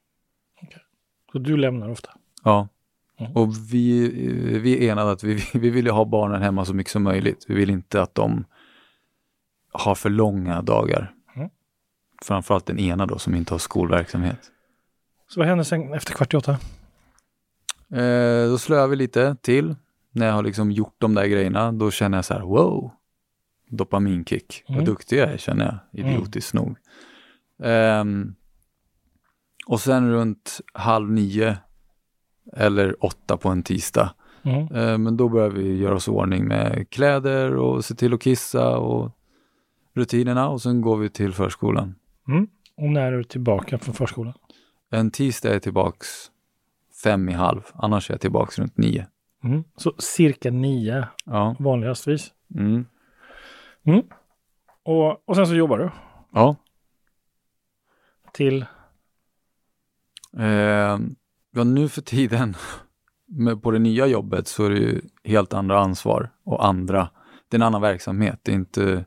Så 1.33 1.39
du 1.39 1.57
lämnar 1.57 1.89
ofta. 1.89 2.11
Ja. 2.43 2.69
Mm. 3.19 3.33
Och 3.33 3.49
vi, 3.73 4.09
vi 4.59 4.87
är 4.87 4.93
enade 4.93 5.11
att 5.11 5.25
vi, 5.25 5.45
vi 5.55 5.71
vill 5.71 5.91
ha 5.91 6.05
barnen 6.05 6.43
hemma 6.43 6.65
så 6.65 6.75
mycket 6.75 6.93
som 6.93 7.03
möjligt. 7.03 7.45
Vi 7.49 7.55
vill 7.55 7.71
inte 7.71 8.03
att 8.03 8.15
de 8.15 8.45
har 9.73 9.95
för 9.95 10.11
långa 10.11 10.63
dagar. 10.63 11.15
Mm. 11.37 11.51
Framförallt 12.23 12.67
den 12.67 12.79
ena 12.79 13.07
då 13.07 13.19
som 13.19 13.35
inte 13.35 13.55
har 13.55 13.59
skolverksamhet. 13.59 14.51
Så 15.29 15.41
vad 15.41 15.49
händer 15.49 15.65
sen 15.65 15.95
efter 15.95 16.13
kvart 16.13 16.35
i 16.35 16.37
åtta? 16.37 16.53
Eh, 17.91 18.49
då 18.51 18.59
slår 18.59 18.89
vi 18.89 18.97
lite 18.97 19.37
till. 19.43 19.75
När 20.11 20.27
jag 20.27 20.33
har 20.33 20.43
liksom 20.43 20.71
gjort 20.71 20.95
de 20.99 21.15
där 21.15 21.27
grejerna, 21.27 21.73
då 21.73 21.91
känner 21.91 22.19
jag 22.19 22.25
så 22.25 22.35
här, 22.35 22.41
wow, 22.41 22.91
dopaminkick. 23.69 24.65
Mm. 24.67 24.79
Vad 24.79 24.87
duktig 24.87 25.19
jag 25.19 25.33
är 25.33 25.37
känner 25.37 25.65
jag, 25.65 26.01
idiotiskt 26.01 26.55
nog. 26.55 26.77
Ehm, 27.63 28.35
och 29.67 29.81
sen 29.81 30.11
runt 30.13 30.61
halv 30.75 31.11
nio 31.11 31.57
eller 32.57 33.05
åtta 33.05 33.37
på 33.37 33.49
en 33.49 33.63
tisdag, 33.63 34.15
Mm. 34.43 34.75
eh, 34.75 34.99
men 34.99 35.17
då 35.17 35.29
börjar 35.29 35.51
vi 35.51 35.77
göra 35.77 35.95
oss 35.95 36.09
i 36.09 36.11
ordning 36.11 36.45
med 36.49 36.91
kläder 36.91 37.57
och 37.57 37.85
se 37.85 37.95
till 37.95 38.15
att 38.15 38.21
kissa 38.23 38.77
och 38.79 39.11
rutinerna 39.95 40.49
och 40.49 40.63
sen 40.63 40.81
går 40.81 40.97
vi 40.97 41.09
till 41.11 41.33
förskolan. 41.33 41.95
Mm. 42.29 42.47
Och 42.77 42.83
när 42.91 43.13
är 43.13 43.17
du 43.17 43.25
tillbaka 43.25 43.79
från 43.79 43.95
förskolan? 43.95 44.35
En 44.91 45.11
tisdag 45.11 45.49
är 45.49 45.53
jag 45.53 45.63
tillbaks 45.63 46.07
fem 47.05 47.29
i 47.29 47.33
halv, 47.33 47.61
annars 47.75 48.11
är 48.11 48.15
jag 48.15 48.21
tillbaks 48.21 48.59
runt 48.59 48.77
nio. 48.79 49.07
Mm. 49.45 49.65
Så 49.77 49.93
cirka 49.99 50.51
nio 50.51 51.09
Ja. 51.25 51.57
vanligastvis. 51.59 52.33
Mm. 52.55 52.85
Och, 54.83 55.29
och 55.29 55.37
sen 55.37 55.47
så 55.47 55.55
jobbar 55.55 55.79
du 55.79 55.91
Ja. 56.33 56.57
Till... 58.35 58.65
Eh, 60.39 60.99
ja, 61.55 61.65
nu 61.65 61.89
för 61.89 62.03
tiden 62.03 62.55
med, 63.27 63.63
på 63.63 63.71
det 63.71 63.79
nya 63.79 64.07
jobbet 64.07 64.49
så 64.49 64.65
är 64.65 64.71
det 64.71 64.79
ju 64.79 65.01
helt 65.25 65.53
andra 65.53 65.79
ansvar 65.79 66.31
och 66.45 66.67
andra, 66.67 67.09
det 67.49 67.57
är 67.57 67.59
en 67.59 67.63
annan 67.67 67.83
verksamhet, 67.83 68.41
det 68.43 68.53
är 68.53 68.57
inte 68.57 69.05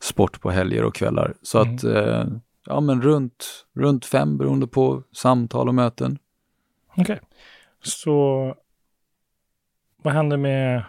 sport 0.00 0.40
på 0.40 0.50
helger 0.50 0.84
och 0.84 0.94
kvällar. 0.94 1.34
Så 1.42 1.62
Mm. 1.62 1.74
att, 1.74 1.84
eh, 1.84 2.26
ja 2.66 2.80
men 2.80 3.02
runt, 3.02 3.66
runt 3.74 4.04
fem 4.06 4.38
beroende 4.38 4.66
på 4.66 5.02
samtal 5.12 5.68
och 5.68 5.74
möten. 5.74 6.18
Okej. 6.96 7.20
Så 7.82 8.54
vad 10.02 10.14
händer 10.14 10.36
med 10.36 10.84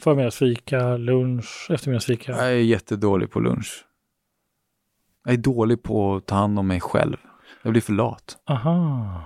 förmiddagsfika, 0.00 0.96
lunch, 0.96 1.66
eftermiddagsfika? 1.70 2.32
Jag 2.32 2.46
är 2.46 2.54
jättedålig 2.56 3.30
på 3.30 3.40
lunch. 3.40 3.84
Jag 5.28 5.32
är 5.34 5.38
dålig 5.38 5.82
på 5.82 6.14
att 6.16 6.26
ta 6.26 6.34
hand 6.34 6.58
om 6.58 6.66
mig 6.66 6.80
själv. 6.80 7.16
Jag 7.62 7.72
blir 7.72 7.82
för 7.82 7.92
lat. 7.92 8.38
Aha. 8.46 9.22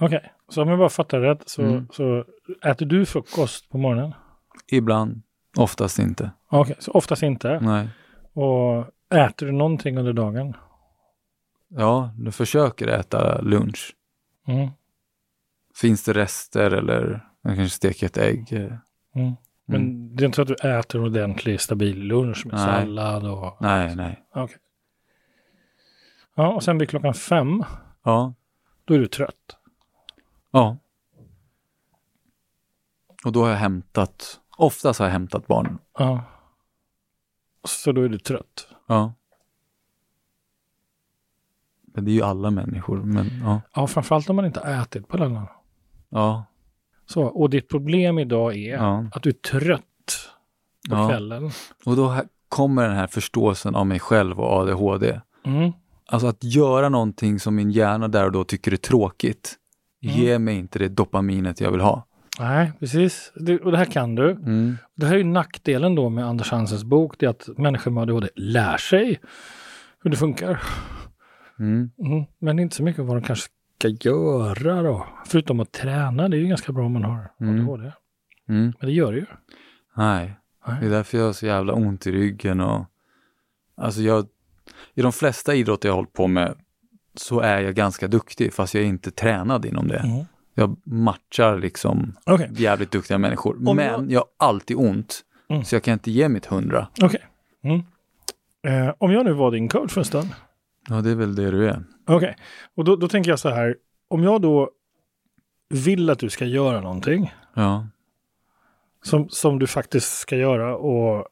Okej, 0.00 0.32
så 0.48 0.62
om 0.62 0.68
jag 0.68 0.78
bara 0.78 0.88
fattar 0.88 1.20
rätt 1.20 1.48
så, 1.48 1.62
Mm. 1.62 1.88
så 1.92 2.24
äter 2.64 2.86
du 2.86 3.06
frukost 3.06 3.68
på 3.70 3.78
morgonen? 3.78 4.14
Ibland, 4.72 5.22
oftast 5.56 5.98
inte. 5.98 6.30
Okej, 6.50 6.76
så 6.78 6.92
oftast 6.92 7.22
inte. 7.22 7.60
Nej. 7.60 7.88
Och 8.32 8.86
äter 9.14 9.46
du 9.46 9.52
någonting 9.52 9.98
under 9.98 10.12
dagen? 10.12 10.56
Ja, 11.68 12.10
du 12.18 12.32
försöker 12.32 12.88
äta 12.88 13.40
lunch. 13.40 13.94
Mm. 14.46 14.68
Finns 15.74 16.04
det 16.04 16.12
rester 16.12 16.70
eller 16.70 17.26
jag 17.42 17.56
kanske 17.56 17.76
steker 17.76 18.06
ett 18.06 18.16
ägg. 18.18 18.52
Mm. 19.14 19.32
Men 19.68 20.16
det 20.16 20.24
är 20.24 20.26
inte 20.26 20.36
så 20.36 20.42
att 20.42 20.48
du 20.48 20.54
äter 20.54 21.00
en 21.00 21.06
ordentlig 21.06 21.60
stabil 21.60 21.98
lunch 22.02 22.46
med 22.46 22.54
Nej. 22.54 22.64
sallad 22.64 23.26
och... 23.26 23.56
Nej, 23.60 23.96
nej. 23.96 24.24
Okej. 24.34 24.56
Ja, 26.34 26.48
och 26.48 26.62
sen 26.62 26.78
vid 26.78 26.88
klockan 26.90 27.14
fem, 27.14 27.64
Ja, 28.02 28.34
då 28.84 28.94
är 28.94 28.98
du 28.98 29.06
trött. 29.06 29.56
ja. 30.50 30.76
Och 33.24 33.32
då 33.32 33.42
har 33.42 33.50
jag 33.50 33.56
hämtat, 33.56 34.40
oftast 34.56 34.98
har 34.98 35.06
jag 35.06 35.12
hämtat 35.12 35.46
barnen. 35.46 35.78
Ja. 35.98 36.22
Så 37.64 37.92
då 37.92 38.02
är 38.02 38.08
du 38.08 38.18
trött. 38.18 38.68
Ja. 38.86 39.12
Men 41.82 42.04
det 42.04 42.10
är 42.10 42.12
ju 42.12 42.22
alla 42.22 42.50
människor, 42.50 42.96
men 43.02 43.26
ja. 43.44 43.60
Ja, 43.74 43.86
framförallt 43.86 44.30
om 44.30 44.36
man 44.36 44.44
inte 44.44 44.60
har 44.60 44.82
ätit 44.82 45.08
på 45.08 45.16
dagen. 45.16 45.46
Ja, 46.08 46.44
Så, 47.06 47.22
och 47.22 47.50
ditt 47.50 47.68
problem 47.68 48.18
idag 48.18 48.56
är 48.56 48.72
ja. 48.76 49.04
att 49.12 49.22
du 49.22 49.28
är 49.30 49.34
trött 49.34 49.82
på 50.90 50.94
Ja. 50.96 51.08
kvällen. 51.08 51.50
Och 51.84 51.96
då 51.96 52.16
kommer 52.48 52.88
den 52.88 52.96
här 52.96 53.06
förståelsen 53.06 53.74
av 53.74 53.86
mig 53.86 54.00
själv 54.00 54.40
och 54.40 54.52
ADHD. 54.52 55.20
Mm. 55.46 55.72
Alltså 56.08 56.26
att 56.26 56.44
göra 56.44 56.88
någonting 56.88 57.40
som 57.40 57.54
min 57.54 57.70
hjärna 57.70 58.08
där 58.08 58.24
och 58.24 58.32
då 58.32 58.44
tycker 58.44 58.72
är 58.72 58.76
tråkigt, 58.76 59.54
Mm. 60.04 60.16
ger 60.16 60.38
mig 60.38 60.56
inte 60.56 60.78
det 60.78 60.88
dopaminet 60.88 61.60
jag 61.60 61.70
vill 61.72 61.80
ha. 61.80 62.06
Nej, 62.38 62.72
precis. 62.80 63.32
Det, 63.34 63.58
och 63.58 63.72
det 63.72 63.78
här 63.78 63.84
kan 63.84 64.14
du. 64.14 64.30
Mm. 64.30 64.76
Det 64.94 65.06
här 65.06 65.14
är 65.14 65.18
ju 65.18 65.24
nackdelen 65.24 65.94
då 65.94 66.08
med 66.08 66.26
Anders 66.26 66.50
Hansens 66.50 66.84
bok, 66.84 67.14
det 67.18 67.26
är 67.26 67.30
att 67.30 67.48
människor 67.58 67.90
med 67.90 68.02
ADHD 68.02 68.28
lär 68.34 68.76
sig 68.76 69.20
hur 70.02 70.10
det 70.10 70.16
funkar. 70.16 70.62
Mm. 71.58 71.90
Mm. 71.98 72.24
Men 72.38 72.58
inte 72.58 72.76
så 72.76 72.82
mycket 72.82 73.04
vad 73.04 73.16
de 73.16 73.22
kanske 73.22 73.48
ska 73.78 73.88
göra 73.88 74.82
då. 74.82 75.06
Förutom 75.26 75.60
att 75.60 75.72
träna, 75.72 76.28
det 76.28 76.36
är 76.36 76.38
ju 76.38 76.46
ganska 76.46 76.72
bra 76.72 76.84
om 76.86 76.92
man 76.92 77.04
har 77.04 77.30
Mm. 77.40 77.68
ADHD. 77.68 77.92
Mm. 78.48 78.72
Men 78.80 78.88
det 78.88 78.92
gör 78.92 79.12
det 79.12 79.18
ju. 79.18 79.26
Nej, 79.96 80.32
Nej. 80.66 80.76
det 80.80 80.86
är 80.86 80.90
därför 80.90 81.18
jag 81.18 81.24
har 81.24 81.32
så 81.32 81.46
jävla 81.46 81.72
ont 81.72 82.06
i 82.06 82.12
ryggen 82.12 82.60
och 82.60 82.84
alltså 83.76 84.00
jag, 84.00 84.26
i 84.94 85.02
de 85.02 85.12
flesta 85.12 85.54
idrotter 85.54 85.88
jag 85.88 85.92
har 85.92 85.96
hållit 85.96 86.12
på 86.12 86.26
med 86.26 86.54
så 87.14 87.40
är 87.40 87.60
jag 87.60 87.74
ganska 87.74 88.08
duktig 88.08 88.52
fast 88.54 88.74
jag 88.74 88.82
är 88.84 88.88
inte 88.88 89.10
tränad 89.10 89.64
inom 89.64 89.88
det. 89.88 89.98
Mm. 89.98 90.24
Jag 90.54 90.76
matchar 90.84 91.58
liksom 91.58 92.16
Okej, 92.26 92.50
jävligt 92.52 92.90
duktiga 92.90 93.18
människor. 93.18 93.68
Om 93.68 93.76
men 93.76 93.86
jag- 93.86 94.10
jag... 94.12 94.20
har 94.20 94.48
alltid 94.48 94.76
ont. 94.76 95.20
Mm. 95.48 95.64
Så 95.64 95.74
jag 95.74 95.82
kan 95.82 95.92
inte 95.92 96.10
ge 96.10 96.28
mitt 96.28 96.46
hundra. 96.46 96.88
okej. 97.02 97.20
Mm. 97.64 97.80
Eh, 98.66 98.94
om 98.98 99.12
jag 99.12 99.24
nu 99.24 99.32
var 99.32 99.50
din 99.50 99.68
coach 99.68 99.92
för 99.92 100.00
en 100.00 100.04
stund. 100.04 100.28
Ja, 100.88 101.00
det 101.02 101.10
är 101.10 101.14
väl 101.14 101.34
det 101.34 101.50
du 101.50 101.68
är. 101.68 101.84
Okej, 102.06 102.36
och 102.74 102.84
då, 102.84 102.96
då 102.96 103.08
tänker 103.08 103.30
jag 103.30 103.38
så 103.38 103.48
här. 103.48 103.76
Om 104.08 104.22
jag 104.22 104.42
då 104.42 104.70
vill 105.68 106.10
att 106.10 106.18
du 106.18 106.30
ska 106.30 106.44
göra 106.44 106.80
någonting 106.80 107.34
Ja. 107.54 107.86
som, 109.02 109.28
som 109.28 109.58
du 109.58 109.66
faktiskt 109.66 110.18
ska 110.18 110.36
göra 110.36 110.76
och, 110.76 111.26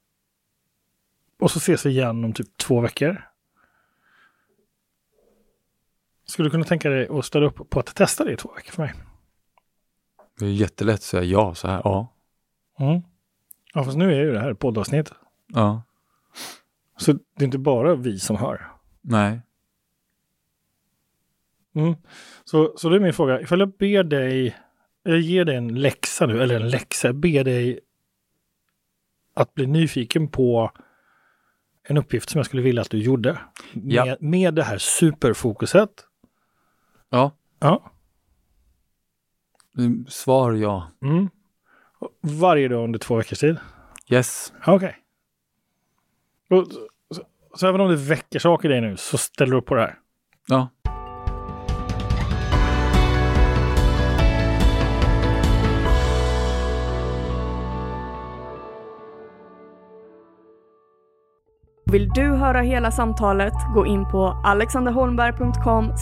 och 1.41 1.51
så 1.51 1.59
ses 1.59 1.87
vi 1.87 1.91
igen 1.91 2.25
om 2.25 2.33
typ 2.33 2.57
två 2.57 2.81
veckor. 2.81 3.29
Skulle 6.27 6.47
du 6.47 6.51
kunna 6.51 6.65
tänka 6.65 6.91
dig 6.91 7.09
att 7.11 7.25
ställa 7.25 7.47
upp 7.47 7.71
på 7.71 7.81
att 7.81 7.95
testa 7.95 8.25
det 8.25 8.33
i 8.33 8.37
två 8.37 8.53
veckor 8.57 8.73
för 8.73 8.83
mig? 8.83 8.95
Det 10.39 10.45
är 10.45 10.51
jättelätt 10.51 10.95
att 10.95 11.03
säga 11.03 11.23
ja 11.23 11.55
så 11.55 11.69
här. 11.69 11.81
Ja. 11.85 12.13
Mm. 12.79 13.03
Ja, 13.75 13.85
fast 13.85 13.97
nu 13.97 14.15
är 14.15 14.21
ju 14.25 14.33
det 14.33 14.41
här 14.41 14.55
poddavsnitt. 14.55 15.13
Ja. 15.47 15.83
Så 16.97 17.13
det 17.13 17.21
är 17.39 17.45
inte 17.45 17.59
bara 17.59 17.95
vi 17.95 18.19
som 18.19 18.37
hör. 18.37 18.71
Nej. 19.05 19.41
Mm. 21.75 21.95
Så, 22.45 22.73
så 22.77 22.89
det 22.89 22.97
är 22.97 23.01
min 23.01 23.13
fråga. 23.13 23.41
Ifall 23.41 23.61
jag 23.61 23.77
ber 23.77 24.03
dig, 24.05 24.57
jag 25.03 25.21
ger 25.21 25.45
dig 25.45 25.57
en 25.57 25.81
läxa 25.81 26.27
nu, 26.27 26.43
eller 26.43 26.61
en 26.61 26.69
läxa, 26.69 27.09
jag 27.09 27.15
ber 27.15 27.45
dig 27.45 27.81
att 29.35 29.55
bli 29.55 29.67
nyfiken 29.67 30.29
på 30.29 30.71
en 31.83 31.97
uppgift 31.97 32.31
som 32.31 32.39
jag 32.39 32.47
skulle 32.47 32.63
vilja 32.63 32.83
att 32.83 32.91
du 32.91 32.99
gjorde. 32.99 33.39
Ja. 33.73 34.05
Med, 34.05 34.23
med 34.23 34.55
det 34.55 34.63
här 34.63 34.79
superfokuset. 34.79 36.07
Ja. 37.11 37.37
Ja. 37.59 37.93
Mm, 39.79 40.07
Svar 40.09 40.53
ja. 40.53 40.91
Mm. 41.03 41.29
Varje 42.21 42.69
dag 42.69 42.85
under 42.85 42.99
två 42.99 43.17
veckors 43.17 43.39
tid. 43.39 43.57
Yes. 44.11 44.53
Okej. 44.67 44.97
Så, 46.49 46.67
så 47.55 47.67
även 47.67 47.81
om 47.81 47.89
det 47.89 47.97
väcker 47.97 48.39
saker 48.39 48.69
i 48.69 48.73
dig 48.73 48.81
nu 48.81 48.97
så 48.97 49.19
ställer 49.19 49.53
du 49.53 49.59
upp 49.59 49.67
på 49.67 49.75
det 49.75 49.81
här. 49.81 49.95
Ja. 50.49 50.69
Vill 61.93 62.09
du 62.09 62.23
höra 62.23 62.61
hela 62.61 62.91
samtalet, 62.91 63.53
gå 63.75 63.87
in 63.87 64.11
på 64.11 64.43
alexanderholmberg.com 64.45 65.93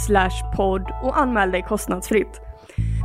podd 0.57 0.91
och 1.03 1.19
anmäl 1.19 1.51
dig 1.51 1.63
kostnadsfritt. 1.63 2.41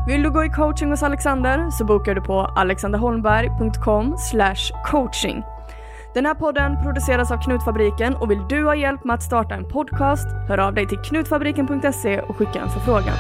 Vill 0.08 0.24
du 0.24 0.32
gå 0.32 0.44
i 0.44 0.50
coaching 0.50 0.90
hos 0.90 1.04
Alexander 1.04 1.70
så 1.70 1.86
bokar 1.86 2.16
du 2.16 2.22
på 2.22 2.40
alexanderholmberg.com 2.40 4.16
coaching. 4.86 5.44
Den 6.18 6.26
här 6.26 6.34
podden 6.34 6.84
produceras 6.84 7.32
av 7.32 7.38
Knutfabriken 7.38 8.16
och 8.16 8.32
vill 8.32 8.48
du 8.50 8.64
ha 8.64 8.76
hjälp 8.76 9.04
med 9.04 9.14
att 9.14 9.24
starta 9.24 9.56
en 9.56 9.70
podcast, 9.70 10.28
hör 10.48 10.58
av 10.58 10.74
dig 10.74 10.88
till 10.88 10.98
knutfabriken.se 10.98 12.20
och 12.20 12.38
skicka 12.38 12.60
en 12.60 12.70
förfrågan. 12.70 13.18